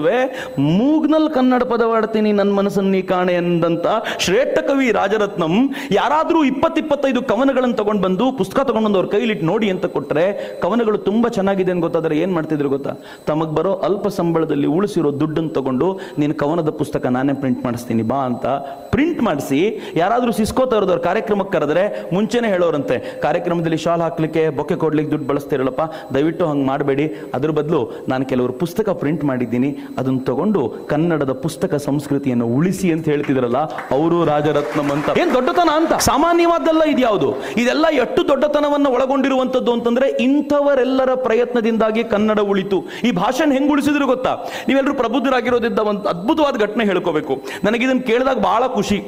[0.79, 3.87] ಮೂಗ್ನಲ್ ಕನ್ನಡ ಪದವಾಡ್ತೀನಿ ನನ್ನ ಮನಸ್ಸನ್ನು ಕಾಣೆ ಎಂದಂತ
[4.25, 5.55] ಶ್ರೇಷ್ಠ ಕವಿ ರಾಜರತ್ನಂ,
[5.99, 10.25] ಯಾರಾದರೂ ಇಪ್ಪತ್ತಿಪ್ಪತ್ತೈದು ಕವನಗಳನ್ನು ತಗೊಂಡು ಬಂದು ಪುಸ್ತಕ ತಗೊಂಡು ಅವ್ರ ಕೈಲಿಟ್ಟು ನೋಡಿ ಅಂತ ಕೊಟ್ರೆ
[10.65, 12.93] ಕವನಗಳು ತುಂಬಾ ಚೆನ್ನಾಗಿದೆ ಅಂತ ಗೊತ್ತಾದ್ರೆ ಏನ್ ಮಾಡ್ತಿದ್ರು ಗೊತ್ತಾ?
[13.29, 15.89] ತಮಗ್ ಬರೋ ಅಲ್ಪ ಸಂಬಳದಲ್ಲಿ ಉಳಿಸಿರೋ ದುಡ್ಡನ್ನು ತಗೊಂಡು
[16.23, 18.47] ನೀನು ಕವನದ ಪುಸ್ತಕ ನಾನೇ ಪ್ರಿಂಟ್ ಮಾಡಿಸ್ತೀನಿ ಬಾ ಅಂತ
[18.95, 19.61] ಪ್ರಿಂಟ್ ಮಾಡಿಸಿ,
[20.03, 21.85] ಯಾರಾದರೂ ಸಿಸ್ಕೋ ತರೋದವ್ರ ಕಾರ್ಯಕ್ರಮಕ್ಕೆ ಕರೆದ್ರೆ
[22.17, 25.85] ಮುಂಚೆನೆ ಹೇಳೋರಂತೆ, ಕಾರ್ಯಕ್ರಮದಲ್ಲಿ ಶಾಲ್ ಹಾಕ್ಲಿಕ್ಕೆ ಬೊಕ್ಕೆ ಕೊಡ್ಲಿಕ್ಕೆ ದುಡ್ಡು ಬಳಸ್ತಿರಲ್ಲಪ್ಪ,
[26.15, 27.07] ದಯವಿಟ್ಟು ಹಂಗೆ ಮಾಡಬೇಡಿ.
[27.37, 27.81] ಅದ್ರ ಬದಲು
[28.13, 29.71] ನಾನು ಕೆಲವರು ಪುಸ್ತಕ ಪ್ರಿಂಟ್ ಮಾಡಿದ್ದೀನಿ.
[29.99, 30.63] ಅದನ್ನು ತಗೊಂಡು
[30.93, 33.61] ಕನ್ನಡದ ಪುಸ್ತಕ ಸಂಸ್ಕೃತಿಯನ್ನು ಉಳಿಸಿ ಅಂತ ಹೇಳ್ತಿದ್ರಲ್ಲ,
[33.97, 35.93] ಅವರು ರಾಜರತ್ನಂ ಅಂತ ಏನು ದೊಡ್ಡತನ ಅಂತ?
[36.11, 37.29] ಸಾಮಾನ್ಯವಾದಲ್ಲ ಇದ್ಯಾವುದು?
[37.63, 42.81] ಇದೆಲ್ಲ ಎಷ್ಟು ದೊಡ್ಡತನವನ್ನು ಒಳಗೊಂಡಿರುವಂತದ್ದು ಅಂತಂದ್ರೆ ಇಂಥವರೆಲ್ಲರ ಪ್ರಯತ್ನದಿಂದಾಗಿ ಕನ್ನಡ ಉಳಿತು.
[43.09, 44.35] ಈ ಭಾಷೆನ ಹೆಂಗ್ ಉಳಿಸಿದ್ರು ಗೊತ್ತಾ?
[44.69, 47.37] ನೀವೆಲ್ಲರೂ ಪ್ರಬುದ್ಧರಾಗಿರೋದ್ರಿಂದ ಒಂದು ಅದ್ಭುತವಾದ ಘಟನೆ ಹೇಳ್ಕೋಬೇಕು.
[47.65, 49.01] ನನಗೆ ಇದನ್ನ ಕೇಳಿದಾಗ ಬಹಳ ಖುಷಿ.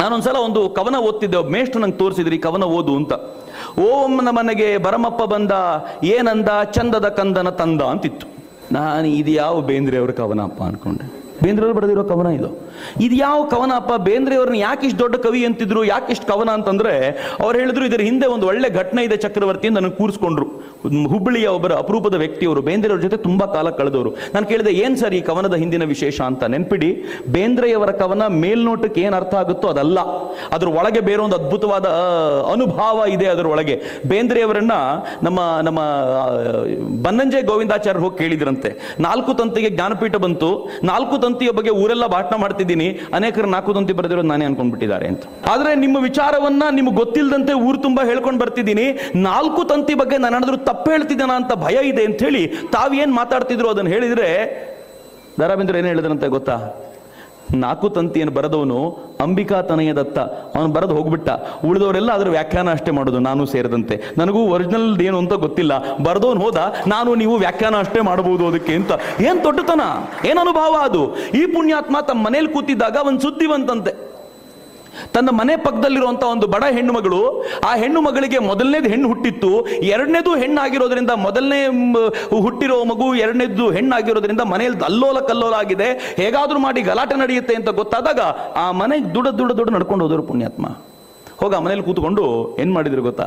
[0.00, 3.14] ನಾನೊಂದ್ಸಲ ಒಂದು ಕವನ ಓದ್ತಿದ್ದೆ ಮೇಷ್ಟು ಮೇಷ್ಟ್ರು ನಂಗೆ ತೋರಿಸಿದ್ರಿ ಕವನ ಓದು ಅಂತ.
[3.80, 5.50] ಓಂನ ಮನೆಗೆ ಬರಮಪ್ಪ ಬಂದ,
[6.04, 8.26] ಏನಂದ ಚಂದದ ಕಂದನ ತಂದ ಅಂತಿತ್ತು.
[8.72, 11.18] ನಾನು ಇದು ಯಾವ ಬೇಂದ್ರೆಯವ್ರ ಕವನಪ್ಪ ಅನ್ಕೊಂಡೆ.
[11.42, 12.68] ಬೇಂದ್ರೆ ಅವ್ರು ಬರೆದಿರೋ ಕವನ ಇದು.
[13.00, 17.08] ಇದು ಯಾವ ಕವನ ಅಪ್ಪ ಬೇಂದ್ರೆ ಅವ್ರನ್ನ ಯಾಕೆ ಇಷ್ಟು ದೊಡ್ಡ ಕವಿ ಅಂತಿದ್ರು ಯಾಕೆ ಇಷ್ಟು ಕವನ ಅಂತಂದ್ರೆ,
[17.40, 20.46] ಅವ್ರು ಹೇಳಿದ್ರು ಇದರ ಹಿಂದೆ ಒಂದು ಒಳ್ಳೆ ಘಟನೆ ಇದೆ ಚಕ್ರವರ್ತಿ ನನಗೆ ಕೂರಿಸ್ಕೊಂಡ್ರು.
[20.82, 24.10] ಹುಬ್ಬಳ್ಳಿಯ ಒಬ್ಬರ ಅಪರೂಪದ ವ್ಯಕ್ತಿಯವರು, ಬೇಂದ್ರೆಯವರ ಜೊತೆ ತುಂಬಾ ಕಾಲ ಕಳೆದವರು.
[24.34, 26.44] ನಾನು ಕೇಳಿದೆ, ಏನ್ ಸರ್ ಈ ಕವನದ ಹಿಂದಿನ ವಿಶೇಷ ಅಂತ?
[26.44, 30.00] ನೆನ್ಪಿಡಿ, ಬೇಂದ್ರೆಯವರ ಕವನ ಮೇಲ್ನೋಟಕ್ಕೆ ಏನ್ ಅರ್ಥ ಆಗುತ್ತೋ ಅದಲ್ಲ.
[30.52, 31.86] ಅದ್ರ ಒಳಗೆ ಬೇರೊಂದು ಅದ್ಭುತವಾದ
[32.52, 33.82] ಅನುಭವ ಇದೆ ಅದರ ಒಳಗೆ.
[34.06, 34.72] ಬೇಂದ್ರೆಯವರನ್ನ
[35.22, 35.80] ನಮ್ಮ ನಮ್ಮ
[37.02, 38.96] ಬನ್ನಂಜೆ ಗೋವಿಂದಾಚಾರ್ಯ ಹೋಗಿ ಕೇಳಿದ್ರಂತೆ.
[39.00, 40.70] ನಾಲ್ಕು ತಂತಿಗೆ ಜ್ಞಾನಪೀಠ ಬಂತು.
[40.84, 43.00] ನಾಲ್ಕು ತಂತಿಯ ಬಗ್ಗೆ ಊರೆಲ್ಲ ಭಾಷಣ ಮಾಡ್ತಿದ್ದೀನಿ.
[43.14, 45.22] ಅನೇಕರು ನಾಲ್ಕು ತಂತಿ ಬರೆದಿರೋದು ನಾನೇ ಅನ್ಕೊಂಡ್ಬಿಟ್ಟಿದ್ದಾರೆ ಅಂತ.
[45.48, 49.12] ಆದ್ರೆ ನಿಮ್ಮ ವಿಚಾರವನ್ನ ನಿಮ್ಗೆ ಗೊತ್ತಿಲ್ಲದಂತೆ ಊರು ತುಂಬಾ ಹೇಳ್ಕೊಂಡು ಬರ್ತಿದ್ದೀನಿ.
[49.14, 52.42] ನಾಲ್ಕು ತಂತಿ ಬಗ್ಗೆ ನಾನು ತಪ್ಪು ಹೇಳ್ತಿದ್ದಾನ ಅಂತ ಭಯ ಇದೆ ಅಂತ ಹೇಳಿ
[52.74, 54.28] ತಾವೇನು ಮಾತಾಡ್ತಿದ್ರು ಅದನ್ನು ಹೇಳಿದ್ರೆ,
[55.40, 56.58] ದಾರಾಬೇಂದ್ರ ಏನು ಹೇಳಿದ್ರಂತೆ ಗೊತ್ತಾ?
[57.60, 58.78] ನಾಲ್ಕು ತಂತಿಯನ್ನು ಬರೆದವನು
[59.24, 60.18] ಅಂಬಿಕಾ ತನಯ ದತ್ತ
[60.56, 61.28] ಅವನು ಬರೆದು ಹೋಗ್ಬಿಟ್ಟ.
[61.68, 63.94] ಉಳಿದವರೆಲ್ಲ ಅದರ ವ್ಯಾಖ್ಯಾನ ಅಷ್ಟೇ ಮಾಡೋದು, ನಾನು ಸೇರಿದಂತೆ.
[64.18, 65.72] ನನಗೂ ಒರಿಜಿನಲ್ ಏನು ಅಂತ ಗೊತ್ತಿಲ್ಲ.
[66.02, 68.92] ಬರೆದವನು ಹೋದ, ನಾನು ನೀವು ವ್ಯಾಖ್ಯಾನ ಅಷ್ಟೇ ಮಾಡಬಹುದು ಅದಕ್ಕೆ ಅಂತ.
[69.28, 69.86] ಏನು ದೊಡ್ಡತನ?
[70.28, 71.02] ಏನು ಅನುಭವ ಅದು?
[71.40, 73.94] ಈ ಪುಣ್ಯಾತ್ಮ ತಮ್ಮ ಮನೇಲಿ ಕೂತಿದ್ದಾಗ ಒಂದು ಸುದ್ದಿ ಬಂತಂತೆ
[75.14, 77.20] ತನ್ನ ಮನೆ ಪಕ್ಕದಲ್ಲಿರುವಂತ ಒಂದು ಬಡ ಹೆಣ್ಣು ಮಗಳು,
[77.68, 79.50] ಆ ಹೆಣ್ಣು ಮಗಳಿಗೆ ಮೊದಲನೇದು ಹೆಣ್ಣು ಹುಟ್ಟಿತ್ತು.
[79.94, 81.60] ಎರಡನೇದು ಹೆಣ್ಣಾಗಿರೋದ್ರಿಂದ ಮೊದಲನೇ
[82.46, 85.88] ಹುಟ್ಟಿರೋ ಮಗು ಎರಡನೇದು ಹೆಣ್ಣಾಗಿರೋದ್ರಿಂದ ಮನೆಯಲ್ಲಿ ಅಲ್ಲೋಲ ಕಲ್ಲೋಲ ಆಗಿದೆ.
[86.22, 88.20] ಹೇಗಾದ್ರೂ ಮಾಡಿ ಗಲಾಟೆ ನಡೆಯುತ್ತೆ ಅಂತ ಗೊತ್ತಾದಾಗ
[88.56, 90.66] ಆ ಮನೆಗೆ ದುಡ ದುಡ ದುಡ ನಡ್ಕೊಂಡು ಹೋದರು ಪುಣ್ಯಾತ್ಮ.
[91.40, 93.26] ಹೋಗ ಆ ಮನೇಲಿ ಕೂತ್ಕೊಂಡು ಏನು ಮಾಡಿದ್ರು ಗೊತ್ತಾ?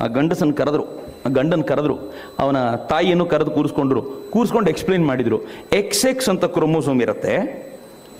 [0.00, 0.84] ಆ ಗಂಡಸನ್ ಕರೆದ್ರು,
[1.26, 1.96] ಆ ಗಂಡನ್ ಕರೆದ್ರು,
[2.38, 4.02] ಅವನ ತಾಯಿಯನ್ನು ಕರೆದು ಕೂರಿಸ್ಕೊಂಡ್ರು.
[4.02, 5.38] ಕೂರಿಸ್ಕೊಂಡು ಎಕ್ಸ್ಪ್ಲೈನ್ ಮಾಡಿದ್ರು.
[5.72, 7.34] ಎಕ್ಸ್ ಎಕ್ಸ್ ಅಂತ ಕ್ರೋಮೋಸೋಮ್ ಇರುತ್ತೆ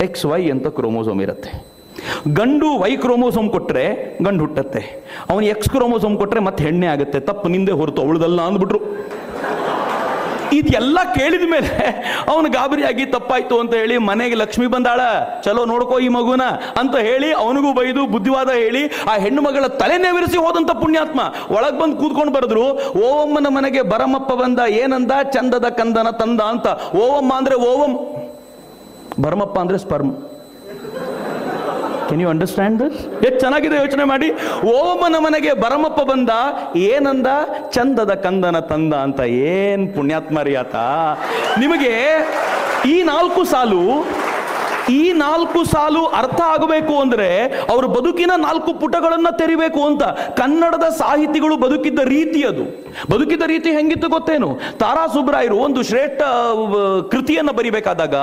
[0.01, 1.51] ಎಕ್ಸ್ ವೈ ಅಂತ ಕ್ರೋಮೋಸೋಮ್ ಇರುತ್ತೆ.
[2.33, 4.81] ಗಂಡು ವೈ ಕ್ರೋಮೋಸೋಮ್ ಕೊಟ್ಟರೆ ಗಂಡು ಹುಟ್ಟತ್ತೆ.
[5.31, 7.21] ಅವನು ಎಕ್ಸ್ ಕ್ರೋಮೋಸೋಮ್ ಕೊಟ್ಟರೆ ಮತ್ತೆ ಹೆಣ್ಣೆ ಆಗುತ್ತೆ.
[7.21, 8.81] ತಪ್ಪು ನಿಂದೆ ಹೊರತು ಅವಳದಲ್ಲ ಅಂದ್ಬಿಟ್ರು.
[10.53, 11.69] ಇದೆಲ್ಲ ಕೇಳಿದ ಮೇಲೆ
[12.29, 15.01] ಅವನು ಗಾಬರಿಯಾಗಿ ತಪ್ಪಾಯ್ತು ಅಂತ ಹೇಳಿ ಮನೆಗೆ ಲಕ್ಷ್ಮಿ ಬಂದಾಳ.
[15.45, 16.43] ಚಲೋ ನೋಡ್ಕೋ ಈ ಮಗುನ
[16.81, 21.21] ಅಂತ ಹೇಳಿ ಅವನಿಗೂ ಬೈದು ಬುದ್ಧಿವಾದ ಹೇಳಿ ಆ ಹೆಣ್ಣು ಮಗಳ ತಲೆ ನೆವರಿಸಿ ಹೋದಂತ ಪುಣ್ಯಾತ್ಮ.
[21.57, 22.65] ಒಳಗ್ ಬಂದು ಕೂತ್ಕೊಂಡು ಬರೆದ್ರು,
[22.99, 25.13] ಓವಮ್ಮನ ಮನೆಗೆ ಬರಮಪ್ಪ ಬಂದ, ಏನಂದ?
[25.23, 26.67] ಚಂದದ ಕಂದನ ತಂದ ಅಂತ.
[26.97, 27.95] ಓವಮ್ಮ ಅಂದ್ರೆ ಓವಂ
[29.23, 30.32] ಬರಮಪ್ಪ ಅಂದ್ರೆ sperm.
[32.13, 34.29] Can you understand this ಎಷ್ಟು ಚೆನ್ನಾಗಿದೆ ಯೋಚನೆ ಮಾಡಿ.
[34.67, 36.31] ಓಮನ ಮನೆಗೆ ಬರಮಪ್ಪ ಬಂದ.
[36.77, 37.27] ಏನಂದ?
[37.71, 39.21] ಚಂದದ ಕಂದನ ತಂದ ಅಂತ.
[39.21, 40.75] ಏನ್ ಪುಣ್ಯಾತ್ಮರಿಯಾತ.
[41.59, 41.95] ನಿಮಗೆ
[42.91, 43.85] ಈ ನಾಲ್ಕು ಸಾಲು
[44.89, 50.03] ಈ ನಾಲ್ಕು ಸಾಲು ಅರ್ಥ ಆಗಬೇಕು ಅಂದ್ರೆ ಅವ್ರ ಬದುಕಿನ ನಾಲ್ಕು ಪುಟಗಳನ್ನು ತೆರಿಬೇಕು ಅಂತ
[50.37, 52.65] ಕನ್ನಡದ ಸಾಹಿತಿಗಳು ಬದುಕಿದ್ದ ರೀತಿ ಅದು.
[53.13, 54.59] ಬದುಕಿದ ರೀತಿ ಹೆಂಗಿತ್ತು ಗೊತ್ತೇನು?
[54.79, 56.23] ತಾರಾ ಸುಬ್ರಾಯರು ಒಂದು ಶ್ರೇಷ್ಠ
[57.11, 58.15] ಕೃತಿಯನ್ನು ಬರಿಬೇಕಾದಾಗ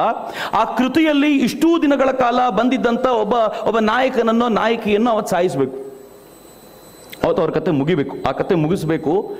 [0.53, 3.33] ಆ ಕೃತಿಯಲ್ಲಿ ಇಷ್ಟೂ ದಿನಗಳ ಕಾಲ ಬಂದಿದ್ದಂತ ಒಬ್ಬ
[3.67, 5.89] ಒಬ್ಬ ನಾಯಕನನ್ನು, ನಾಯಕಿಯನ್ನು ಅವತ್ತು ಸಾಯಿಸಬೇಕು.
[7.23, 8.17] ಅವತ್ತು ಅವ್ರ ಕತೆ ಮುಗಿಬೇಕು.
[8.29, 9.35] ಆ ಕತೆ ಮುಗಿಸ್ಬೇಕು.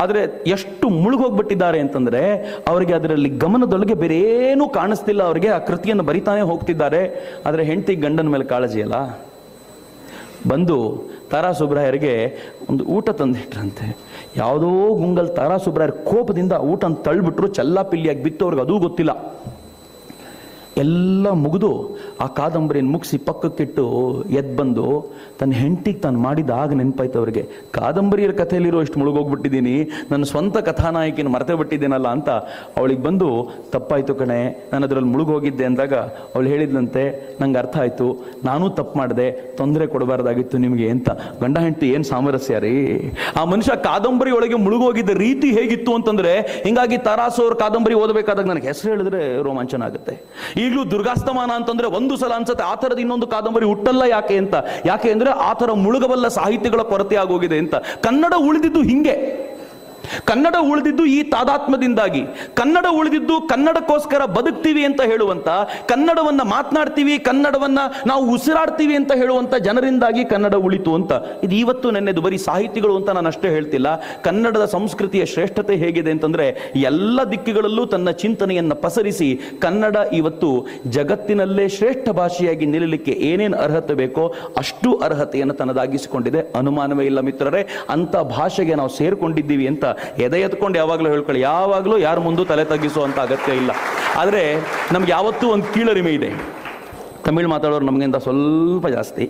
[0.00, 2.22] ಆದರೆ ಎಷ್ಟು ಮುಳುಗೋಗ್ಬಿಟ್ಟಿದ್ದಾರೆ ಅಂತಂದರೆ
[2.68, 5.22] ಅವರಿಗೆ ಅದರಲ್ಲಿ ಗಮನದೊಳಗೆ ಬೇರೇನೂ ಕಾಣಿಸ್ತಿಲ್ಲ.
[5.22, 7.02] ಅವರಿಗೆ ಆ ಕೃತಿಯನ್ನು ಬರಿತಾನೆ ಹೋಗ್ತಿದ್ದಾರೆ.
[7.46, 8.94] ಆದರೆ ಹೆಂಡತಿ ಗಂಡನ ಮೇಲೆ ಕಾಳಜಿ ಅಲ್ಲ.
[10.48, 10.76] ಬಂದು
[11.30, 12.14] ತಾರಾ ಸುಬ್ರಾಯರಿಗೆ
[12.70, 13.98] ಒಂದು ಊಟ ತಂದಿಟ್ರಂತೆ.
[14.36, 19.34] ಯಾವುದೋ ಗುಂಗಲ್ ತಾರಾ ಸುಬ್ರಾಯರ್ ಕೋಪದಿಂದ ಊಟನ ತಳ್ಳಿಬಿಟ್ರು ಚಲ್ಲಾಪಿಲ್ಲಿಯಾಗಿ ಬಿತ್ತು ಅವ್ರಿಗೆ ಅದೂ ಗೊತ್ತಿಲ್ಲ.
[20.76, 23.84] ಎಲ್ಲ ಮುಗಿದು ಆ ಕಾದಂಬರಿಯನ್ನು ಮುಗಿಸಿ ಪಕ್ಕಕ್ಕಿಟ್ಟು
[24.40, 24.86] ಎದ್ದು ಬಂದು
[25.38, 27.42] ತನ್ನ ಹೆಂಡತಿಗೆ ತಾನು ಮಾಡಿದ ಆಗ ನೆನಪಾಯ್ತು ಅವರಿಗೆ.
[27.76, 29.74] ಕಾದಂಬರಿಯರ ಕಥೆಯಲ್ಲಿರೋ ಇಷ್ಟು ಮುಳುಗೋಗ್ಬಿಟ್ಟಿದ್ದೀನಿ,
[30.10, 32.30] ನನ್ನ ಸ್ವಂತ ಕಥಾನಾಯಕಿನ ಮರೆತೇ ಬಿಟ್ಟಿದ್ದೀನಲ್ಲ ಅಂತ
[32.78, 33.28] ಅವಳಿಗೆ ಬಂದು,
[33.72, 34.38] ತಪ್ಪಾಯಿತು ಕಣೆ,
[34.72, 35.94] ನಾನು ಅದರಲ್ಲಿ ಮುಳುಗೋಗಿದ್ದೆ ಅಂದಾಗ
[36.34, 37.04] ಅವಳು ಹೇಳಿದ್ಲಂತೆ,
[37.40, 38.08] ನಂಗೆ ಅರ್ಥ ಆಯಿತು,
[38.44, 39.26] ನಾನೂ ತಪ್ಪು ಮಾಡಿದೆ,
[39.60, 41.08] ತೊಂದರೆ ಕೊಡಬಾರ್ದಾಗಿತ್ತು ನಿಮಗೆ ಅಂತ.
[41.42, 42.74] ಗಂಡ ಹೆಂಡತಿ ಏನು ಸಾಮರಸ್ಯ ರೀ?
[43.40, 46.34] ಆ ಮನುಷ್ಯ ಕಾದಂಬರಿ ಒಳಗೆ ಮುಳುಗೋಗಿದ್ದ ರೀತಿ ಹೇಗಿತ್ತು ಅಂತಂದ್ರೆ,
[46.66, 50.14] ಹಿಂಗಾಗಿ ತಾರಾಸು ಅವ್ರ ಕಾದಂಬರಿ ಓದಬೇಕಾದಾಗ ನನಗೆ ಹೆಸರು ಹೇಳಿದ್ರೆ ರೋಮಾಂಚನ ಆಗುತ್ತೆ.
[50.64, 54.54] ಈಗಲೂ ದುರ್ಗಾಸ್ತಮಾನ ಅಂತಂದ್ರೆ ಒಂದು ಸಲ ಅನ್ಸುತ್ತೆ, ಆ ಥರದ ಇನ್ನೊಂದು ಕಾದಂಬರಿ ಹುಟ್ಟಲ್ಲ ಯಾಕೆ ಅಂತ.
[54.84, 57.74] ಯಾಕೆ ಅಂದರೆ ಆ ಥರ ಮುಳುಗಬಲ್ಲ ಸಾಹಿತ್ಯಗಳ ಕೊರತೆ ಆಗೋಗಿದೆ ಅಂತ.
[57.74, 59.14] ಕನ್ನಡ ಉಳಿದಿದ್ದು ಹಿಂಗೆ.
[60.24, 62.22] ಕನ್ನಡ ಉಳಿದಿದ್ದು ಈ ತಾದಾತ್ಮದಿಂದಾಗಿ
[62.54, 65.48] ಕನ್ನಡ ಉಳಿದಿದ್ದು ಕನ್ನಡಕ್ಕೋಸ್ಕರ ಬದುಕ್ತೀವಿ ಅಂತ ಹೇಳುವಂತ,
[65.88, 71.12] ಕನ್ನಡವನ್ನ ಮಾತನಾಡ್ತೀವಿ, ಕನ್ನಡವನ್ನ ನಾವು ಉಸಿರಾಡ್ತೀವಿ ಅಂತ ಹೇಳುವಂತ ಜನರಿಂದಾಗಿ ಕನ್ನಡ ಉಳಿತು ಅಂತ.
[71.42, 73.86] ಇದು ಇವತ್ತು ನೆನ್ನೆದು ಬರೀ ಸಾಹಿತಿಗಳು ಅಂತ ನಾನು ಅಷ್ಟೇ ಹೇಳ್ತಿಲ್ಲ.
[74.24, 82.66] ಕನ್ನಡದ ಸಂಸ್ಕೃತಿಯ ಶ್ರೇಷ್ಠತೆ ಹೇಗಿದೆ ಅಂತಂದ್ರೆ, ಎಲ್ಲ ದಿಕ್ಕುಗಳಲ್ಲೂ ತನ್ನ ಚಿಂತನೆಯನ್ನ ಪಸರಿಸಿ ಕನ್ನಡ ಇವತ್ತು ಜಗತ್ತಿನಲ್ಲೇ ಶ್ರೇಷ್ಠ ಭಾಷೆಯಾಗಿ
[82.66, 86.58] ನಿಲ್ಲಲಿಕ್ಕೆ ಏನೇನು ಅರ್ಹತೆ ಬೇಕೋ ಅಷ್ಟು ಅರ್ಹತೆಯನ್ನು ತನ್ನದಾಗಿಸಿಕೊಂಡಿದೆ.
[86.58, 89.84] ಅನುಮಾನವೇ ಇಲ್ಲ ಮಿತ್ರರೇ ಅಂತ ಭಾಷೆಗೆ ನಾವು ಸೇರ್ಕೊಂಡಿದ್ದೀವಿ ಅಂತ
[90.26, 93.70] ಎದೆ ಎತ್ಕೊಂಡು ಯಾವಾಗಲೂ ಹೇಳ್ಕೊಳ್ಳಿ, ಯಾವಾಗಲೂ ಯಾರ ಮುಂದೂ ತಲೆ ತಗ್ಗಿಸುವಂಥ ಅಗತ್ಯ ಇಲ್ಲ.
[94.22, 94.42] ಆದರೆ
[94.94, 96.30] ನಮ್ಗೆ ಯಾವತ್ತೂ ಒಂದು ಕೀಳರಿಮೆ ಇದೆ.
[97.26, 99.26] ತಮಿಳು ಮಾತಾಡೋರು ನಮಗಿಂತ ಸ್ವಲ್ಪ ಜಾಸ್ತಿ.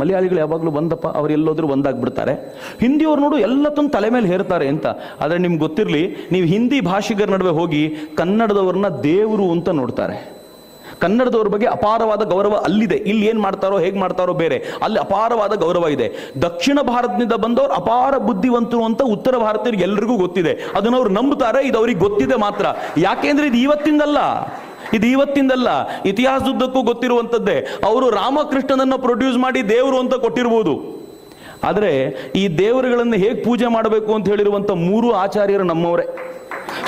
[0.00, 2.34] ಮಲಯಾಳಿಗಳು ಯಾವಾಗಲೂ ಬಂದಪ್ಪ ಅವ್ರು ಎಲ್ಲೋದ್ರೂ ಒಂದಾಗ್ಬಿಡ್ತಾರೆ
[2.82, 4.86] ಹಿಂದಿಯವ್ರು ನೋಡು ಎಲ್ಲ ತಂದು ತಲೆ ಮೇಲೆ ಹೇರ್ತಾರೆ ಅಂತ
[5.22, 6.02] ಆದರೆ ನಿಮ್ಗೆ ಗೊತ್ತಿರಲಿ,
[6.32, 7.82] ನೀವು ಹಿಂದಿ ಭಾಷಿಗರ ನಡುವೆ ಹೋಗಿ
[8.20, 10.16] ಕನ್ನಡದವ್ರನ್ನ ದೇವರು ಅಂತ ನೋಡ್ತಾರೆ.
[11.02, 12.94] ಕನ್ನಡದವ್ರ ಬಗ್ಗೆ ಅಪಾರವಾದ ಗೌರವ ಅಲ್ಲಿದೆ.
[12.94, 14.64] ಇಲ್ಲಿ ಏನ್ ಮಾಡ್ತಾರೋ, ಹೇಗೆ ಮಾಡ್ತಾರೋ ಬೇರೆ.
[14.82, 16.32] ಅಲ್ಲಿ ಅಪಾರವಾದ ಗೌರವ ಇದೆ.
[16.42, 20.72] ದಕ್ಷಿಣ ಭಾರತದಿಂದ ಬಂದವರು ಅಪಾರ ಬುದ್ಧಿವಂತರು ಅಂತ ಉತ್ತರ ಭಾರತೀಯರಿಗೆ ಎಲ್ರಿಗೂ ಗೊತ್ತಿದೆ.
[20.76, 22.66] ಅದನ್ನ ಅವ್ರು ನಂಬುತ್ತಾರೆ ಇದು ಅವ್ರಿಗೆ ಗೊತ್ತಿದೆ ಮಾತ್ರ.
[22.98, 24.16] ಯಾಕೆಂದ್ರೆ ಇದು ಇವತ್ತಿಂದಲ್ಲ.
[24.94, 25.68] ಇದು ಇವತ್ತಿಂದಲ್ಲ.
[26.06, 31.02] ಇತಿಹಾಸದುದ್ದಕ್ಕೂ ಗೊತ್ತಿರುವಂಥದ್ದೇ ಅವರು ರಾಮಕೃಷ್ಣನನ್ನ ಪ್ರೊಡ್ಯೂಸ್ ಮಾಡಿ ದೇವರು ಅಂತ ಕೊಟ್ಟಿರ್ಬೋದು.
[31.64, 36.04] ಆದರೆ ಈ ದೇವರುಗಳನ್ನು ಹೇಗೆ ಪೂಜೆ ಮಾಡಬೇಕು ಅಂತ ಹೇಳಿರುವಂಥ ಮೂರು ಆಚಾರ್ಯರು ನಮ್ಮವರೇ.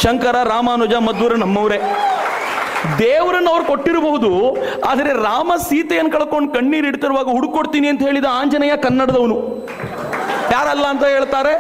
[0.02, 1.80] ಶಂಕರ, ರಾಮಾನುಜ ಮಧ್ವರು ನಮ್ಮವರೇ.
[2.98, 4.30] ದೇವರನ್ನು ಅವ್ರು ಕೊಟ್ಟಿರಬಹುದು
[4.84, 9.36] ಆದರೆ ರಾಮ ಸೀತೆಯನ್ನು ಕಳ್ಕೊಂಡು ಕಣ್ಣೀರು ಇಡ್ತಿರುವಾಗ ಹುಡುಕೊಡ್ತೀನಿ ಅಂತ ಹೇಳಿದ ಆಂಜನೇಯ ಕನ್ನಡದವನು.
[10.54, 11.52] ಯಾರಲ್ಲ ಅಂತ ಹೇಳ್ತಾರೆ?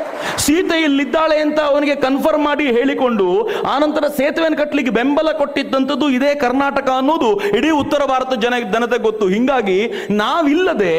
[0.44, 3.26] ಸೀತೆ ಇಲ್ಲಿದ್ದಾಳೆ ಅಂತ ಅವನಿಗೆ ಕನ್ಫರ್ಮ್ ಮಾಡಿ ಹೇಳಿಕೊಂಡು
[3.74, 9.24] ಆನಂತರ ಸೇತುವೆಯನ್ನು ಕಟ್ಟಲಿಕ್ಕೆ ಬೆಂಬಲ ಕೊಟ್ಟಿದ್ದಂಥದ್ದು ಇದೇ ಕರ್ನಾಟಕ ಅನ್ನೋದು ಇಡೀ ಉತ್ತರ ಭಾರತ ಜನ ಜನತೆ ಗೊತ್ತು.
[9.34, 9.78] ಹಿಂಗಾಗಿ
[10.22, 10.94] ನಾವಿಲ್ಲದೆ,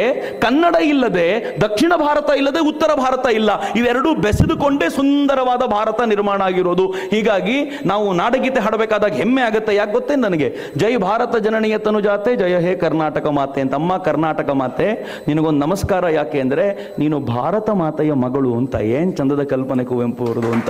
[0.45, 1.27] ಕನ್ನಡ ಇಲ್ಲದೆ,
[1.61, 3.51] ದಕ್ಷಿಣ ಭಾರತ ಇಲ್ಲದೆ, ಉತ್ತರ ಭಾರತ ಇಲ್ಲ.
[3.75, 6.85] ಇವೆರಡೂ ಬೆಸೆದುಕೊಂಡೇ ಸುಂದರವಾದ ಭಾರತ ನಿರ್ಮಾಣ ಆಗಿರೋದು.
[7.13, 7.57] ಹೀಗಾಗಿ
[7.91, 9.75] ನಾವು ನಾಡಗೀತೆ ಹಾಡಬೇಕಾದಾಗ ಹೆಮ್ಮೆ ಆಗುತ್ತೆ.
[9.75, 10.49] ಯಾಕೆ ಗೊತ್ತೇ ನನಗೆ?
[10.77, 13.73] ಜೈ ಭಾರತ ಜನನೀಯ ತನುಜಾತೆ ಜಯ ಹೇ ಕರ್ನಾಟಕ ಮಾತೆ ಅಂತ.
[13.81, 14.89] ಅಮ್ಮ ಕರ್ನಾಟಕ ಮಾತೆ,
[15.27, 16.67] ನಿನಗೊಂದು ನಮಸ್ಕಾರ ಯಾಕೆ ಅಂದ್ರೆ
[16.99, 20.69] ನೀನು ಭಾರತ ಮಾತೆಯ ಮಗಳು ಅಂತ ಏನ್ ಚಂದದ ಕಲ್ಪನೆ ಕುವೆಂಪು ಅವರದು ಅಂತ.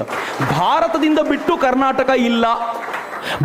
[0.59, 2.45] ಭಾರತದಿಂದ ಬಿಟ್ಟು ಕರ್ನಾಟಕ ಇಲ್ಲ.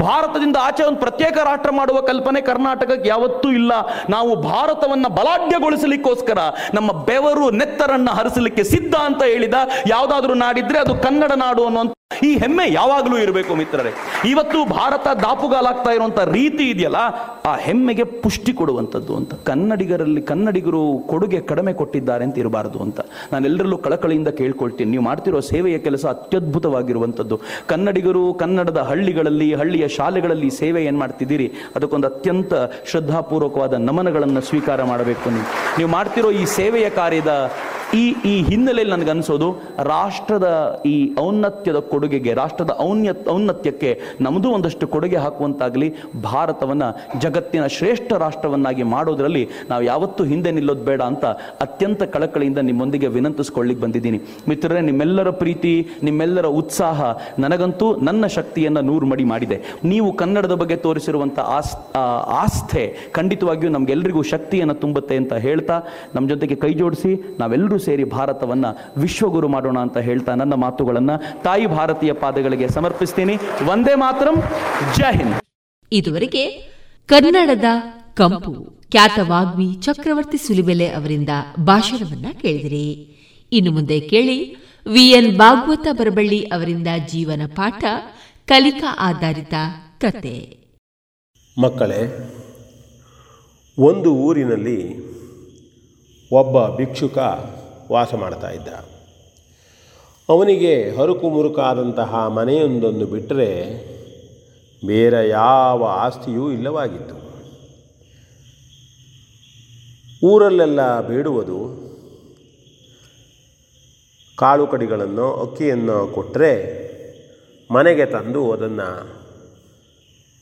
[0.01, 3.73] ಭಾರತದಿಂದ ಆಚೆ ಒಂದು ಪ್ರತ್ಯೇಕ ರಾಷ್ಟ್ರ ಮಾಡುವ ಕಲ್ಪನೆ ಕರ್ನಾಟಕಕ್ಕೆ ಯಾವತ್ತೂ ಇಲ್ಲ.
[4.11, 6.41] ನಾವು ಭಾರತವನ್ನ ಬಲಾಢ್ಯಗೊಳಿಸಲಿಕ್ಕೋಸ್ಕರ
[6.75, 9.55] ನಮ್ಮ ಬೆವರು ನೆತ್ತರನ್ನ ಹರಿಸಲಿಕ್ಕೆ ಸಿದ್ಧ ಅಂತ ಹೇಳಿದ.
[9.89, 13.91] ಯಾವ್ದಾದ್ರೂ ನಾಡಿದ್ರೆ ಅದು ಕನ್ನಡ ನಾಡು ಅನ್ನುವಂಥ ಈ ಹೆಮ್ಮೆ ಯಾವಾಗಲೂ ಇರಬೇಕು ಮಿತ್ರರೇ.
[14.31, 17.01] ಇವತ್ತು ಭಾರತ ದಾಪುಗಾಲಾಗ್ತಾ ಇರುವಂತ ರೀತಿ ಇದೆಯಲ್ಲ,
[17.51, 19.33] ಆ ಹೆಮ್ಮೆಗೆ ಪುಷ್ಟಿ ಕೊಡುವಂಥದ್ದು ಅಂತ.
[19.51, 20.83] ಕನ್ನಡಿಗರಲ್ಲಿ, ಕನ್ನಡಿಗರು
[21.13, 23.01] ಕೊಡುಗೆ ಕಡಿಮೆ ಕೊಟ್ಟಿದ್ದಾರೆ ಅಂತ ಇರಬಾರದು ಅಂತ.
[23.33, 24.91] ನಾನೆಲ್ಲರಲ್ಲೂ ಕಳಕಳಿಯಿಂದ ಕೇಳ್ಕೊಳ್ತೀನಿ.
[24.95, 27.39] ನೀವು ಮಾಡ್ತಿರೋ ಸೇವೆಯ ಕೆಲಸ ಅತ್ಯದ್ಭುತವಾಗಿರುವಂಥದ್ದು.
[27.73, 31.49] ಕನ್ನಡಿಗರು ಕನ್ನಡದ ಹಳ್ಳಿಗಳಲ್ಲಿ, ಹಳ್ಳಿಯ ಶಾಲೆಗಳಲ್ಲಿ ಸೇವೆ ಏನು ಮಾಡ್ತಿದ್ದೀರಿ?
[31.79, 32.55] ಅದಕ್ಕೊಂದು ಅತ್ಯಂತ
[32.93, 35.49] ಶ್ರದ್ಧಾಪೂರ್ವಕವಾದ ನಮನಗಳನ್ನು ಸ್ವೀಕಾರ ಮಾಡಬೇಕು ನೀವು.
[35.81, 37.33] ನೀವು ಮಾಡ್ತಿರೋ ಈ ಸೇವೆಯ ಕಾರ್ಯದ
[37.99, 39.47] ಈ ಈ ಹಿನ್ನೆಲೆಯಲ್ಲಿ ನನಗನ್ಸೋದು,
[39.93, 40.49] ರಾಷ್ಟ್ರದ
[40.91, 43.91] ಈ ಔನ್ನತ್ಯದ ಕೊಡುಗೆಗೆ, ರಾಷ್ಟ್ರದ ಔನ್ಯ, ಔನ್ನತ್ಯಕ್ಕೆ
[44.21, 45.89] ನಮ್ಮದು ಒಂದಷ್ಟು ಕೊಡುಗೆ ಹಾಕುವಂತಾಗಲಿ,
[46.23, 46.89] ಭಾರತವನ್ನು
[47.21, 51.25] ಜಗತ್ತಿನ ಶ್ರೇಷ್ಠ ರಾಷ್ಟ್ರವನ್ನಾಗಿ ಮಾಡೋದರಲ್ಲಿ ನಾವು ಯಾವತ್ತೂ ಹಿಂದೆ ನಿಲ್ಲೋದು ಬೇಡ ಅಂತ
[51.65, 54.19] ಅತ್ಯಂತ ಕಳಕಳಿಯಿಂದ ನಿಮ್ಮೊಂದಿಗೆ ವಿನಂತಿಸ್ಕೊಳ್ಳಿಕ್ಕೆ ಬಂದಿದ್ದೀನಿ.
[54.49, 57.01] ಮಿತ್ರರೇ, ನಿಮ್ಮೆಲ್ಲರ ಪ್ರೀತಿ, ನಿಮ್ಮೆಲ್ಲರ ಉತ್ಸಾಹ
[57.39, 59.57] ನನಗಂತೂ ನನ್ನ ಶಕ್ತಿಯನ್ನು ನೂರು ಮಡಿ ಮಾಡಿದೆ.
[59.85, 61.73] ನೀವು ಕನ್ನಡದ ಬಗ್ಗೆ ತೋರಿಸಿರುವಂಥ ಆಸ್
[62.43, 65.77] ಆಸ್ಥೆ ಖಂಡಿತವಾಗಿಯೂ ನಮಗೆಲ್ಲರಿಗೂ ಶಕ್ತಿಯನ್ನು ತುಂಬುತ್ತೆ ಅಂತ ಹೇಳ್ತಾ
[66.15, 68.67] ನಮ್ಮ ಜೊತೆಗೆ ಕೈ ಜೋಡಿಸಿ ನಾವೆಲ್ಲರೂ ಸೇರಿ ಭಾರತವನ್ನ
[68.97, 71.13] ವಿಶ್ವಗುರು ಮಾಡೋಣ ಅಂತ ಹೇಳ್ತಾ ನನ್ನ ಮಾತುಗಳನ್ನ.
[71.45, 73.37] ತಾಯಿ ಭಾರತೀಯ ಪಾದಗಳಿಗೆ ಸಮರ್ಪಿಸ್ತೀನಿ.
[73.69, 74.35] ಒಂದೇ ಮಾತರಂ.
[74.97, 75.35] ಜೈ ಹಿಂದ್.
[75.93, 76.51] ಇದುವರೆಗೆ
[77.07, 77.65] ಕನ್ನಡದ
[78.15, 78.83] ಕಂಪು.
[78.91, 81.29] ಖ್ಯಾತ ವಾಗ್ಮಿ ಚಕ್ರವರ್ತಿ ಸುಲಿಬೆಲೆ ಅವರಿಂದ
[81.61, 82.93] ಭಾಷಣವನ್ನ ಕೇಳಿದಿರಿ.
[83.53, 84.57] ಇನ್ನು ಮುಂದೆ ಕೇಳಿ
[84.87, 87.85] ವಿಎನ್ ಭಾಗವತ ಬರಬಳ್ಳಿ ಅವರಿಂದ ಜೀವನ ಪಾಠ
[88.47, 89.55] ಕಲಿಕಾ ಆಧಾರಿತ
[89.99, 90.57] ಕತೆ.
[91.61, 92.01] ಮಕ್ಕಳೇ
[93.79, 94.99] ಒಂದು ಊರಿನಲ್ಲಿ
[96.33, 97.19] ಒಬ್ಬ ಭಿಕ್ಷುಕ
[97.93, 98.90] ವಾಸ ಮಾಡ್ತಾ ಇದ್ದ.
[100.33, 103.49] ಅವನಿಗೆ ಹರುಕು ಮುರುಕಾದಂತಹ ಮನೆಯೊಂದನ್ನು ಬಿಟ್ಟರೆ
[104.87, 107.17] ಬೇರೆ ಯಾವ ಆಸ್ತಿಯೂ ಇಲ್ಲವಾಗಿತ್ತು.
[110.27, 111.59] ಊರಲ್ಲೆಲ್ಲ ಬೇಡುವುದು,
[114.39, 116.53] ಕಾಳು ಕಡಿಗಳನ್ನು, ಅಕ್ಕಿಯನ್ನು ಕೊಟ್ಟರೆ
[117.71, 118.89] ಮನೆಗೆ ತಂದು ಅದನ್ನು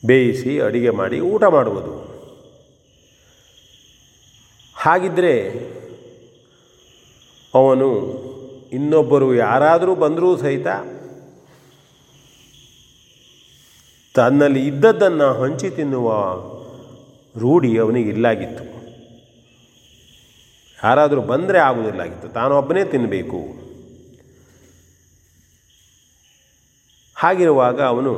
[0.03, 1.95] ಬೇಯಿಸಿ ಅಡಿಗೆ ಮಾಡಿ ಊಟ ಮಾಡುವುದು.
[4.75, 5.35] ಹಾಗಿದ್ದರೆ
[7.53, 8.18] ಅವನು
[8.71, 10.67] ಇನ್ನೊಬ್ಬರು ಯಾರಾದರೂ ಬಂದರೂ ಸಹಿತ
[14.15, 16.11] ತನ್ನಲ್ಲಿ ಇದ್ದದ್ದನ್ನು ಹಂಚಿ ತಿನ್ನುವ
[17.39, 18.63] ರೂಢಿ ಅವನಿಗೆ ಇಲ್ಲಾಗಿತ್ತು.
[20.83, 23.39] ಯಾರಾದರೂ ಬಂದರೆ ಆಗುವುದಿಲ್ಲಾಗಿತ್ತು ತಾನೊಬ್ಬನೇ ತಿನ್ನಬೇಕು
[27.15, 28.13] ಹಾಗಿರುವಾಗ ಅವನು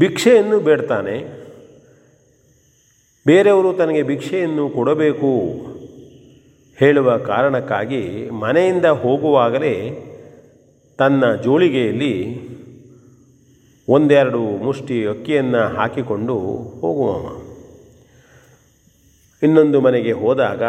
[0.00, 1.42] ಭಿಕ್ಷೆಯನ್ನು ಬೇಡ್ತಾನೆ.
[3.26, 5.71] ಬೇರೆಯವರು ತನಗೆ ಭಿಕ್ಷೆಯನ್ನು ಕೊಡಬೇಕು.
[6.82, 9.74] ಹೇಳುವ ಕಾರಣಕ್ಕಾಗಿ ಮನೆಯಿಂದ ಹೋಗುವಾಗಲೇ
[10.98, 12.14] ತನ್ನ ಜೋಳಿಗೆಯಲ್ಲಿ
[13.88, 16.36] ಒಂದೆರಡು ಮುಷ್ಟಿ ಅಕ್ಕಿಯನ್ನು ಹಾಕಿಕೊಂಡು
[16.80, 17.24] ಹೋಗುವವ.
[19.42, 20.62] ಇನ್ನೊಂದು ಮನೆಗೆ ಹೋದಾಗ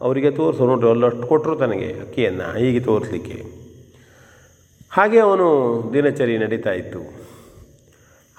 [0.00, 3.38] ಅವರಿಗೆ ತೋರಿಸು, ನೋಡ್ರಿ ಅಲ್ಲಷ್ಟು ಕೊಟ್ಟರು ತನಗೆ ಅಕ್ಕಿಯನ್ನು, ಹೀಗೆ ತೋರಿಸಲಿಕ್ಕೆ.
[4.90, 5.48] ಹಾಗೆ ಅವನು
[5.92, 7.02] ದಿನಚರಿ ನಡೀತಾ ಇತ್ತು.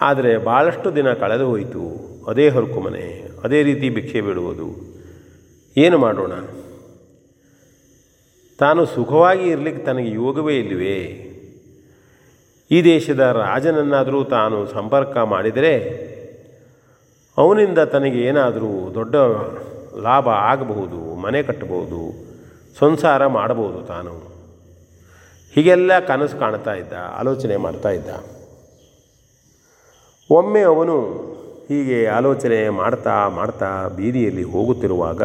[0.02, 1.84] ಆದರೆ ಭಾಳಷ್ಟು ದಿನ ಕಳೆದು ಹೋಯಿತು.
[2.28, 4.70] ಅದೇ ಹೊರಕು ಮನೆ, ಅದೇ ರೀತಿ ಭಿಕ್ಷೆ ಬಿಡುವುದು.
[5.78, 6.32] ಏನು ಮಾಡೋಣ?
[8.60, 11.24] ತಾನು ಸುಖವಾಗಿ ಇರಲಿಕ್ಕೆ ತನಗೆ ಯೋಗವೇ ಇಲ್ಲವೇ?
[12.72, 15.74] ಈ ದೇಶದ ರಾಜನನ್ನಾದರೂ ತಾನು ಸಂಪರ್ಕ ಮಾಡಿದರೆ
[17.38, 19.16] ಅವನಿಂದ ತನಗೆ ಏನಾದರೂ ದೊಡ್ಡ
[20.02, 22.28] ಲಾಭ ಆಗಬಹುದು, ಮನೆ ಕಟ್ಟಬಹುದು,
[22.80, 24.16] ಸಂಸಾರ ಮಾಡಬಹುದು ತಾನು.
[25.56, 28.10] ಹೀಗೆಲ್ಲ ಕನಸು ಕಾಣ್ತಾ ಇದ್ದ, ಆಲೋಚನೆ ಮಾಡ್ತಾ ಇದ್ದ.
[30.32, 31.02] ಒಮ್ಮೆ ಅವನು
[31.68, 35.24] ಹೀಗೆ ಆಲೋಚನೆ ಮಾಡ್ತಾ ಮಾಡ್ತಾ ಬೀದಿಯಲ್ಲಿ ಹೋಗುತ್ತಿರುವಾಗ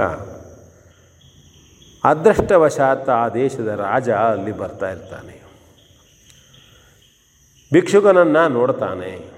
[2.05, 5.43] ಅದೃಷ್ಟವಶಾತ್ ಆ ದೇಶದ ರಾಜ ಅಲ್ಲಿ ಬರ್ತಾ ಇರ್ತಾನೆ.
[7.73, 9.33] ಭಿಕ್ಷುಕನನ್ನು ನೋಡ್ತಾನೆ.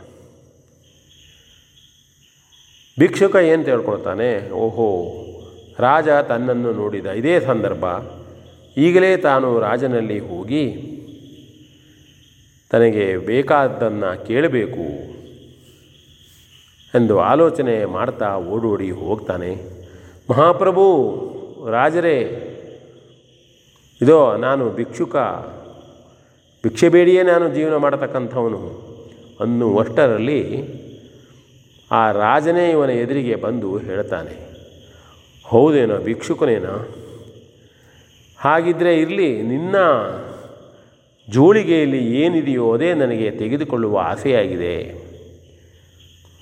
[2.99, 4.51] ಭಿಕ್ಷುಕ ಏನು ತಿಳ್ಕೊಳ್ತಾನೆ?
[4.51, 5.11] ಓಹೋ,
[5.79, 7.85] ರಾಜ ತನ್ನನ್ನು ನೋಡಿದ ಇದೇ ಸಂದರ್ಭ.
[8.77, 10.91] ಈಗಲೇ ತಾನು ರಾಜನಲ್ಲಿ ಹೋಗಿ
[12.71, 15.15] ತನಗೆ ಬೇಕಾದ್ದನ್ನು ಕೇಳಬೇಕು
[16.95, 19.57] ಎಂದು ಆಲೋಚನೆ ಮಾಡ್ತಾ ಓಡೋಡಿ ಹೋಗ್ತಾನೆ.
[20.31, 20.85] ಮಹಾಪ್ರಭು,
[21.71, 22.51] ರಾಜರೇ
[24.01, 25.17] ಇದೋ, ನಾನು ಭಿಕ್ಷುಕ.
[26.65, 28.61] ಭಿಕ್ಷೆ ಬೇಡಿಯೇ ನಾನು ಜೀವನ ಮಾಡತಕ್ಕಂಥವನು.
[29.41, 30.41] ಅನ್ನುವಷ್ಟರಲ್ಲಿ
[31.91, 34.35] ಆ ರಾಜನೇ ಇವನ ಎದುರಿಗೆ ಬಂದು ಹೇಳ್ತಾನೆ,
[35.45, 36.77] ಹೌದೇನೋ ಭಿಕ್ಷುಕನೇನೋ?
[38.39, 39.77] ಹಾಗಿದ್ದರೆ ಇರಲಿ, ನಿನ್ನ
[41.29, 44.77] ಜೋಳಿಗೆಯಲ್ಲಿ ಏನಿದೆಯೋ ಅದೇ ನನಗೆ ತೆಗೆದುಕೊಳ್ಳುವ ಆಸೆಯಾಗಿದೆ.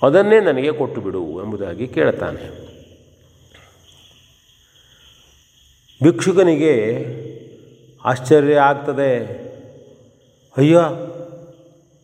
[0.01, 2.43] ಅದನ್ನೇ ನನಗೆ ಕೊಟ್ಟು ಬಿಡು ಎಂಬುದಾಗಿ ಕೇಳ್ತಾನೆ.
[6.03, 6.73] ಭಿಕ್ಷುಕನಿಗೆ
[8.05, 9.43] ಆಶ್ಚರ್ಯ ಆಗ್ತದೆ.
[10.57, 10.79] ಅಯ್ಯೋ,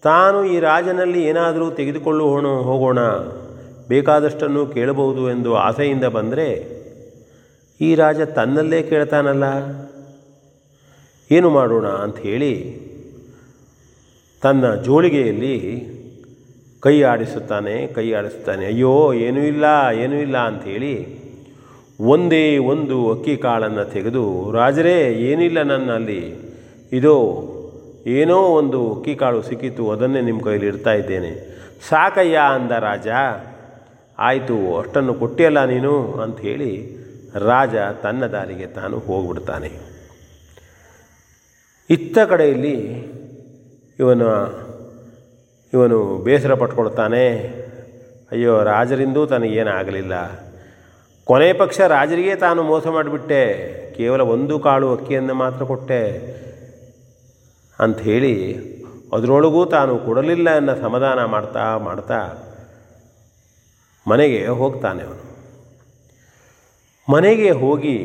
[0.04, 2.28] ತಾನು ಈ ರಾಜನಲ್ಲಿ ಏನಾದರೂ ತೆಗೆದುಕೊಳ್ಳು
[2.62, 3.00] ಹೋಗೋಣ.
[3.88, 6.80] ಬೇಕಾದಷ್ಟನ್ನು ಕೇಳಬಹುದು ಎಂದು ಆಸೆಯಿಂದ ಬಂದರೆ,
[7.82, 9.44] ಈ ರಾಜ ತನ್ನಲ್ಲೇ ಕೇಳ್ತಾನಲ್ಲ.
[11.32, 12.90] ಏನು ಮಾಡೋಣ ಅಂಥೇಳಿ
[14.42, 15.90] ತನ್ನ ಜೋಳಿಗೆಯಲ್ಲಿ
[16.80, 18.66] ಕೈ ಆಡಿಸುತ್ತಾನೆ ಕೈ ಆಡಿಸುತ್ತಾನೆ.
[18.66, 19.64] ಅಯ್ಯೋ, ಏನೂ ಇಲ್ಲ
[19.94, 21.19] ಏನೂ ಇಲ್ಲ ಅಂಥೇಳಿ
[22.02, 26.36] ಒಂದೇ ಒಂದು ಅಕ್ಕಿ ಕಾಳನ್ನು ತೆಗೆದು, ರಾಜರೇ, ಏನಿಲ್ಲ ನನ್ನಲ್ಲಿ.
[26.92, 27.50] ಇದು,
[28.08, 31.32] ಏನೋ ಒಂದು ಅಕ್ಕಿ ಕಾಳು ಸಿಕ್ಕಿತು, ಅದನ್ನೇ ನಿಮ್ಮ ಕೈಲಿ ಇಡ್ತಾ ಇದ್ದೇನೆ.
[31.90, 33.08] ಸಾಕಯ್ಯ, ಅಂದ ರಾಜ.
[34.20, 36.14] ಆಯಿತು, ಅಷ್ಟನ್ನು ಕೊಟ್ಟಿಯಲ್ಲ ನೀನು?
[36.14, 36.98] ಅಂತ ಹೇಳಿ
[37.36, 39.72] ರಾಜ ತನ್ನ ದಾರಿಗೆ ತಾನು ಹೋಗ್ಬಿಡ್ತಾನೆ.
[41.90, 42.76] ಇತ್ತ ಕಡೆಯಲ್ಲಿ
[44.00, 44.26] ಇವನು
[45.74, 47.30] ಇವನು ಬೇಸರ ಪಟ್ಕೊಳ್ತಾನೆ.
[48.32, 50.49] ಅಯ್ಯೋ, ರಾಜರಿಂದೂ ತನಗೇನಾಗಲಿಲ್ಲ.
[51.30, 53.42] ಕೊನೆ ಪಕ್ಷ ರಾಜರಿಗೆ ತಾನು ಮೋಸ ಮಾಡಿಬಿಟ್ಟೆ.
[53.98, 56.04] ಕೇವಲ ಒಂದು ಕಾಳು ಅಕ್ಕಿಯನ್ನು ಮಾತ್ರ ಕೊಟ್ಟೆ.
[57.80, 58.34] ಅಂಥೇಳಿ
[59.14, 62.20] ಅದರೊಳಗೂ ತಾನು ಕೊಡಲಿಲ್ಲ ಅನ್ನೋ ಸಮಾಧಾನ ಮಾಡ್ತಾ ಮಾಡ್ತಾ
[64.08, 65.26] ಮನೆಗೆ ಹೋಗ್ತಾನೆ ಅವನು.
[67.12, 67.98] ಮನೆಗೆ ಹೋಗಿ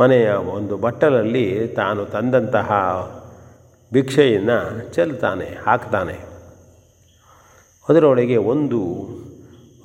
[0.00, 2.72] ಮನೆಯ ಒಂದು ಬಟ್ಟಲಲ್ಲಿ ತಾನು ತಂದಂತಹ
[3.92, 4.58] ಭಿಕ್ಷೆಯನ್ನು
[4.94, 6.16] ಚೆಲ್ತಾನೆ, ಹಾಕ್ತಾನೆ.
[7.88, 8.80] ಅದರೊಳಗೆ ಒಂದು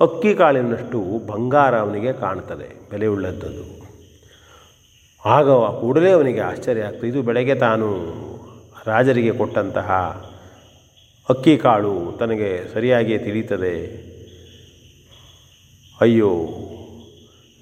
[0.02, 3.82] ಅಕ್ಕಿ ಕಾಳಿನಷ್ಟು ಬಂಗಾರ ಅವನಿಗೆ ಕಾಣ್ತದೆ ಬೆಲೆಯುಳ್ಳದ್ದು
[5.24, 7.88] ಆಗ ಕೂಡಲೇ ಅವನಿಗೆ ಆಶ್ಚರ್ಯ ಆಗ್ತದೆ ಇದು ಬೆಳಗ್ಗೆ ತಾನು
[8.86, 9.90] ರಾಜರಿಗೆ ಕೊಟ್ಟಂತಹ
[11.28, 13.74] ಅಕ್ಕಿ ಕಾಳು ತನಗೆ ಸರಿಯಾಗಿ ತಿಳಿಯುತ್ತದೆ.
[16.00, 16.30] ಅಯ್ಯೋ,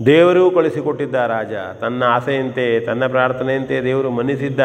[0.06, 4.60] ದೇವರೂ ಕಳಿಸಿಕೊಟ್ಟಿದ್ದ ರಾಜ, ತನ್ನ ಆಸೆಯಂತೆ, ತನ್ನ ಪ್ರಾರ್ಥನೆಯಂತೆ ದೇವರು ಮನ್ನಿಸಿದ್ದ.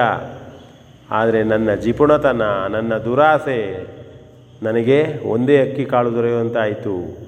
[1.12, 3.88] ಆದರೆ ನನ್ನ ಜಿಪುಣತನ, ನನ್ನ ದುರಾಸೆ
[4.64, 7.26] ನನಗೆ ಒಂದೇ ಅಕ್ಕಿ ಕಾಳು ದೊರೆಯುವಂತಾಯಿತು.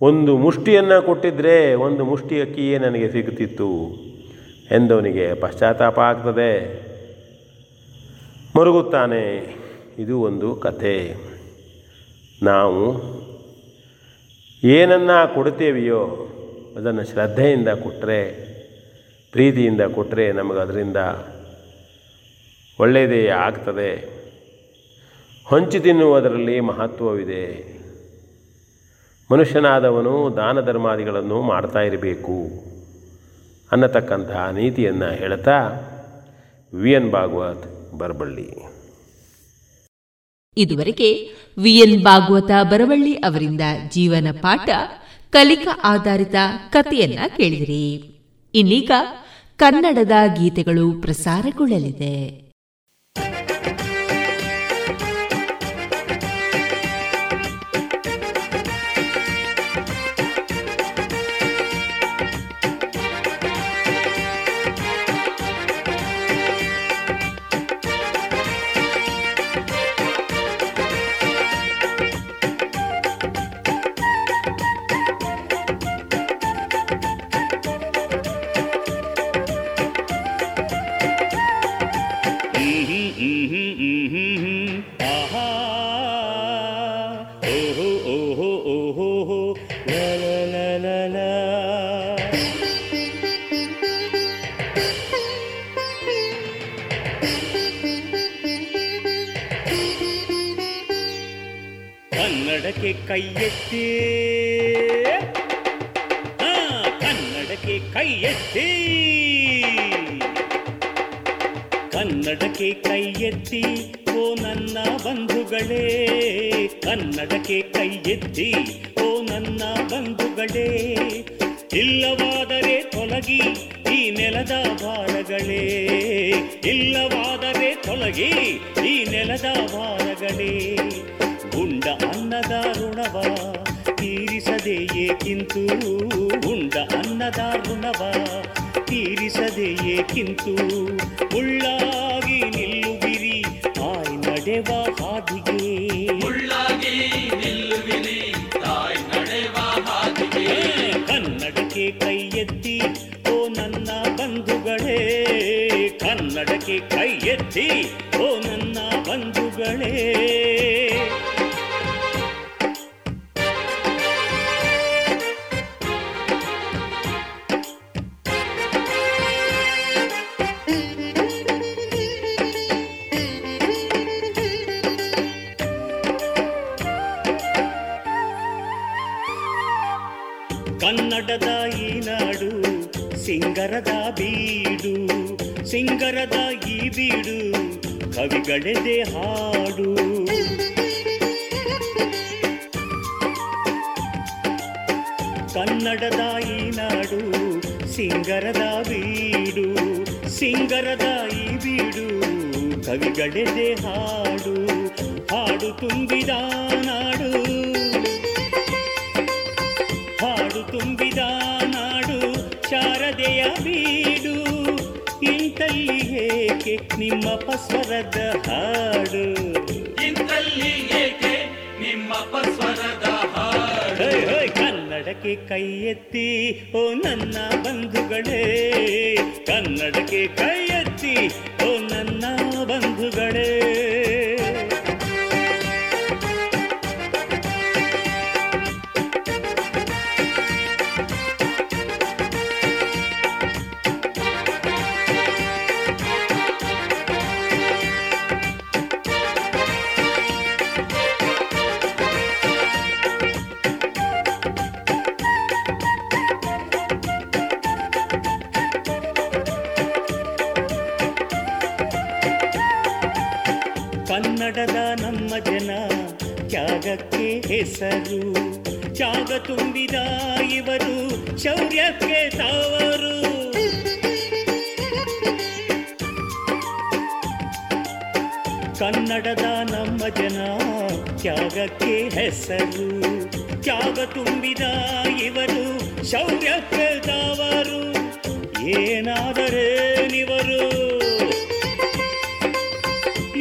[0.00, 3.96] ಒಂದು ಮುಷ್ಟಿಯನ್ನು ಕೊಟ್ಟಿದ್ದರೆ ಒಂದು ಮುಷ್ಟಿ ಅಕ್ಕಿಯೇ ನನಗೆ ಸಿಗುತ್ತಿತ್ತು
[4.70, 6.82] ಎಂದವನಿಗೆ ಪಶ್ಚಾತ್ತಾಪ ಆಗ್ತದೆ.
[8.58, 9.54] ಮರುಗುತ್ತಾನೆ.
[9.98, 11.14] ಇದು ಒಂದು ಕಥೆ.
[12.42, 13.02] ನಾವು
[14.64, 16.04] ಏನನ್ನು ಕೊಡ್ತೇವೆಯೋ
[16.76, 18.48] ಅದನ್ನು ಶ್ರದ್ಧೆಯಿಂದ ಕೊಟ್ಟರೆ
[19.32, 20.96] ಪ್ರೀತಿಯಿಂದ ಕೊಟ್ಟರೆ ನಮಗದರಿಂದ
[22.80, 24.18] ಒಳ್ಳೆಯದೇ ಆಗ್ತದೆ.
[25.44, 27.77] ಹೊಂಚಿ ತಿನ್ನುವುದರಲ್ಲಿ ಮಹತ್ವವಿದೆ.
[29.30, 32.50] ಮನುಷ್ಯನಾದವನು ದಾನ ಧರ್ಮಾದಿಗಳನ್ನು ಮಾಡ್ತಾ ಇರಬೇಕು
[33.72, 35.58] ಅನ್ನತಕ್ಕಂತಹ ನೀತಿಯನ್ನು ಹೇಳ್ತಾ
[36.74, 38.50] ವಿ ಎನ್ ಭಾಗವತ್ ಬರಬಳ್ಳಿ
[40.56, 41.28] ಇದುವರೆಗೆ
[41.58, 43.60] ವಿ ಎನ್ ಭಾಗವತ ಬರವಳ್ಳಿ ಅವರಿಂದ
[43.90, 44.68] ಜೀವನ ಪಾಠ,
[45.30, 46.34] ಕಲಿಕಾ ಆಧಾರಿತ
[46.70, 47.96] ಕಥೆಯನ್ನ ಕೇಳಿದಿರಿ.
[48.54, 48.90] ಇನ್ನೀಗ
[49.56, 52.47] ಕನ್ನಡದ ಗೀತೆಗಳು ಪ್ರಸಾರಗೊಳ್ಳಲಿದೆ.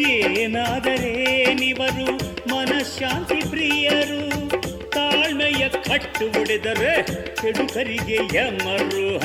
[0.04, 2.20] ಏನಾದರೇನಿವರು
[2.56, 4.50] ಮನಃಶಾಂತಿ ಪ್ರಿಯರು.
[4.90, 7.06] ತಾಳ್ಮೆಯ ಕಟ್ಟು ಹೊಡೆದರೆ
[7.36, 9.20] ಕೆಡುಕರಿಗೆ ಯಮರು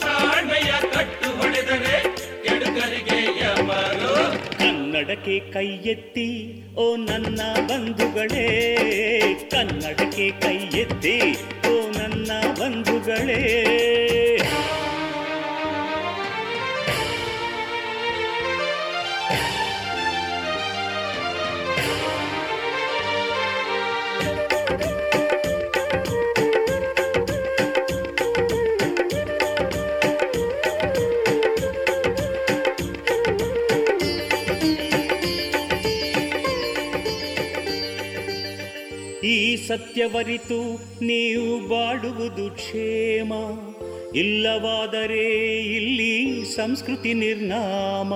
[0.00, 4.36] ತಾಳ್ಮೆಯ ಕಟ್ಟು ಹೊಡೆದರೆ ಕೆಡುಕರಿಗೆ ಯಮರು.
[4.58, 8.46] ಕನ್ನಡಕ್ಕೆ ಕೈ ಎತ್ತಿ ಓ ನನ್ನ ಬಂಧುಗಳೇ.
[9.50, 11.36] ಕನ್ನಡಕ್ಕೆ ಕೈ ಎತ್ತಿ
[11.70, 12.30] ಓ ನನ್ನ
[12.60, 14.35] ಬಂಧುಗಳೇ.
[39.66, 40.74] ಸತ್ಯವರಿತು
[41.04, 43.32] ನೀವು ಬಾಡುವುದು ಕ್ಷೇಮ.
[44.14, 48.12] ಇಲ್ಲವಾದರೆ ಇಲ್ಲಿ ಸಂಸ್ಕೃತಿ ನಿರ್ನಾಮ.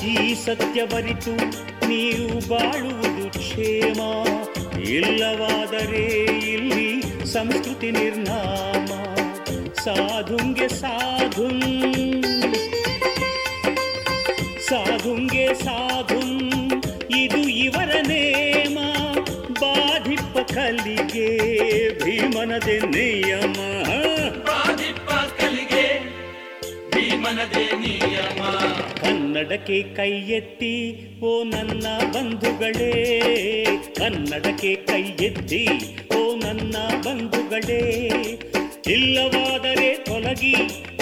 [0.00, 1.36] ಜೀ ಸತ್ಯವರಿತು
[1.88, 4.00] ನೀವು ಬಾಳುವುದು ಕ್ಷೇಮ.
[4.80, 8.86] ಇಲ್ಲವಾದರೆ ಇಲ್ಲಿ ಸಂಸ್ಕೃತಿ ನಿರ್ನಾಮ.
[9.72, 12.13] ಸಾಧುಂಗೆ ಸಾಧುಂ
[14.68, 16.50] ಸಾಧುಂಗೆ ಸಾಧುಂ
[17.16, 18.78] ಇದು ಇವರ ನೇಮ.
[19.52, 21.28] ಬಾಧಿಪ್ಪ ಕಲಿಗೆ
[22.04, 23.52] ಭೀಮನದೆ ನಿಯಮ.
[24.44, 25.98] ಬಾಧಿಪ್ಪ ಕಲಿಗೆ
[26.90, 28.44] ಭೀಮನದೇ ನಿಯಮ.
[29.00, 30.74] ಕನ್ನಡಕ್ಕೆ ಕೈ ಎತ್ತಿ
[31.20, 32.92] ಓ ನನ್ನ ಬಂಧುಗಳೇ.
[33.96, 35.68] ಕನ್ನಡಕ್ಕೆ ಕೈ ಎತ್ತಿ
[36.16, 37.80] ಓ ನನ್ನ ಬಂಧುಗಳೇ.
[38.86, 40.54] ಇಲ್ಲವಾದರೆ ತೊಲಗಿ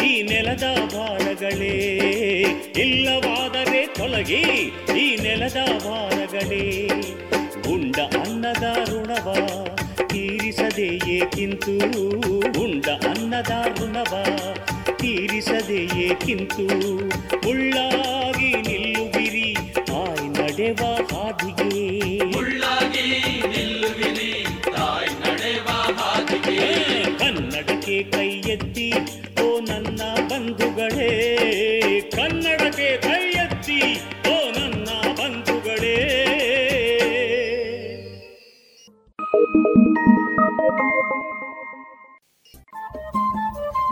[0.05, 0.63] ಈ ನೆಲದ
[0.95, 1.77] ಭಾರಗಳೇ
[2.79, 4.43] ಇಲ್ಲವಾದರೆ ತೊಲಗಿ
[4.99, 6.87] ಈ ನೆಲದ ಭಾರಗಳೇ
[7.73, 9.35] ಉಂಡ ಅನ್ನದ ಋಣವ
[10.07, 11.75] ತೀರಿಸದೆ ಏಕಿಂತು?
[12.63, 14.25] ಉಂಡ ಅನ್ನದ ಋಣವ
[14.97, 16.67] ತೀರಿಸದೆ ಏಕಿಂತು?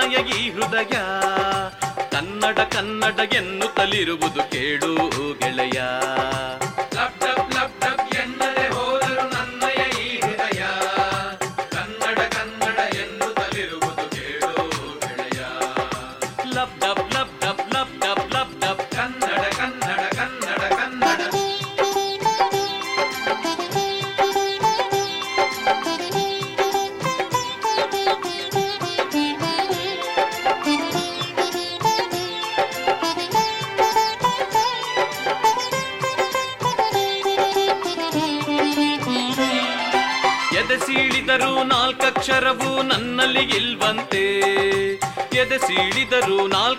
[0.00, 0.96] ನನ್ನಯ ಈ ಹೃದಯ.
[2.10, 4.94] ಕನ್ನಡ ಕನ್ನಡ ಎನ್ನುತ್ತಲಿರುವುದು ಕೇಳು
[5.38, 5.82] ಗೆಳೆಯ.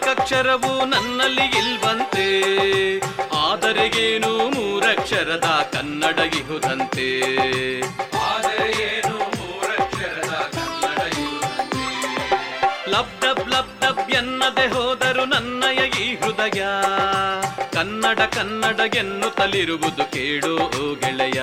[0.05, 2.27] ನಾಲ್ಕಕ್ಷರವು ನನ್ನಲ್ಲಿ ಇಲ್ವಂತೆ.
[3.37, 7.19] ಆದರೆಗೇನು ಮೂರಕ್ಷರದ ಕನ್ನಡ ಇಹುದಂತೆ.
[12.89, 16.63] ಲಬ್ ಡಬ್ ಲಬ್ ಎನ್ನದೆ ಹೋದರು ನನ್ನಯ ಈ ಹೃದಯ.
[17.73, 21.41] ಕನ್ನಡ ಕನ್ನಡ ಎನ್ನುತ್ತಲಿರುವುದು ಕೇಳೋ ಗೆಳೆಯ.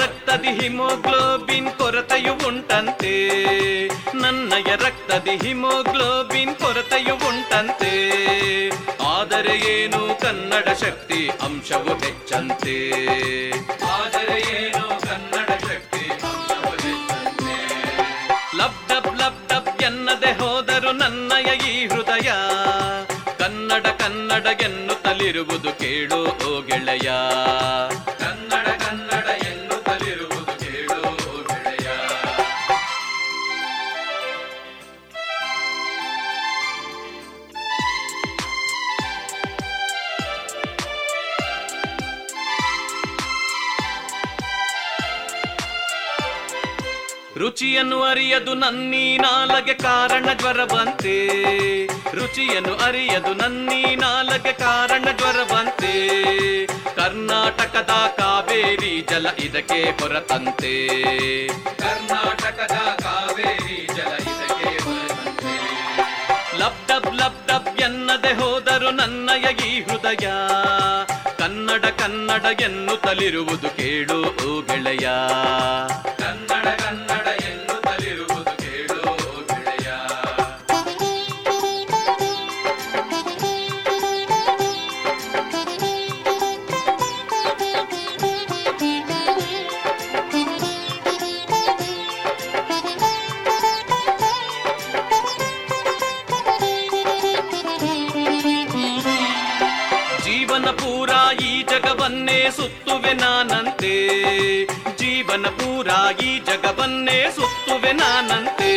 [0.00, 3.14] ರಕ್ತದಿ ಹಿಮೋಗ್ಲೋಬಿನ್ ಕೊರತೆಯು ಉಂಟಂತೆ.
[4.22, 7.92] ನನ್ನಯ ರಕ್ತದಿ ಹಿಮೋಗ್ಲೋಬಿನ್ ಕೊರತೆಯು ಉಂಟಂತೆ.
[9.14, 12.76] ಆದರೆ ಏನು ಕನ್ನಡ ಶಕ್ತಿ ಅಂಶವು ಹೆಚ್ಚಂತೆ.
[13.94, 16.04] ಆದರೆ ಏನು ಕನ್ನಡ ಶಕ್ತಿ
[18.58, 22.30] ಲಬ್ ಡಬ್ ಲಬ್ ಡಬ್ ಎನ್ನದೆ ಹೋದರು ನನ್ನಯ ಈ ಹೃದಯ.
[23.38, 26.22] ಕನ್ನಡ ಕನ್ನಡ ಎನ್ನುತ್ತಲಿರುವುದು ಕೇಳು
[26.66, 27.10] ಗೆಳೆಯ.
[47.58, 51.14] ರುಚಿಯನ್ನು ಅರಿಯದು ನನ್ನೀ ನಾಲಗೆ ಕಾರಣ ಜ್ವರ ಬಂತೆ
[51.86, 55.92] ರುಚಿಯನ್ನು ಅರಿಯದು ನನ್ನೀ ನಾಲಗೆ ಕಾರಣ ಜ್ವರ ಬಂತೆ
[56.66, 60.74] ಕರ್ನಾಟಕದ ಕಾವೇರಿ ಜಲ ಇದಕ್ಕೆ ಹೊರತಂತೆ.
[61.78, 65.56] ಕರ್ನಾಟಕದ ಕಾವೇರಿ ಜಲ ಇದಕ್ಕೆ ಹೊರತಂತೆ.
[66.58, 70.28] ಲಬ್ ಡಬ್ ಲಬ್ ಡಬ್ ಎನ್ನದೆ ಹೋದರು ನನ್ನಯ ಈ ಹೃದಯ.
[71.38, 74.22] ಕನ್ನಡ ಕನ್ನಡ ಎನ್ನುತ್ತಲಿರುವುದು ಕೇಳು
[74.66, 75.08] ಗೆಳೆಯ.
[106.10, 108.72] ಈ ಜಗವನ್ನೇ ಸುತ್ತುವೆ ನಾನಂತೆ.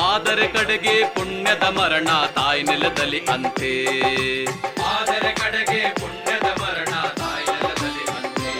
[0.00, 3.84] ಆದರೆ ಕಡೆಗೆ ಪುಣ್ಯದ ಮರಣ ತಾಯಿ ನೆಲದಲ್ಲಿ ಅಂತೆ.
[4.82, 8.52] ಆದರೆ ಕಡೆಗೆ ಪುಣ್ಯದ ಮರಣ ತಾಯಿ ನೆಲದಲ್ಲಿ ಅಂತೆ.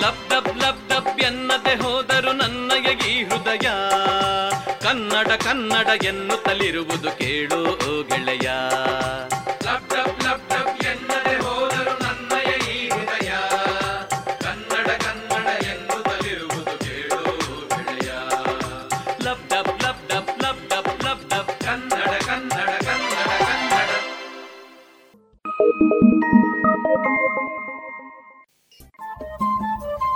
[0.00, 3.68] ಲಬ್ ಡಬ್ ಲಬ್ ಎನ್ನದೆ ಹೋದರು ನನ್ನಯ ಈ ಹೃದಯ.
[4.82, 7.62] ಕನ್ನಡ ಕನ್ನಡ ಎನ್ನುತ್ತಲಿರುವುದು ಕೇಳು
[8.08, 8.50] ಗೆಳೆಯ.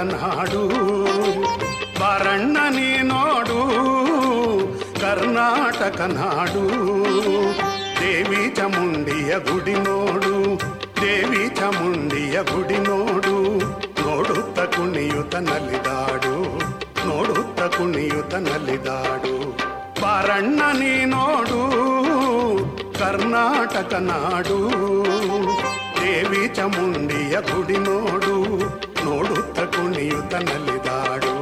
[0.00, 0.60] ಕನಾಡು
[1.98, 3.56] ಬಾರಣ್ಣ ನೀ ನೋಡು
[5.00, 6.62] ಕರ್ನಾಟಕ ನಾಡು
[8.00, 10.32] ದೇವಿ ಚಾಮುಂಡಿಯ ಗುಡಿ ನೋಡು
[11.00, 13.34] ದೇವಿ ಚಾಮುಂಡಿಯ ಗುಡಿ ನೋಡು
[14.00, 16.34] ನೋಡುತ್ತ ಕುಣಿಯುತ್ತ ನಲಿದಾಡು
[17.08, 19.34] ನೋಡುತ್ತ ಕುಣಿಯುತ್ತ ನಲಿದಾಡು
[20.02, 21.60] ಬಾರಣ್ಣ ನೀ ನೋಡು
[22.98, 24.58] ಕರ್ನಾಟಕ ನಾಡು
[26.00, 28.39] ದೇವಿ ಚಾಮುಂಡಿಯ ಗುಡಿ ನೋಡು ನೋಡುತ್ತ
[30.30, 31.32] ಕುಣಿಯುತ್ತ ನಲಿದಾಡು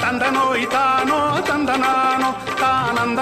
[0.00, 2.28] ತಂದ ನೋಯ್ತಾನೋ ತಂದ ನಾನು
[2.60, 3.20] ತಾನಂದ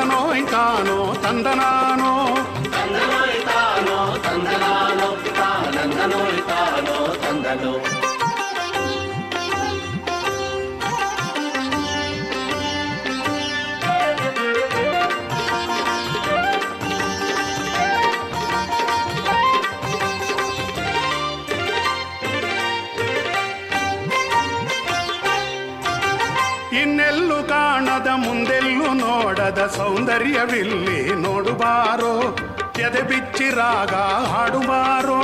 [29.77, 32.36] ಸೌಂದರ್ಯವಿಲ್ಲಿ ನೋಡುಬಾರೋ,
[32.78, 33.95] ಎದೆ ಬಿಚ್ಚಿರಾಗ
[34.27, 35.20] ಹಾಡುಬಾರೋ,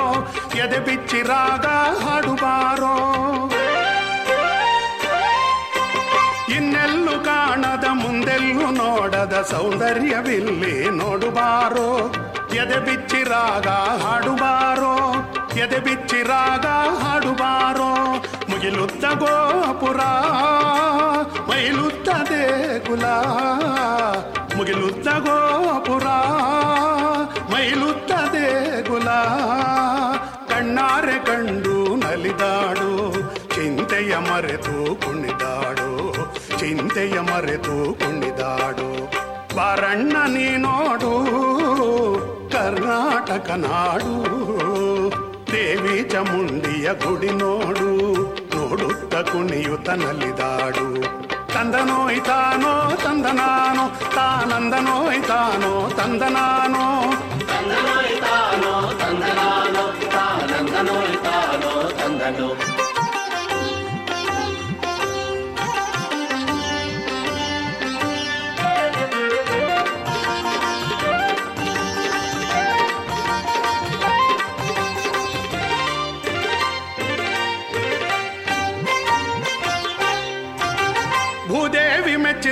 [0.54, 1.66] ಎದೆ ಬಿಚ್ಚಿರಾಗ
[2.02, 2.94] ಹಾಡುವಾರೋ
[6.54, 12.14] ಇನ್ನೆಲ್ಲೂ ಕಾಣದ, ಮುಂದೆಲ್ಲೂ ನೋಡದ ಸೌಂದರ್ಯವಿಲ್ಲಿ ನೋಡುಬಾರೋ,
[12.54, 13.68] ಎದೆ ಬಿಚ್ಚಿರಾಗ
[14.02, 14.94] ಹಾಡುಬಾರೋ,
[15.56, 16.66] ಎದೆ ಬಿಚ್ಚಿರಾಗ
[17.02, 17.90] ಹಾಡುಬಾರೋ.
[18.54, 20.00] ಮುಗಿಲುತ್ತ ಗೋಪುರ
[21.48, 22.42] ಮೈಲುತ್ತದೆ
[22.86, 23.04] ಕುಲ
[24.56, 26.06] ಮುಗಿಲುತ್ತ ಗೋಪುರ
[27.52, 28.44] ಮೈಲುತ್ತದೆ
[28.88, 29.08] ಕುಲ
[30.50, 32.90] ಕಣ್ಣಾರೆ ಕಂಡು ನಲಿದಾಡು
[33.54, 35.90] ಚಿಂತೆಯ ಮರೆತು ಕುಣಿದಾಡು
[36.58, 38.88] ಚಿಂತೆಯ ಮರೆತು ಕುಣಿದಾಡು
[39.56, 41.12] ಬಾರಣ್ಣ ನೀ ನೋಡು
[42.52, 44.14] ಕರ್ನಾಟಕ ನಾಡು
[45.52, 47.90] ದೇವಿ ಚಾಮುಂಡಿಯ ಗುಡಿ ನೋಡು
[48.76, 50.86] ನೋಡುತ್ತ ಕುಣಿಯುತ್ತ ನಲಿದಾಡು
[51.52, 52.72] ತಂದ ನೋಯ್ತಾನೋ
[53.04, 53.84] ತಂದ ನಾನು
[54.16, 56.82] ತಾನಂದ ನೋಯ್ತಾನೋ ತಂದ ನಾನು
[57.50, 58.72] ತಂದ ನೋಯ್ತಾನೋ
[59.02, 59.84] ತಂದ ನಾನು
[60.16, 62.48] ತಾನಂದ ನೋಯ್ತಾನೋ ತಂದನು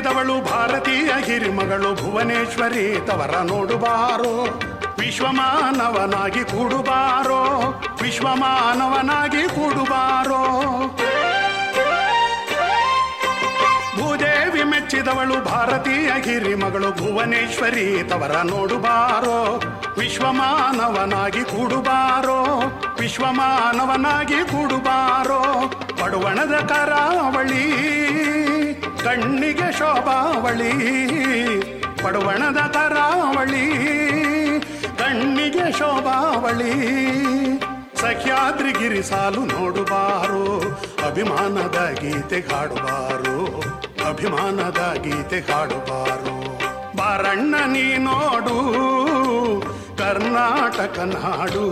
[0.02, 4.60] ಮೆಚ್ಚಿದವಳು ಭಾರತೀಯ ಹಿರಿಮಗಳು ಭುವನೇಶ್ವರಿ ತವರ ನೋಡುಬಾರೋ.
[4.98, 7.40] ವಿಶ್ವಮಾನವನಾಗಿ ಕೂಡುಬಾರೋ.
[8.02, 10.42] ವಿಶ್ವಮಾನವನಾಗಿ ಕೂಡುಬಾರೋ.
[13.98, 19.62] ಭೂದೇವಿ ಮೆಚ್ಚಿದವಳು ಭಾರತೀಯ ಹಿರಿಮಗಳು ಭುವನೇಶ್ವರಿ ತವರ ನೋಡುಬಾರೋ.
[19.98, 22.62] ವಿಶ್ವಮಾನವನಾಗಿ ಕೂಡುಬಾರೋ.
[23.00, 25.68] ವಿಶ್ವಮಾನವನಾಗಿ ಕೂಡುಬಾರೋ.
[26.00, 27.92] ಪಡುವಣದ ಕರಾವಳಿ.
[29.04, 30.72] ಕಣ್ಣಿಗೆ ಶೋಭಾವಳಿ,
[32.02, 33.66] ಪಡುವಣದ ಕರಾವಳಿ
[34.98, 36.74] ಕಣ್ಣಿಗೆ ಶೋಭಾವಳಿ
[38.00, 40.42] ಸಖ್ಯಾದ್ರಿಗಿರಿ ಸಾಲು ನೋಡುವಾರು
[41.06, 43.36] ಅಭಿಮಾನದ ಗೀತೆ ಕಾಡುವಾರು
[44.08, 46.34] ಅಭಿಮಾನದ ಗೀತೆ ಕಾಡುವಾರು
[46.96, 48.56] ಬಾರಣ್ಣ, ನೀ ನೋಡು,
[49.98, 51.64] ಕರ್ನಾಟಕ ನಾಡು.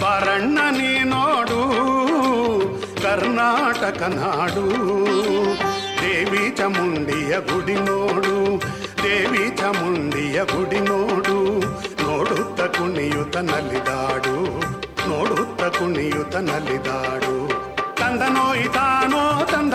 [0.00, 1.60] ಬಾರಣ್ಣ, ನೀ ನೋಡು,
[3.02, 4.66] ಕರ್ನಾಟಕ ನಾಡು.
[6.02, 8.34] ದೇವಿ ಚಾಮುಂಡಿಯ ಗುಡಿ ನೋಡು
[9.02, 11.36] ದೇವಿ ಚಾಮುಂಡಿಯ ಗುಡಿ ನೋಡು
[12.02, 14.36] ನೋಡುತ್ತ ಕುಣಿಯುತ್ತ ನಲಿದಾಡು
[15.08, 17.34] ನೋಡುತ್ತ ಕುಣಿಯುತ್ತ ನಲಿದಾಡು
[18.00, 19.22] ತಂದ ನೋಯ್ತಾನೋ
[19.52, 19.74] ತಂದ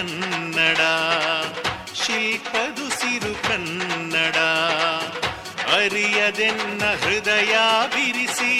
[0.00, 0.82] ಕನ್ನಡ
[1.94, 4.36] ಶಿಲ್ಪದುಸಿರು ಕನ್ನಡ
[5.74, 7.54] ಅರಿಯದೆನ್ನ ಹೃದಯ
[7.88, 8.54] ಬಿರಿಸಿ.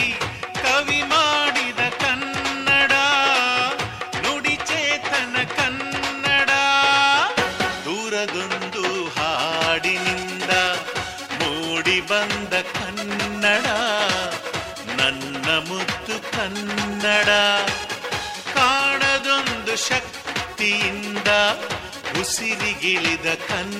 [23.51, 23.80] கண்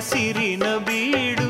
[0.00, 1.49] ಹಸಿರಿನ ಬೀಡು